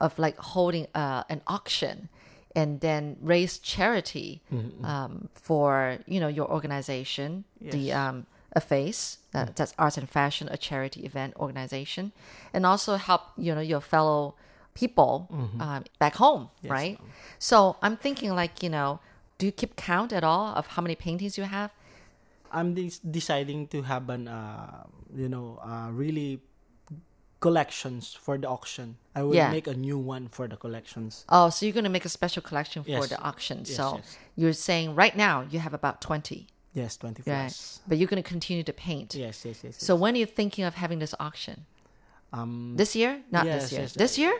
of 0.00 0.16
like 0.16 0.38
holding 0.38 0.86
uh, 0.94 1.24
an 1.28 1.40
auction 1.48 2.08
and 2.54 2.80
then 2.80 3.16
raise 3.20 3.58
charity 3.58 4.42
um, 4.84 5.28
for 5.34 5.98
you 6.06 6.20
know 6.20 6.28
your 6.28 6.48
organization, 6.48 7.44
the 7.60 7.92
um, 7.92 8.26
a 8.52 8.60
face 8.60 9.18
uh, 9.34 9.46
that's 9.56 9.74
arts 9.76 9.98
and 9.98 10.08
fashion, 10.08 10.48
a 10.52 10.56
charity 10.56 11.04
event 11.04 11.34
organization, 11.36 12.12
and 12.52 12.64
also 12.64 12.94
help 12.94 13.22
you 13.36 13.52
know 13.54 13.60
your 13.60 13.80
fellow 13.80 14.36
people 14.82 15.12
um, 15.60 15.82
back 16.02 16.14
home, 16.24 16.42
right? 16.76 16.96
So 17.38 17.56
I'm 17.84 17.96
thinking 18.04 18.30
like 18.42 18.54
you 18.64 18.70
know, 18.76 18.88
do 19.38 19.42
you 19.48 19.52
keep 19.60 19.72
count 19.76 20.10
at 20.18 20.24
all 20.30 20.46
of 20.58 20.64
how 20.74 20.82
many 20.86 20.96
paintings 21.06 21.32
you 21.38 21.44
have? 21.44 21.70
I'm 22.58 22.68
de- 22.78 23.00
deciding 23.18 23.60
to 23.74 23.78
have 23.92 24.04
an 24.16 24.24
uh, 24.28 24.84
you 25.22 25.28
know 25.34 25.46
uh, 25.70 25.88
really 26.02 26.30
collections 27.40 28.14
for 28.24 28.34
the 28.42 28.48
auction. 28.48 28.96
I 29.14 29.22
will 29.22 29.34
Yeah. 29.34 29.50
make 29.50 29.66
a 29.70 29.74
new 29.74 29.98
one 30.14 30.28
for 30.36 30.48
the 30.48 30.56
collections. 30.56 31.24
Oh, 31.28 31.50
so 31.50 31.66
you're 31.66 31.72
going 31.80 31.84
to 31.92 31.96
make 31.98 32.04
a 32.04 32.08
special 32.20 32.42
collection 32.42 32.82
for 32.82 32.90
Yes. 32.90 33.08
the 33.14 33.20
auction. 33.30 33.58
Yes, 33.64 33.76
so 33.76 33.84
yes. 33.96 34.16
you're 34.40 34.52
saying 34.68 34.94
right 35.02 35.16
now 35.16 35.46
you 35.52 35.58
have 35.60 35.74
about 35.74 36.00
20, 36.00 36.46
Yes, 36.74 36.96
twenty 36.96 37.22
right? 37.26 37.46
plus. 37.46 37.80
But 37.88 37.98
you're 37.98 38.08
going 38.08 38.22
to 38.22 38.28
continue 38.28 38.64
to 38.64 38.72
paint. 38.72 39.14
Yes, 39.14 39.44
yes, 39.44 39.62
yes. 39.64 39.74
So 39.78 39.94
yes. 39.94 40.00
when 40.02 40.14
are 40.14 40.18
you 40.24 40.26
thinking 40.26 40.64
of 40.64 40.74
having 40.74 40.98
this 40.98 41.14
auction? 41.26 41.56
um 42.32 42.74
This 42.76 42.94
year? 43.00 43.12
Not 43.30 43.46
yes, 43.46 43.62
this 43.62 43.72
year. 43.72 43.80
yes, 43.82 43.92
this 44.02 44.14
uh, 44.18 44.22
year? 44.22 44.34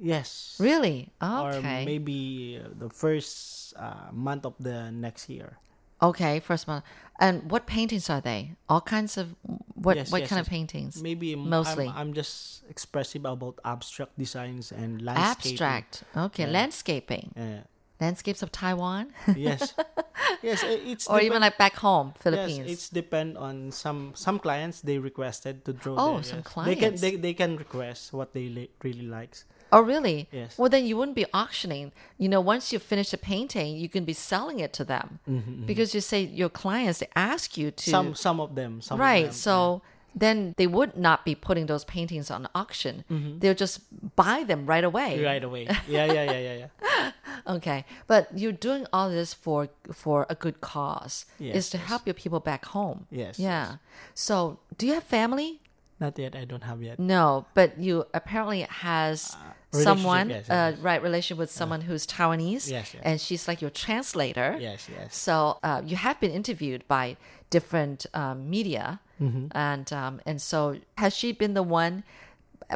Yes. 0.00 0.56
Really? 0.58 1.08
Okay. 1.22 1.58
Or 1.58 1.60
maybe 1.84 2.60
uh, 2.62 2.68
the 2.78 2.88
first 2.88 3.74
uh, 3.76 4.08
month 4.12 4.44
of 4.46 4.54
the 4.58 4.90
next 4.90 5.28
year. 5.28 5.58
Okay, 6.02 6.40
first 6.40 6.66
month. 6.66 6.84
And 7.20 7.50
what 7.50 7.66
paintings 7.66 8.08
are 8.08 8.22
they? 8.22 8.56
All 8.68 8.80
kinds 8.80 9.18
of 9.18 9.36
what 9.74 9.96
Yes, 9.96 10.10
what 10.10 10.22
yes, 10.22 10.30
kind 10.30 10.38
yes. 10.38 10.46
of 10.46 10.50
paintings? 10.50 11.02
Maybe 11.02 11.36
Mostly. 11.36 11.88
I'm, 11.88 11.96
I'm 11.96 12.12
just 12.14 12.64
expressive 12.70 13.26
about 13.26 13.60
abstract 13.64 14.16
designs 14.18 14.72
and 14.72 15.02
landscaping. 15.02 15.52
Abstract. 15.52 16.04
Okay, 16.16 16.44
Yeah. 16.44 16.50
landscaping. 16.50 17.32
Uh, 17.36 17.66
Landscapes 18.00 18.40
of 18.40 18.50
Taiwan 18.50 19.12
yes, 19.36 19.74
yes. 20.42 20.64
It's 20.64 21.06
or 21.06 21.20
even 21.20 21.42
like 21.42 21.58
back 21.58 21.76
home, 21.76 22.14
Philippines. 22.16 22.64
Yes, 22.64 22.70
it's 22.72 22.88
depend 22.88 23.36
on 23.36 23.70
some 23.70 24.12
some 24.16 24.38
clients 24.40 24.80
they 24.80 24.96
requested 24.96 25.66
to 25.66 25.74
draw. 25.76 25.96
Oh, 26.00 26.22
some 26.22 26.40
yes. 26.40 26.64
They 26.64 26.76
can 26.76 26.96
they, 26.96 27.16
they 27.16 27.34
can 27.34 27.58
request 27.60 28.14
what 28.16 28.32
they 28.32 28.48
li- 28.48 28.70
really 28.82 29.04
likes. 29.04 29.44
Oh, 29.72 29.80
really? 29.80 30.28
Yes. 30.32 30.58
Well, 30.58 30.68
then 30.68 30.84
you 30.84 30.96
wouldn't 30.96 31.16
be 31.16 31.26
auctioning. 31.32 31.92
You 32.18 32.28
know, 32.28 32.40
once 32.40 32.72
you 32.72 32.78
finish 32.78 33.10
the 33.10 33.18
painting, 33.18 33.76
you 33.76 33.88
can 33.88 34.04
be 34.04 34.12
selling 34.12 34.60
it 34.60 34.72
to 34.74 34.84
them 34.84 35.20
mm-hmm, 35.28 35.50
mm-hmm. 35.50 35.66
because 35.66 35.94
you 35.94 36.00
say 36.00 36.22
your 36.22 36.48
clients 36.48 37.00
they 37.00 37.08
ask 37.14 37.56
you 37.56 37.70
to. 37.70 37.90
Mm-hmm, 37.90 37.90
Some 37.90 38.14
some 38.14 38.40
of 38.40 38.54
them. 38.54 38.80
Some 38.80 38.96
of 38.96 39.00
right. 39.00 39.26
them, 39.26 39.32
so 39.32 39.82
then 40.14 40.54
they 40.56 40.66
would 40.66 40.96
not 40.96 41.24
be 41.24 41.34
putting 41.34 41.66
those 41.66 41.84
paintings 41.84 42.30
on 42.30 42.48
auction. 42.54 43.04
Mm-hmm. 43.10 43.38
They'll 43.38 43.54
just 43.54 43.80
buy 44.16 44.44
them 44.44 44.66
right 44.66 44.84
away. 44.84 45.22
right 45.22 45.42
away. 45.42 45.68
Yeah, 45.88 46.06
yeah, 46.06 46.24
yeah, 46.24 46.38
yeah, 46.38 46.54
yeah. 46.54 47.10
Okay. 47.46 47.84
But 48.06 48.28
you're 48.36 48.52
doing 48.52 48.86
all 48.92 49.10
this 49.10 49.32
for 49.32 49.68
for 49.92 50.26
a 50.28 50.34
good 50.34 50.60
cause. 50.60 51.26
Yes, 51.38 51.56
is 51.56 51.70
to 51.70 51.78
yes. 51.78 51.86
help 51.86 52.06
your 52.06 52.14
people 52.14 52.40
back 52.40 52.66
home. 52.66 53.06
Yes, 53.10 53.38
Yeah. 53.38 53.76
So, 54.14 54.58
do 54.76 54.86
you 54.86 54.94
have 54.94 55.04
family? 55.04 55.60
Not 56.00 56.18
yet. 56.18 56.34
I 56.34 56.44
don't 56.44 56.64
have 56.64 56.82
yet. 56.82 56.98
No, 56.98 57.46
but 57.54 57.78
you 57.78 58.06
apparently 58.14 58.62
has 58.62 59.36
relationship, 59.36 59.59
someone, 59.72 60.28
yes, 60.30 60.46
yes, 60.48 60.50
uh, 60.50 60.82
right, 60.82 61.02
relationship 61.02 61.38
with 61.38 61.50
someone 61.50 61.80
who's 61.82 62.06
Taiwanese, 62.06 62.68
Yes, 62.70 62.94
and 63.02 63.20
she's 63.20 63.46
like 63.48 63.60
your 63.60 63.70
translator. 63.70 64.56
Yes, 64.60 64.88
yes. 64.90 65.16
So 65.16 65.58
uh, 65.62 65.82
you 65.84 65.96
have 65.96 66.18
been 66.20 66.32
interviewed 66.32 66.86
by 66.88 67.16
different 67.50 68.06
um, 68.14 68.48
media, 68.50 69.00
Mm-hmm. 69.20 69.48
and 69.52 69.92
um, 69.92 70.20
and 70.24 70.40
so 70.40 70.78
has 70.96 71.14
she 71.14 71.32
been 71.32 71.52
the 71.52 71.62
one 71.62 72.04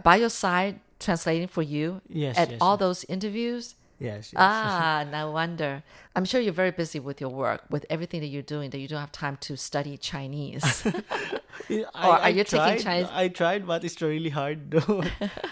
by 0.03 0.17
your 0.17 0.29
side 0.29 0.79
translating 1.01 1.49
for 1.49 1.63
you 1.63 2.03
Yes, 2.09 2.37
at 2.37 2.53
all 2.61 2.77
those 2.77 3.05
interviews? 3.05 3.75
Yes. 3.99 4.33
yes. 4.33 4.35
Ah, 4.37 5.05
no 5.11 5.31
wonder. 5.31 5.83
I'm 6.17 6.25
sure 6.25 6.41
you're 6.41 6.53
very 6.53 6.71
busy 6.71 6.99
with 7.01 7.21
your 7.21 7.31
work, 7.31 7.63
with 7.71 7.87
everything 7.91 8.21
that 8.21 8.29
you're 8.29 8.43
doing, 8.43 8.71
that 8.71 8.79
you 8.79 8.89
don't 8.89 9.01
have 9.01 9.13
time 9.13 9.37
to 9.43 9.57
study 9.57 9.97
Chinese. 9.97 10.85
Yeah, 11.69 11.85
Or 11.95 12.19
are 12.19 12.31
you 12.31 12.45
taking 12.45 12.83
Chinese- 12.83 13.09
I 13.13 13.29
tried, 13.29 13.67
but 13.67 13.85
it's 13.85 14.03
really 14.03 14.29
hard. 14.31 14.71
Though. 14.73 15.03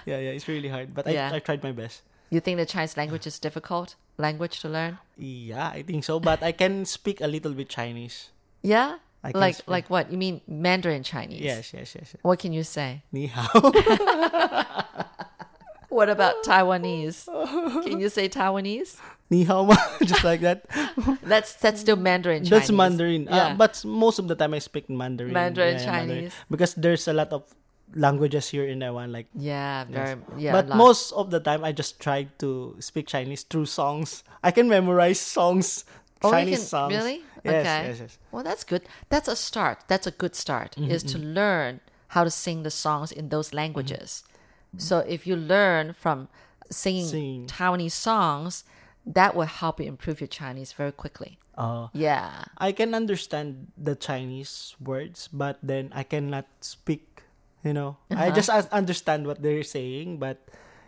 yeah, 0.05 0.19
yeah, 0.19 0.35
it's 0.37 0.49
really 0.49 0.69
hard. 0.69 0.95
But 0.95 1.07
Yeah. 1.07 1.31
I, 1.33 1.37
I 1.37 1.39
tried 1.39 1.63
my 1.63 1.73
best. 1.73 2.03
you 2.31 2.41
think 2.41 2.59
the 2.59 2.67
Chinese 2.67 2.97
language 2.97 3.27
is 3.27 3.39
difficult 3.39 3.95
language 4.19 4.61
to 4.61 4.69
learn? 4.69 4.99
Yeah, 5.17 5.69
I 5.69 5.83
think 5.83 6.05
so. 6.05 6.19
But 6.21 6.43
I 6.43 6.53
can 6.53 6.85
speak 6.85 7.21
a 7.21 7.27
little 7.29 7.53
bit 7.53 7.69
Chinese. 7.69 8.31
Yeah, 8.63 8.99
I 9.23 9.31
like 9.35 9.57
speak. 9.57 9.69
like 9.69 9.87
what? 9.91 10.11
You 10.11 10.19
mean 10.19 10.41
Mandarin 10.49 11.03
Chinese? 11.03 11.41
Yes, 11.41 11.73
yes, 11.73 11.95
yes. 11.95 12.13
yes. 12.15 12.21
What 12.23 12.39
can 12.41 12.53
you 12.53 12.65
say? 12.65 13.03
Ni 13.13 13.27
hao. 13.29 13.61
What 15.93 16.09
about 16.09 16.41
Taiwanese? 16.49 17.29
Can 17.85 18.01
you 18.01 18.09
say 18.09 18.29
Taiwanese? 18.29 18.97
Ni 19.29 19.45
hao 19.45 19.65
ma. 19.65 19.77
Just 20.03 20.25
like 20.25 20.41
that. 20.41 20.65
That's 21.23 21.55
that's 21.61 21.81
still 21.81 21.97
Mandarin 21.97 22.45
Chinese. 22.45 22.51
That's 22.51 22.71
Mandarin. 22.73 23.29
Uh, 23.29 23.37
Yeah. 23.37 23.55
but 23.57 23.77
most 23.85 24.19
of 24.19 24.29
the 24.29 24.35
time 24.35 24.53
I 24.55 24.59
speak 24.61 24.89
Mandarin. 24.89 25.33
Mandarin 25.33 25.77
Yeah, 25.81 25.87
Mandarin. 25.93 26.19
Chinese. 26.29 26.35
Because 26.51 26.73
there's 26.75 27.09
a 27.09 27.13
lot 27.13 27.33
of 27.33 27.45
languages 27.95 28.49
here 28.49 28.65
in 28.65 28.81
Taiwan. 28.81 29.13
Like, 29.13 29.29
yeah, 29.37 29.85
very 29.85 30.17
yeah. 30.37 30.53
but 30.53 30.69
lot. 30.69 30.77
most 30.77 31.13
of 31.13 31.31
the 31.31 31.41
time 31.41 31.65
I 31.65 31.73
just 31.73 32.01
try 32.01 32.29
to 32.45 32.77
speak 32.81 33.07
Chinese 33.09 33.43
through 33.45 33.67
songs. 33.67 34.25
I 34.43 34.51
can 34.51 34.69
memorize 34.69 35.21
songs. 35.21 35.85
Oh, 36.23 36.31
Chinese 36.31 36.59
can- 36.59 36.67
songs. 36.67 36.95
Really? 36.95 37.21
Yes, 37.45 37.55
okay. 37.67 37.81
yes, 37.89 37.99
yes. 38.01 38.19
Well, 38.31 38.45
that's 38.45 38.65
good. 38.65 38.83
That's 39.09 39.29
a 39.29 39.35
start. 39.37 39.85
That's 39.89 40.07
a 40.07 40.13
good 40.13 40.35
start. 40.37 40.77
Mm-hmm, 40.79 40.91
Is 40.93 41.03
to 41.13 41.19
learn 41.19 41.81
how 42.15 42.23
to 42.25 42.31
sing 42.31 42.63
the 42.63 42.71
songs 42.71 43.11
in 43.13 43.29
those 43.31 43.53
languages. 43.53 44.23
So 44.79 44.99
if 45.01 45.27
you 45.27 45.37
learn 45.37 45.93
from 45.93 46.29
singing, 46.71 47.07
Singing. 47.07 47.47
Taiwanese 47.47 47.93
songs, 47.93 48.65
that 49.05 49.35
will 49.35 49.51
help 49.51 49.81
you 49.81 49.87
improve 49.87 50.21
your 50.21 50.29
Chinese 50.29 50.73
very 50.73 50.93
quickly. 50.93 51.39
Uh, 51.59 51.89
Yeah. 51.93 52.45
I 52.57 52.73
can 52.73 52.95
understand 52.95 53.69
the 53.77 53.95
Chinese 53.95 54.75
words, 54.81 55.29
but 55.33 55.59
then 55.63 55.93
I 55.95 56.03
cannot 56.03 56.47
speak. 56.61 57.23
You 57.63 57.73
know, 57.77 57.99
I 58.11 58.29
Uh-huh. 58.29 58.35
just 58.35 58.49
understand 58.73 59.27
what 59.27 59.43
they're 59.43 59.63
saying, 59.63 60.19
but 60.19 60.41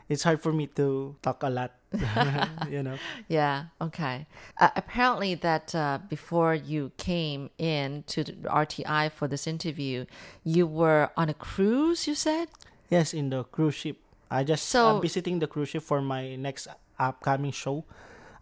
it's 0.09 0.25
hard 0.25 0.41
for 0.43 0.53
me 0.53 0.67
to 0.81 1.15
talk 1.23 1.43
a 1.45 1.51
lot. 1.51 1.73
you 2.69 2.83
know. 2.83 2.99
Yeah. 3.29 3.71
Okay. 3.81 4.27
Uh, 4.59 4.71
apparently, 4.75 5.35
that 5.39 5.75
uh, 5.75 5.99
before 6.09 6.55
you 6.55 6.91
came 6.99 7.51
in 7.59 8.03
to 8.11 8.25
the 8.25 8.33
RTI 8.51 9.13
for 9.15 9.29
this 9.29 9.47
interview, 9.47 10.07
you 10.43 10.67
were 10.67 11.11
on 11.17 11.29
a 11.29 11.35
cruise. 11.35 12.09
You 12.09 12.15
said. 12.17 12.49
Yes, 12.95 13.13
in 13.13 13.31
the 13.31 13.43
cruise 13.45 13.75
ship. 13.75 13.97
I 14.31 14.45
just 14.45 14.65
So- 14.69 14.87
I'm 14.97 15.03
visiting 15.03 15.41
the 15.41 15.49
cruise 15.49 15.71
ship 15.71 15.83
for 15.83 16.01
my 16.01 16.37
next 16.37 16.69
upcoming 16.99 17.51
show. 17.53 17.85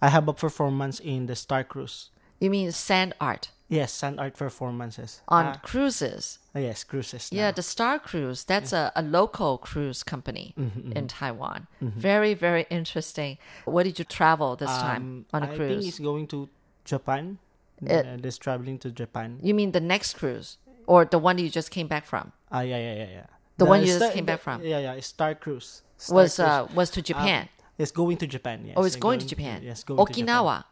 I 0.01 0.09
have 0.09 0.29
a 0.29 0.35
performance 0.35 1.01
in 1.01 1.27
the 1.27 1.37
Star 1.37 1.65
Cruise. 1.65 2.11
You 2.39 2.51
mean 2.51 2.73
sand 2.73 3.15
art 3.21 3.51
Yes, 3.69 3.93
sand 4.01 4.21
art 4.21 4.35
performances. 4.37 5.23
on 5.29 5.45
Ah, 5.47 5.59
cruises? 5.63 6.39
yes, 6.55 6.85
cruises. 6.85 7.31
Yeah, 7.33 7.51
the 7.53 7.63
Star 7.63 7.99
Cruise. 7.99 8.45
That's 8.45 8.73
a, 8.75 8.93
a 8.95 9.01
local 9.19 9.57
cruise 9.69 10.03
company 10.13 10.53
Mm-hmm, 10.59 10.93
in 10.99 11.05
Taiwan. 11.09 11.67
Very, 11.81 12.35
very 12.35 12.65
interesting. 12.69 13.39
Where 13.65 13.85
did 13.85 13.99
you 13.99 14.05
travel 14.05 14.57
this 14.57 14.77
time 14.89 15.03
Um, 15.03 15.27
on 15.33 15.43
a 15.45 15.47
I 15.53 15.57
cruise? 15.57 15.71
I 15.71 15.81
think 15.81 15.89
it's 15.89 15.99
going 16.11 16.27
to 16.35 16.49
Japan. 16.85 17.39
It- 17.81 18.07
uh, 18.07 18.17
this 18.27 18.37
traveling 18.39 18.79
to 18.85 18.89
Japan. 18.91 19.39
You 19.43 19.55
mean 19.55 19.73
the 19.73 19.81
next 19.95 20.11
cruise 20.21 20.59
or 20.87 21.07
the 21.07 21.19
one 21.29 21.39
you 21.39 21.49
just 21.49 21.71
came 21.71 21.89
back 21.89 22.05
from? 22.05 22.33
Ah, 22.51 22.61
yeah, 22.61 22.77
yeah, 22.89 22.97
yeah, 23.03 23.11
yeah. 23.19 23.27
The 23.59 23.65
one 23.67 23.81
you 23.81 23.87
just 23.87 23.99
Star- 23.99 24.13
came 24.13 24.25
back 24.25 24.41
from? 24.41 24.63
Yeah, 24.63 24.79
yeah. 24.79 25.01
Star 25.01 25.35
Cruise. 25.35 25.83
Star 25.97 26.15
Was 26.17 26.37
Cruise. 26.37 26.49
uh 26.49 26.67
was 26.75 26.91
to 26.91 27.03
Japan? 27.03 27.49
it's 27.79 27.91
going 27.93 28.17
to 28.19 28.27
Japan. 28.27 28.65
Yes. 28.67 28.75
oh, 28.77 28.85
it's 28.85 28.97
uh, 28.97 28.99
going 28.99 29.19
to 29.19 29.27
Japan. 29.27 29.63
Yes, 29.63 29.83
going 29.85 30.05
to 30.07 30.13
Japan. 30.13 30.27
Okinawa. 30.29 30.65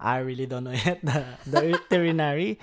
I 0.00 0.18
really 0.18 0.46
don't 0.46 0.64
know 0.64 0.70
yet 0.72 1.00
the, 1.04 1.24
the 1.46 1.74
itinerary. 1.74 2.58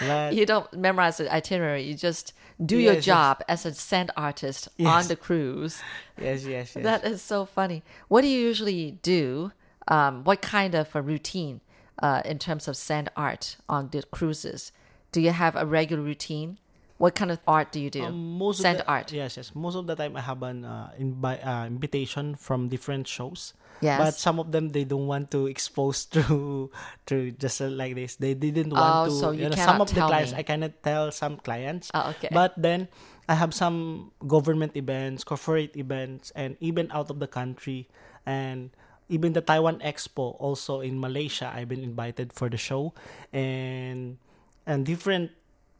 But 0.00 0.34
You 0.34 0.46
don't 0.46 0.72
memorize 0.72 1.16
the 1.16 1.32
itinerary. 1.32 1.82
You 1.82 1.94
just 1.94 2.32
do 2.64 2.76
your 2.76 2.94
Yes, 2.94 3.06
yes. 3.06 3.14
job 3.14 3.42
as 3.48 3.66
a 3.66 3.74
sand 3.74 4.10
artist 4.16 4.68
on 4.84 5.08
the 5.08 5.16
cruise. 5.16 5.80
yes, 6.20 6.44
yes, 6.44 6.74
yes. 6.76 6.84
That 6.84 7.04
is 7.04 7.22
so 7.22 7.44
funny. 7.44 7.82
What 8.08 8.20
do 8.22 8.28
you 8.28 8.40
usually 8.40 8.92
do? 9.02 9.50
Um, 9.88 10.22
what 10.24 10.42
kind 10.42 10.74
of 10.74 10.94
a 10.94 11.02
routine 11.02 11.60
uh, 12.02 12.22
in 12.24 12.38
terms 12.38 12.68
of 12.68 12.76
sand 12.76 13.08
art 13.16 13.56
on 13.68 13.88
the 13.90 14.02
cruises? 14.04 14.70
Do 15.12 15.20
you 15.20 15.30
have 15.30 15.56
a 15.56 15.66
regular 15.66 16.02
routine? 16.02 16.58
What 16.98 17.14
kind 17.14 17.30
of 17.30 17.38
art 17.46 17.72
do 17.72 17.80
you 17.80 17.90
do? 17.90 18.04
Um, 18.04 18.38
most 18.38 18.60
sand 18.64 18.80
of 18.80 18.86
the, 18.86 18.90
art. 18.90 19.12
Yes, 19.12 19.36
yes. 19.36 19.52
Most 19.54 19.76
of 19.76 19.86
the 19.86 19.94
time, 19.94 20.16
I 20.16 20.22
have 20.24 20.42
an 20.42 20.64
uh, 20.64 20.90
invi- 20.98 21.44
uh, 21.44 21.66
invitation 21.66 22.34
from 22.36 22.68
different 22.68 23.06
shows. 23.06 23.52
Yes. 23.84 24.00
But 24.00 24.14
some 24.16 24.40
of 24.40 24.52
them 24.52 24.70
they 24.72 24.84
don't 24.84 25.06
want 25.06 25.30
to 25.36 25.46
expose 25.52 26.04
through 26.08 26.70
through 27.04 27.32
just 27.36 27.60
uh, 27.60 27.68
like 27.68 27.94
this. 27.94 28.16
They 28.16 28.32
didn't 28.32 28.72
want 28.72 28.88
Oh, 28.88 29.04
to. 29.04 29.10
so 29.12 29.30
you 29.36 29.44
know, 29.48 29.54
cannot 29.54 29.68
some 29.68 29.80
of 29.84 29.88
the 29.92 30.00
clients 30.00 30.32
me. 30.32 30.38
I 30.38 30.42
cannot 30.42 30.72
tell 30.82 31.12
some 31.12 31.36
clients. 31.36 31.90
Oh, 31.92 32.16
okay. 32.16 32.32
But 32.32 32.56
then 32.56 32.88
I 33.28 33.34
have 33.36 33.52
some 33.52 34.12
government 34.26 34.72
events, 34.76 35.24
corporate 35.24 35.76
events, 35.76 36.32
and 36.32 36.56
even 36.64 36.88
out 36.96 37.10
of 37.12 37.20
the 37.20 37.28
country, 37.28 37.88
and 38.24 38.70
even 39.12 39.34
the 39.36 39.44
Taiwan 39.44 39.84
Expo 39.84 40.40
also 40.40 40.80
in 40.80 40.96
Malaysia. 40.98 41.52
I've 41.52 41.68
been 41.68 41.84
invited 41.84 42.32
for 42.32 42.48
the 42.48 42.56
show, 42.56 42.96
and 43.36 44.16
and 44.64 44.86
different 44.88 45.30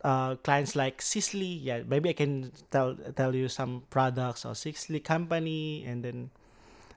uh, 0.07 0.39
clients 0.47 0.79
like 0.79 1.03
Sisley. 1.03 1.59
Yeah, 1.67 1.83
maybe 1.83 2.11
I 2.11 2.15
can 2.15 2.55
tell 2.71 2.95
tell 3.19 3.35
you 3.35 3.51
some 3.51 3.83
products 3.91 4.47
or 4.47 4.55
Sisley 4.55 5.03
company, 5.03 5.83
and 5.83 6.07
then 6.07 6.31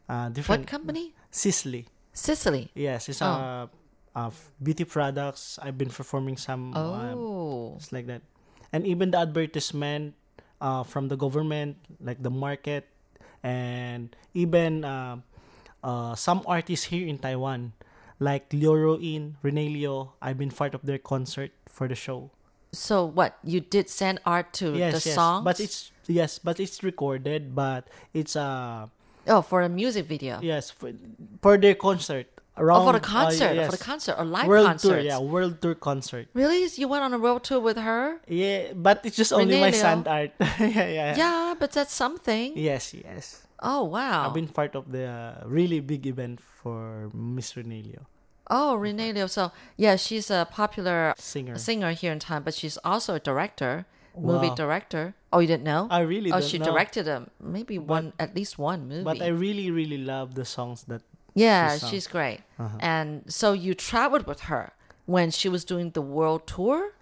uh, 0.05 0.30
different 0.30 0.70
What 0.70 0.70
company? 0.70 1.18
Sisley. 1.34 1.89
Sicily. 2.14 2.70
Yes, 2.78 3.10
it's 3.10 3.22
Oh. 3.26 3.34
uh, 3.34 3.66
uh, 4.14 4.30
beauty 4.62 4.86
products. 4.86 5.57
I've 5.62 5.78
been 5.78 5.89
performing 5.89 6.38
some. 6.38 6.74
um, 6.78 7.18
Oh. 7.18 7.74
it's 7.82 7.89
like 7.89 8.05
that, 8.05 8.22
and 8.70 8.86
even 8.86 9.10
the 9.10 9.18
advertisement 9.26 10.14
uh, 10.62 10.84
from 10.86 11.10
the 11.10 11.18
government, 11.18 11.78
like 12.01 12.22
the 12.22 12.30
market, 12.34 12.86
and 13.41 14.14
even 14.38 14.84
uh, 14.86 15.18
uh, 15.84 16.14
some 16.14 16.43
artists 16.45 16.91
here 16.93 17.07
in 17.07 17.18
Taiwan, 17.18 17.74
like 18.20 18.51
Liu 18.53 18.76
Ruin, 18.76 19.38
Renee 19.41 19.70
Liu. 19.70 20.12
I've 20.22 20.38
been 20.38 20.51
part 20.53 20.74
of 20.78 20.84
their 20.86 20.99
concert 20.99 21.51
for 21.66 21.88
the 21.88 21.95
show. 21.95 22.30
So 22.72 23.05
what? 23.05 23.38
You 23.43 23.59
did 23.59 23.89
send 23.89 24.20
art 24.26 24.53
to 24.61 24.78
yes, 24.78 25.03
the 25.03 25.09
yes, 25.09 25.15
songs? 25.15 25.43
but 25.43 25.59
it's 25.59 25.91
yes, 26.07 26.39
but 26.39 26.59
it's 26.59 26.84
recorded, 26.84 27.55
but 27.55 27.88
it's 28.13 28.36
uh 28.36 28.88
oh 29.28 29.41
for 29.41 29.61
a 29.61 29.70
music 29.70 30.05
video. 30.05 30.39
yes 30.41 30.70
for, 30.70 30.91
for 31.41 31.57
their 31.57 31.76
concert. 31.76 32.28
Oh, 32.59 32.84
for 32.84 32.91
the 32.91 32.99
uh, 32.99 33.07
concert, 33.07 33.55
yes. 33.55 33.72
for 33.72 33.78
the 33.78 33.84
concert 33.84 34.15
or 34.20 34.26
live 34.26 34.47
world 34.47 34.67
concerts. 34.67 34.84
tour, 34.84 34.99
yeah, 34.99 35.20
world 35.20 35.61
tour 35.61 35.76
concert. 35.76 36.28
Really? 36.34 36.67
You 36.76 36.89
went 36.89 37.03
on 37.03 37.13
a 37.13 37.20
world 37.20 37.43
tour 37.43 37.59
with 37.61 37.78
her? 37.78 38.20
Yeah, 38.28 38.74
but 38.76 38.99
it's 39.05 39.15
just 39.15 39.32
only 39.32 39.55
my 39.61 39.72
Leo. 39.72 39.80
sand 39.80 40.07
art. 40.07 40.32
yeah, 40.59 40.67
yeah, 40.67 41.15
Yeah, 41.15 41.55
but 41.57 41.72
that's 41.72 41.93
something. 41.93 42.57
Yes, 42.57 42.93
yes. 42.93 43.47
Oh 43.61 43.84
wow. 43.84 44.28
I've 44.28 44.34
been 44.34 44.47
part 44.47 44.76
of 44.76 44.91
the 44.91 45.07
uh, 45.07 45.47
really 45.47 45.80
big 45.80 46.07
event 46.07 46.39
for 46.39 47.09
Miss 47.13 47.55
Renee 47.55 47.84
Liu, 47.84 48.05
Oh, 48.50 48.76
Renee 48.76 49.14
Liu. 49.14 49.28
So 49.28 49.52
yeah, 49.78 49.95
she's 49.95 50.32
a 50.32 50.47
popular 50.52 51.14
singer. 51.18 51.58
singer 51.58 51.91
here 51.91 52.12
in 52.12 52.20
Taiwan, 52.20 52.43
but 52.43 52.54
she's 52.54 52.78
also 52.84 53.16
a 53.16 53.20
director, 53.20 53.86
movie 54.18 54.50
director. 54.56 55.14
Oh, 55.32 55.39
you 55.39 55.47
didn't 55.47 55.64
know? 55.64 55.88
I 55.91 56.02
really 56.02 56.32
oh, 56.32 56.41
she 56.41 56.58
know. 56.58 56.66
directed 56.66 57.08
a 57.08 57.30
maybe 57.39 57.78
one 57.78 58.14
at 58.18 58.36
least 58.36 58.58
one 58.58 58.88
movie. 58.89 59.04
But 59.04 59.22
I 59.22 59.28
really, 59.28 59.70
really 59.70 60.00
love 60.00 60.34
the 60.36 60.45
songs 60.45 60.84
that. 60.86 61.02
yeah, 61.36 61.78
she 61.78 61.86
she's 61.88 62.08
great. 62.08 62.41
Uh-huh. 62.58 62.78
And 62.80 63.24
so 63.32 63.54
you 63.54 63.74
traveled 63.76 64.26
with 64.26 64.41
her 64.50 64.74
when 65.06 65.30
she 65.32 65.47
was 65.47 65.64
doing 65.64 65.91
the 65.91 66.02
world 66.02 66.47
tour. 66.47 66.93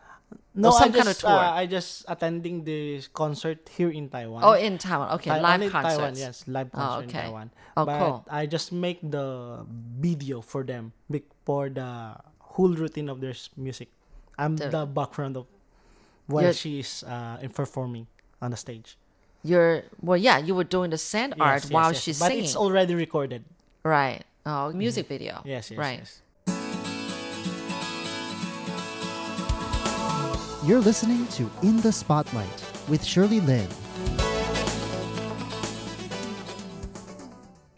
No, 0.54 0.72
some 0.72 0.84
I 0.84 0.86
just, 0.90 0.98
kind 0.98 1.10
of 1.10 1.18
tour. 1.20 1.30
Uh, 1.30 1.52
I 1.62 1.66
just 1.68 2.04
attending 2.10 2.64
the 2.66 3.00
concert 3.14 3.70
here 3.70 3.92
in 3.92 4.10
Taiwan. 4.10 4.44
Oh, 4.44 4.54
in 4.54 4.78
Taiwan. 4.78 5.14
Okay, 5.16 5.30
Tai- 5.30 5.40
live 5.40 5.54
only 5.54 5.70
concerts. 5.70 5.96
Taiwan, 5.96 6.16
yes, 6.18 6.36
live 6.48 6.70
Oh, 6.74 6.78
concert 6.78 7.08
okay. 7.08 7.20
in 7.20 7.26
Taiwan. 7.26 7.48
Oh, 7.78 7.86
but 7.86 8.00
cool. 8.00 8.26
I 8.28 8.46
just 8.48 8.72
make 8.74 9.00
the 9.00 9.64
video 10.02 10.42
for 10.42 10.64
them 10.66 10.92
for 11.48 11.70
the 11.70 11.90
whole 12.40 12.74
routine 12.76 13.08
of 13.08 13.22
their 13.24 13.36
music. 13.56 13.88
I'm 14.38 14.58
The- 14.58 14.68
the, 14.70 14.86
background 14.86 15.38
of 15.40 15.46
while 16.28 16.44
You're- 16.44 16.54
she 16.54 16.80
is 16.84 17.04
uh, 17.08 17.40
in 17.42 17.50
performing 17.62 18.06
on 18.44 18.52
the 18.52 18.58
stage. 18.58 18.98
You're 19.44 19.84
well, 20.02 20.18
yeah. 20.18 20.38
You 20.48 20.54
were 20.60 20.66
doing 20.68 20.90
the 20.92 20.98
sand 20.98 21.36
art 21.40 21.62
Yes, 21.62 21.64
yes, 21.64 21.72
while 21.72 21.92
yes. 21.94 22.02
she's 22.04 22.20
but 22.20 22.28
singing, 22.28 22.44
it's 22.44 22.56
already 22.58 22.96
recorded. 22.96 23.42
right? 23.84 24.24
Oh, 24.46 24.74
music 24.74 25.08
video. 25.08 25.42
Yes, 25.46 25.72
yes, 25.72 25.78
right. 25.80 26.00
yes. 26.04 26.22
You're 30.68 30.84
listening 30.92 31.24
to 31.38 31.44
In 31.64 31.80
the 31.80 31.92
Spotlight 31.94 32.60
with 32.92 33.02
Shirley 33.06 33.40
Lin. 33.40 33.68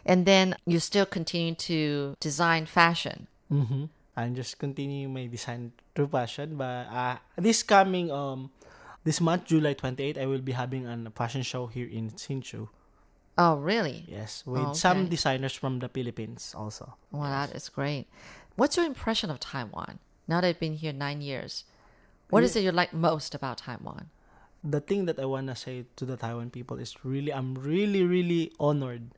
And 0.04 0.26
then 0.26 0.56
you 0.66 0.80
still 0.80 1.06
continue 1.06 1.54
to 1.70 2.14
design 2.18 2.66
fashion. 2.66 3.28
Mm-hmm. 3.50 3.84
I'm 4.16 4.34
just 4.34 4.58
continuing 4.58 5.12
my 5.14 5.26
design 5.26 5.72
through 5.94 6.08
fashion, 6.08 6.56
but 6.56 6.86
uh, 6.90 7.16
this 7.36 7.62
coming 7.62 8.10
um 8.10 8.50
this 9.04 9.20
month, 9.20 9.46
July 9.46 9.72
28, 9.72 10.18
I 10.18 10.26
will 10.26 10.42
be 10.44 10.52
having 10.52 10.86
a 10.86 11.10
fashion 11.16 11.42
show 11.42 11.66
here 11.66 11.88
in 11.88 12.10
Hsinchu. 12.10 12.68
Oh, 13.38 13.56
really? 13.56 14.04
Yes, 14.06 14.44
with 14.44 14.60
Oh, 14.60 14.72
some 14.74 15.08
designers 15.08 15.54
from 15.54 15.78
the 15.78 15.88
Philippines 15.88 16.52
also. 16.54 16.92
Well, 17.10 17.22
that 17.30 17.54
is 17.56 17.70
great. 17.70 18.06
What's 18.56 18.76
your 18.76 18.84
impression 18.84 19.30
of 19.30 19.40
Taiwan 19.40 20.00
now 20.28 20.42
that 20.42 20.48
you've 20.48 20.60
been 20.60 20.74
here 20.74 20.92
nine 20.92 21.22
years? 21.22 21.64
What 22.28 22.44
is 22.44 22.54
it 22.54 22.62
you 22.62 22.72
like 22.72 22.92
most 22.92 23.34
about 23.34 23.58
Taiwan? 23.64 24.10
The 24.62 24.80
thing 24.80 25.06
that 25.06 25.18
I 25.18 25.24
wanna 25.24 25.56
say 25.56 25.86
to 25.96 26.04
the 26.04 26.18
Taiwan 26.18 26.50
people 26.50 26.76
is 26.78 26.94
really, 27.02 27.32
I'm 27.32 27.54
really, 27.54 28.04
really 28.04 28.52
honored. 28.60 29.10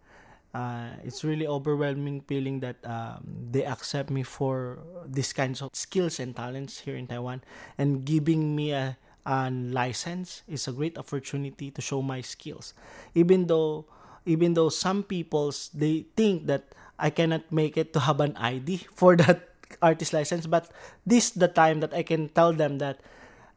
Uh, 0.52 0.92
it's 1.02 1.24
really 1.24 1.46
overwhelming 1.46 2.20
feeling 2.28 2.60
that 2.60 2.76
um, 2.84 3.24
they 3.50 3.64
accept 3.64 4.10
me 4.10 4.22
for 4.22 4.78
these 5.06 5.32
kinds 5.32 5.62
of 5.62 5.70
skills 5.72 6.20
and 6.20 6.36
talents 6.36 6.80
here 6.80 6.96
in 6.96 7.06
Taiwan, 7.06 7.40
and 7.78 8.04
giving 8.04 8.54
me 8.54 8.72
a, 8.72 8.96
a 9.24 9.50
license 9.50 10.42
is 10.46 10.68
a 10.68 10.72
great 10.72 10.98
opportunity 10.98 11.70
to 11.70 11.80
show 11.80 12.02
my 12.02 12.20
skills. 12.20 12.74
Even 13.14 13.46
though, 13.46 13.86
even 14.26 14.52
though 14.52 14.68
some 14.68 15.02
people's 15.02 15.70
they 15.72 16.04
think 16.16 16.46
that 16.46 16.74
I 16.98 17.08
cannot 17.08 17.50
make 17.50 17.78
it 17.78 17.92
to 17.94 18.00
have 18.00 18.20
an 18.20 18.36
ID 18.36 18.76
for 18.94 19.16
that 19.16 19.48
artist 19.80 20.12
license, 20.12 20.44
but 20.46 20.68
this 21.06 21.30
the 21.30 21.48
time 21.48 21.80
that 21.80 21.94
I 21.94 22.02
can 22.02 22.28
tell 22.28 22.52
them 22.52 22.76
that 22.76 23.00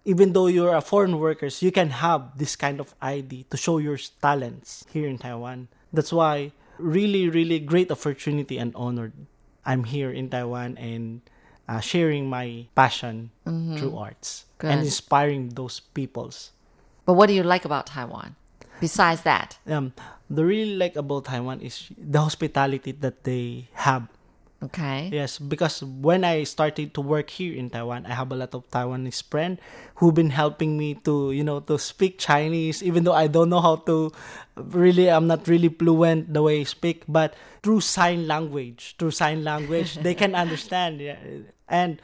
even 0.06 0.32
though 0.32 0.48
you're 0.48 0.76
a 0.76 0.82
foreign 0.82 1.20
workers, 1.20 1.62
you 1.62 1.74
can 1.74 1.90
have 1.90 2.38
this 2.38 2.56
kind 2.56 2.80
of 2.80 2.96
ID 3.02 3.48
to 3.50 3.58
show 3.58 3.80
your 3.80 3.98
talents 4.22 4.86
here 4.94 5.10
in 5.10 5.18
Taiwan. 5.18 5.68
That's 5.92 6.14
why 6.14 6.54
really, 6.78 7.30
really 7.30 7.60
great 7.60 7.92
opportunity 7.92 8.58
and 8.58 8.74
honored. 8.76 9.14
I'm 9.66 9.84
here 9.86 10.12
in 10.12 10.30
Taiwan 10.30 10.78
and 10.78 11.22
uh, 11.68 11.80
sharing 11.80 12.30
my 12.30 12.68
passion 12.76 13.32
through 13.78 13.98
arts 13.98 14.46
and 14.62 14.82
inspiring 14.86 15.50
those 15.58 15.80
peoples. 15.80 16.52
But 17.06 17.14
what 17.14 17.28
do 17.28 17.34
you 17.34 17.44
like 17.44 17.66
about 17.66 17.88
Taiwan? 17.88 18.36
Besides 18.80 19.22
that, 19.24 19.58
Um, 19.66 19.94
the 20.30 20.44
really 20.46 20.76
like 20.76 20.96
about 20.96 21.26
Taiwan 21.26 21.62
is 21.62 21.90
the 21.98 22.20
hospitality 22.22 22.92
that 22.92 23.24
they 23.24 23.70
have. 23.74 24.08
Okay. 24.64 25.10
Yes, 25.12 25.40
because 25.40 25.84
when 25.84 26.24
I 26.24 26.44
started 26.44 26.94
to 26.94 27.02
work 27.02 27.30
here 27.30 27.56
in 27.56 27.70
Taiwan, 27.70 28.06
I 28.06 28.14
have 28.14 28.32
a 28.32 28.36
lot 28.36 28.54
of 28.54 28.70
Taiwanese 28.70 29.24
friends 29.24 29.60
who've 29.96 30.14
been 30.14 30.32
helping 30.32 30.78
me 30.78 30.96
to, 31.06 31.32
you 31.32 31.44
know, 31.44 31.60
to 31.62 31.78
speak 31.80 32.18
Chinese, 32.20 32.84
even 32.84 33.04
though 33.04 33.14
I 33.14 33.28
don't 33.28 33.50
know 33.50 33.62
how 33.62 33.78
to 33.88 34.12
really, 34.56 35.10
I'm 35.10 35.28
not 35.28 35.48
really 35.48 35.70
fluent 35.70 36.34
the 36.34 36.44
way 36.44 36.62
I 36.62 36.64
speak, 36.64 37.04
but 37.08 37.36
through 37.64 37.82
sign 37.82 38.28
language, 38.28 38.96
through 38.98 39.12
sign 39.12 39.44
language, 39.44 39.96
they 39.96 40.14
can 40.14 40.36
understand. 40.44 41.02
Yeah. 41.02 41.18
And 41.68 42.02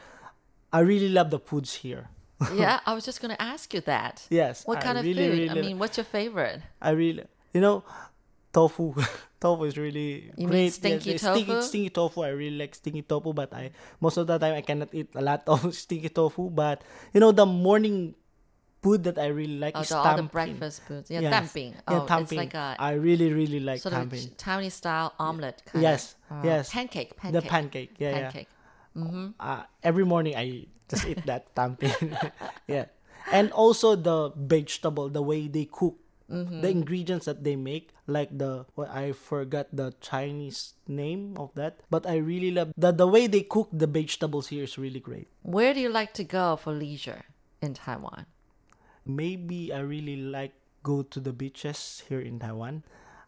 I 0.73 0.79
really 0.79 1.09
love 1.09 1.29
the 1.29 1.39
foods 1.39 1.75
here. 1.75 2.09
yeah, 2.53 2.79
I 2.85 2.93
was 2.93 3.05
just 3.05 3.21
going 3.21 3.35
to 3.35 3.41
ask 3.41 3.73
you 3.73 3.81
that. 3.81 4.25
Yes. 4.29 4.65
What 4.65 4.79
I 4.79 4.81
kind 4.81 4.97
of 4.97 5.05
really, 5.05 5.29
food? 5.29 5.37
really 5.37 5.49
I 5.49 5.61
mean, 5.61 5.79
what's 5.79 5.97
your 5.97 6.05
favorite? 6.05 6.61
I 6.81 6.91
really, 6.91 7.23
you 7.53 7.61
know, 7.61 7.83
tofu. 8.53 8.95
tofu 9.41 9.65
is 9.65 9.75
really 9.77 10.29
You 10.37 10.45
great. 10.47 10.69
stinky 10.73 11.17
yes, 11.17 11.21
tofu? 11.25 11.41
Stinky, 11.41 11.61
stinky 11.65 11.89
tofu. 11.89 12.21
I 12.21 12.29
really 12.29 12.57
like 12.61 12.75
stinky 12.77 13.01
tofu, 13.01 13.33
but 13.33 13.49
I 13.53 13.71
most 13.99 14.17
of 14.21 14.27
the 14.29 14.37
time 14.37 14.53
I 14.53 14.61
cannot 14.61 14.93
eat 14.93 15.09
a 15.17 15.21
lot 15.25 15.41
of 15.49 15.73
stinky 15.83 16.09
tofu. 16.09 16.49
But 16.53 16.83
you 17.13 17.19
know, 17.19 17.31
the 17.33 17.45
morning 17.49 18.13
food 18.81 19.03
that 19.05 19.17
I 19.17 19.27
really 19.33 19.57
like 19.57 19.73
Oh, 19.77 19.81
is 19.81 19.89
the, 19.89 19.97
all 19.97 20.15
the 20.17 20.23
breakfast 20.29 20.81
foods. 20.85 21.09
Yeah, 21.09 21.21
Yes. 21.21 21.33
tamping. 21.33 21.73
Yeah, 21.73 21.81
Oh, 21.89 21.97
it's 21.97 22.07
tamping. 22.07 22.37
like 22.37 22.53
a 22.53 22.75
I 22.77 22.93
really, 22.93 23.33
really 23.33 23.59
like 23.59 23.81
sort 23.81 23.93
of. 23.97 24.09
Taiwanese 24.09 24.71
style 24.77 25.13
omelet. 25.19 25.61
Kind 25.65 25.81
Yes, 25.83 26.15
Of, 26.29 26.37
uh, 26.37 26.47
yes. 26.47 26.69
Pancake. 26.73 27.17
Pancake. 27.17 27.33
The 27.33 27.41
pancake. 27.49 27.91
Yeah, 27.97 28.09
yeah. 28.09 28.21
Pancake. 28.31 28.47
uh, 29.39 29.63
every 29.83 30.05
morning 30.05 30.35
I 30.35 30.65
just 30.89 31.05
eat 31.07 31.25
that 31.25 31.49
tamping. 31.55 31.93
yeah, 32.67 32.85
and 33.31 33.51
also 33.53 33.95
the 33.95 34.33
vegetable, 34.35 35.09
the 35.09 35.21
way 35.21 35.47
they 35.47 35.65
cook, 35.65 35.97
Mm-hmm. 36.31 36.61
the 36.63 36.69
ingredients 36.71 37.25
that 37.27 37.43
they 37.43 37.57
make, 37.59 37.91
like 38.11 38.35
the 38.35 38.67
what 38.75 38.91
I 38.91 39.15
forgot 39.15 39.71
the 39.71 39.95
Chinese 40.03 40.75
name 40.87 41.39
of 41.39 41.55
that, 41.55 41.79
but 41.89 42.03
I 42.05 42.19
really 42.19 42.51
love 42.51 42.75
the 42.75 42.91
the 42.91 43.07
way 43.07 43.25
they 43.31 43.47
cook 43.47 43.71
the 43.71 43.87
vegetables 43.87 44.51
here 44.51 44.67
is 44.67 44.75
really 44.77 44.99
great. 44.99 45.31
Where 45.47 45.71
do 45.73 45.79
you 45.79 45.87
like 45.89 46.11
to 46.19 46.27
go 46.27 46.59
for 46.59 46.75
leisure 46.75 47.23
in 47.63 47.73
Taiwan? 47.73 48.27
Maybe 49.05 49.73
I 49.73 49.79
really 49.79 50.15
like 50.17 50.53
go 50.83 51.01
to 51.01 51.19
the 51.19 51.33
beaches 51.33 52.03
here 52.09 52.21
in 52.21 52.37
Taiwan. 52.39 52.83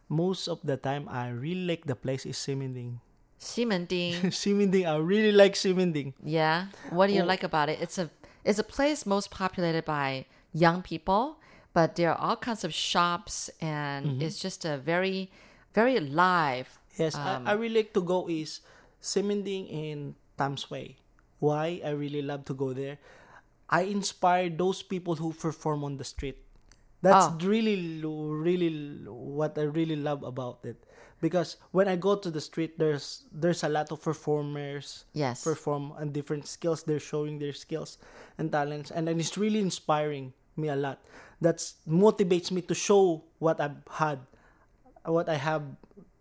Most 0.09 0.47
of 0.47 0.59
the 0.63 0.77
time, 0.77 1.07
I 1.09 1.29
really 1.29 1.65
like 1.65 1.85
the 1.89 1.95
place 1.95 2.25
is 2.25 2.37
Siminding. 2.37 2.99
Ximending. 3.39 4.21
Siminding, 4.31 4.85
I 4.87 4.97
really 4.97 5.31
like 5.31 5.53
Siminding. 5.55 6.13
yeah. 6.23 6.67
What 6.91 7.07
do 7.07 7.13
you 7.13 7.23
Oh. 7.23 7.25
like 7.25 7.43
about 7.43 7.69
it? 7.69 7.79
It's 7.81 7.97
a 7.97 8.09
it's 8.45 8.59
a 8.59 8.63
place 8.63 9.05
most 9.05 9.31
populated 9.31 9.85
by 9.85 10.25
young 10.53 10.81
people, 10.83 11.39
but 11.73 11.95
there 11.95 12.11
are 12.11 12.17
all 12.19 12.35
kinds 12.37 12.63
of 12.63 12.73
shops 12.73 13.49
and 13.61 14.05
Mm-hmm. 14.05 14.21
it's 14.21 14.39
just 14.39 14.65
a 14.65 14.77
very 14.77 15.31
very 15.73 15.99
live. 15.99 16.69
Yes, 16.97 17.15
Um, 17.15 17.47
I, 17.47 17.51
I 17.51 17.53
really 17.57 17.81
like 17.81 17.93
to 17.97 18.01
go 18.01 18.29
is 18.29 18.61
Siminding 19.01 19.67
in 19.69 20.15
Tamsui. 20.37 20.95
Why 21.39 21.81
I 21.83 21.89
really 21.91 22.21
love 22.21 22.45
to 22.45 22.53
go 22.53 22.73
there? 22.73 22.99
I 23.69 23.81
inspire 23.89 24.49
those 24.49 24.83
people 24.83 25.15
who 25.15 25.33
perform 25.33 25.83
on 25.83 25.97
the 25.97 26.03
street. 26.05 26.37
That's 27.01 27.25
Oh. 27.25 27.37
really, 27.43 27.99
really 28.05 29.03
what 29.09 29.57
I 29.57 29.63
really 29.67 29.97
love 29.97 30.23
about 30.23 30.63
it. 30.63 30.77
Because 31.19 31.57
when 31.71 31.87
I 31.87 31.95
go 31.97 32.15
to 32.15 32.29
the 32.31 32.39
street, 32.39 32.77
there's 32.77 33.23
there's 33.31 33.63
a 33.63 33.69
lot 33.69 33.91
of 33.91 33.99
performers. 34.03 35.05
Yes. 35.13 35.43
Perform 35.43 35.91
on 35.99 36.11
different 36.11 36.47
skills. 36.47 36.83
They're 36.83 36.99
showing 37.03 37.39
their 37.39 37.53
skills 37.53 37.97
and 38.37 38.51
talents, 38.51 38.91
and, 38.91 39.09
and 39.09 39.19
it's 39.19 39.37
really 39.37 39.59
inspiring 39.59 40.33
me 40.55 40.69
a 40.69 40.75
lot. 40.75 40.99
That 41.43 41.59
motivates 41.83 42.51
me 42.55 42.63
to 42.71 42.75
show 42.75 43.27
what 43.43 43.59
I've 43.59 43.83
had 43.91 44.23
what 45.03 45.27
I 45.27 45.35
have 45.35 45.63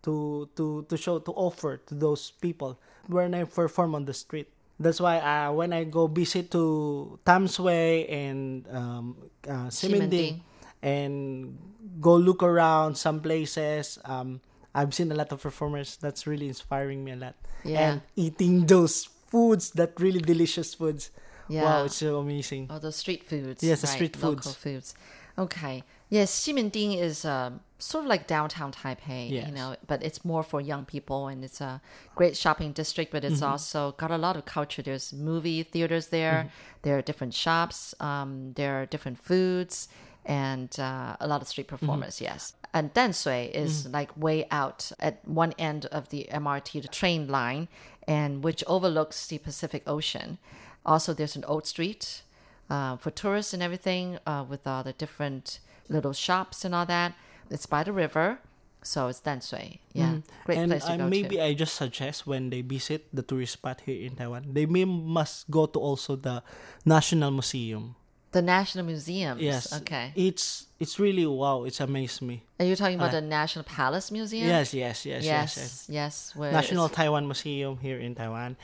to 0.03 0.49
to 0.55 0.85
to 0.89 0.95
show 0.97 1.19
to 1.19 1.31
offer 1.31 1.79
to 1.87 1.93
those 1.95 2.31
people 2.43 2.79
when 3.07 3.33
I 3.33 3.47
perform 3.47 3.95
on 3.95 4.05
the 4.05 4.13
street. 4.13 4.51
That's 4.79 4.99
why 4.99 5.19
uh, 5.19 5.53
when 5.53 5.71
I 5.71 5.85
go 5.85 6.07
visit 6.07 6.51
to 6.51 7.19
Tamsui 7.25 8.11
and 8.11 8.67
um, 8.67 9.15
uh, 9.47 9.71
Siminding 9.71 10.41
and 10.81 11.57
go 12.01 12.15
look 12.15 12.43
around 12.43 12.97
some 12.97 13.21
places, 13.21 13.99
um, 14.03 14.41
I've 14.75 14.93
seen 14.93 15.11
a 15.11 15.15
lot 15.15 15.31
of 15.31 15.41
performers. 15.41 15.95
That's 16.01 16.27
really 16.27 16.47
inspiring 16.49 17.03
me 17.05 17.11
a 17.13 17.15
lot. 17.15 17.35
Yeah. 17.63 17.79
And 17.79 18.01
eating 18.17 18.65
those 18.65 19.05
foods, 19.05 19.71
that 19.77 19.93
really 20.01 20.19
delicious 20.19 20.73
foods. 20.73 21.11
Yeah. 21.49 21.63
Wow, 21.63 21.85
it's 21.85 21.95
so 21.95 22.17
amazing. 22.19 22.67
Oh, 22.69 22.79
the 22.79 22.91
street 22.91 23.23
foods. 23.23 23.63
Yes, 23.63 23.81
the 23.81 23.87
right, 23.87 23.93
street 23.95 24.15
Local 24.21 24.51
foods. 24.51 24.55
foods. 24.55 24.93
Okay. 25.37 25.83
Yes, 26.09 26.31
Ximending 26.45 26.99
is 26.99 27.25
um, 27.25 27.61
sort 27.79 28.03
of 28.05 28.09
like 28.09 28.27
downtown 28.27 28.71
Taipei, 28.71 29.31
Yes. 29.31 29.47
you 29.47 29.53
know, 29.53 29.75
but 29.87 30.03
it's 30.03 30.23
more 30.23 30.43
for 30.43 30.61
young 30.61 30.85
people 30.85 31.27
and 31.27 31.43
it's 31.43 31.59
a 31.59 31.81
great 32.15 32.37
shopping 32.37 32.71
district, 32.71 33.11
but 33.11 33.23
Mm-hmm. 33.23 33.33
it's 33.33 33.41
also 33.41 33.93
got 33.93 34.11
a 34.11 34.17
lot 34.17 34.37
of 34.37 34.45
culture. 34.45 34.83
There's 34.83 35.11
movie 35.11 35.63
theaters 35.63 36.07
there, 36.07 36.33
Mm-hmm. 36.45 36.47
there 36.83 36.97
are 36.99 37.01
different 37.01 37.33
shops, 37.33 37.95
um, 37.99 38.53
there 38.53 38.79
are 38.81 38.85
different 38.85 39.17
foods, 39.19 39.87
and 40.23 40.79
uh, 40.79 41.17
a 41.19 41.27
lot 41.27 41.41
of 41.41 41.47
street 41.47 41.65
Mm-hmm. 41.67 41.77
performers, 41.77 42.21
yes. 42.21 42.53
And 42.75 42.93
Danshui 42.93 43.51
is 43.51 43.87
like 43.87 44.15
way 44.15 44.45
out 44.51 44.91
at 44.99 45.27
one 45.27 45.53
end 45.57 45.85
of 45.87 46.09
the 46.09 46.27
MRT, 46.31 46.81
the 46.83 46.87
train 46.87 47.27
line, 47.27 47.67
and 48.07 48.43
which 48.43 48.63
overlooks 48.67 49.25
the 49.27 49.39
Pacific 49.39 49.83
Ocean. 49.87 50.37
Also, 50.85 51.13
there's 51.13 51.35
an 51.35 51.43
old 51.45 51.65
street 51.65 52.23
uh, 52.69 52.97
for 52.97 53.11
tourists 53.11 53.53
and 53.53 53.63
everything 53.63 54.19
uh, 54.25 54.43
with 54.47 54.65
all 54.67 54.83
the 54.83 54.93
different 54.93 55.59
little 55.89 56.13
shops 56.13 56.65
and 56.65 56.73
all 56.75 56.85
that. 56.85 57.13
It's 57.49 57.65
by 57.65 57.83
the 57.83 57.91
river, 57.93 58.39
so 58.81 59.07
it's 59.07 59.21
Danshui. 59.21 59.79
Yeah, 59.93 60.19
great 60.45 60.57
Mm-hmm. 60.57 60.63
and 60.63 60.71
place 60.71 60.85
to 60.85 60.93
uh, 60.93 60.97
go 60.97 61.07
maybe 61.07 61.35
to. 61.37 61.43
I 61.43 61.53
just 61.53 61.75
suggest 61.75 62.25
when 62.27 62.49
they 62.49 62.61
visit 62.61 63.07
the 63.13 63.21
tourist 63.21 63.53
spot 63.53 63.81
here 63.85 63.99
in 64.07 64.15
Taiwan, 64.15 64.47
they 64.51 64.65
may 64.65 64.85
must 64.85 65.49
go 65.51 65.65
to 65.67 65.79
also 65.79 66.15
the 66.15 66.43
National 66.85 67.31
Museum. 67.31 67.95
The 68.33 68.41
National 68.41 68.83
Museums. 68.85 69.39
Yes. 69.41 69.71
Okay. 69.81 70.11
It's 70.15 70.65
it's 70.79 70.99
really 70.99 71.25
wow. 71.25 71.63
It's 71.63 71.79
amazed 71.79 72.21
me. 72.21 72.43
Are 72.59 72.65
you 72.65 72.75
talking 72.75 72.95
about 72.99 73.13
Uh, 73.13 73.21
the 73.21 73.27
National 73.27 73.63
Palace 73.63 74.11
Museum? 74.11 74.47
Yes, 74.47 74.73
yes, 74.73 75.05
yes, 75.05 75.23
yes, 75.23 75.55
Yes. 75.55 75.87
yes. 75.89 76.33
Yes. 76.35 76.51
National 76.51 76.89
Taiwan 76.89 77.25
Museum 77.25 77.77
here 77.77 77.99
in 77.99 78.15
Taiwan. 78.15 78.57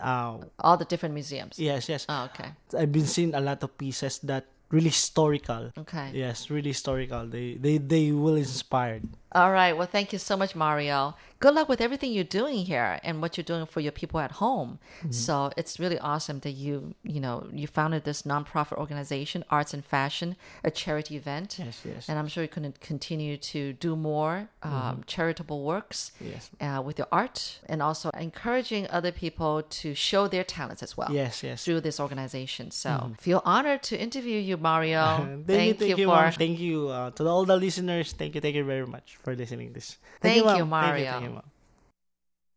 Uh, 0.00 0.38
all 0.58 0.76
the 0.76 0.84
different 0.86 1.14
museums. 1.14 1.58
yes, 1.58 1.88
yes. 1.88 2.06
Oh, 2.08 2.30
okay. 2.32 2.50
I've 2.78 2.92
been 2.92 3.06
seeing 3.06 3.34
a 3.34 3.40
lot 3.40 3.62
of 3.62 3.76
pieces 3.76 4.18
that 4.30 4.44
really 4.70 4.90
historical. 4.90 5.72
Okay. 5.78 6.10
Yes, 6.14 6.50
really 6.50 6.70
historical. 6.76 7.26
They 7.26 7.56
they 7.60 7.78
they 7.78 8.12
will 8.12 8.36
inspired. 8.36 9.02
All 9.32 9.52
right. 9.52 9.72
Well, 9.76 9.88
thank 9.90 10.12
you 10.12 10.18
so 10.18 10.36
much, 10.36 10.54
Mario. 10.54 11.14
Good 11.40 11.54
luck 11.54 11.68
with 11.68 11.80
everything 11.80 12.12
you're 12.12 12.24
doing 12.24 12.64
here 12.64 12.98
and 13.04 13.20
what 13.22 13.36
you're 13.36 13.44
doing 13.44 13.64
for 13.66 13.80
your 13.80 13.92
people 13.92 14.18
at 14.20 14.32
home. 14.32 14.78
Mm-hmm. 14.98 15.12
So 15.12 15.52
it's 15.56 15.78
really 15.78 15.98
awesome 15.98 16.40
that 16.40 16.50
you, 16.50 16.94
you 17.04 17.20
know, 17.20 17.46
you 17.52 17.66
founded 17.68 18.02
this 18.04 18.22
nonprofit 18.22 18.76
organization, 18.76 19.44
Arts 19.48 19.72
and 19.72 19.84
Fashion, 19.84 20.34
a 20.64 20.70
charity 20.70 21.14
event. 21.16 21.58
Yes, 21.58 21.78
Mm-hmm. 21.78 21.88
yes. 21.90 22.08
And 22.08 22.18
I'm 22.18 22.26
sure 22.28 22.42
you 22.42 22.48
can 22.48 22.72
continue 22.80 23.36
to 23.36 23.72
do 23.74 23.94
more 23.94 24.48
um, 24.64 25.04
charitable 25.06 25.62
works 25.62 26.10
Yes. 26.20 26.50
uh, 26.60 26.82
with 26.84 26.98
your 26.98 27.06
art 27.12 27.60
and 27.66 27.80
also 27.82 28.10
encouraging 28.18 28.88
other 28.90 29.12
people 29.12 29.62
to 29.62 29.94
show 29.94 30.26
their 30.26 30.44
talents 30.44 30.82
as 30.82 30.96
well 30.96 31.08
Yes, 31.12 31.42
yes. 31.44 31.64
through 31.64 31.82
this 31.82 32.00
organization. 32.00 32.70
So 32.72 33.12
feel 33.20 33.42
honored 33.44 33.82
to 33.84 33.94
interview 33.96 34.38
you, 34.40 34.56
Mario. 34.56 35.04
thank, 35.46 35.68
you, 35.68 35.74
thank 35.74 35.98
you, 35.98 36.06
for. 36.08 36.30
Thank 36.32 36.58
you 36.58 36.88
uh, 36.88 37.10
to 37.12 37.26
all 37.28 37.44
the 37.44 37.56
listeners. 37.56 38.12
Thank 38.12 38.34
you, 38.34 38.40
thank 38.40 38.56
you 38.56 38.64
very 38.64 38.86
much 38.86 39.18
for 39.22 39.34
listening 39.36 39.72
this. 39.72 39.98
Thank 40.20 40.36
you. 40.38 40.42
Thank 40.44 40.58
you, 40.58 40.66
Mario. 40.66 41.10
thank 41.12 41.24
you. 41.24 41.27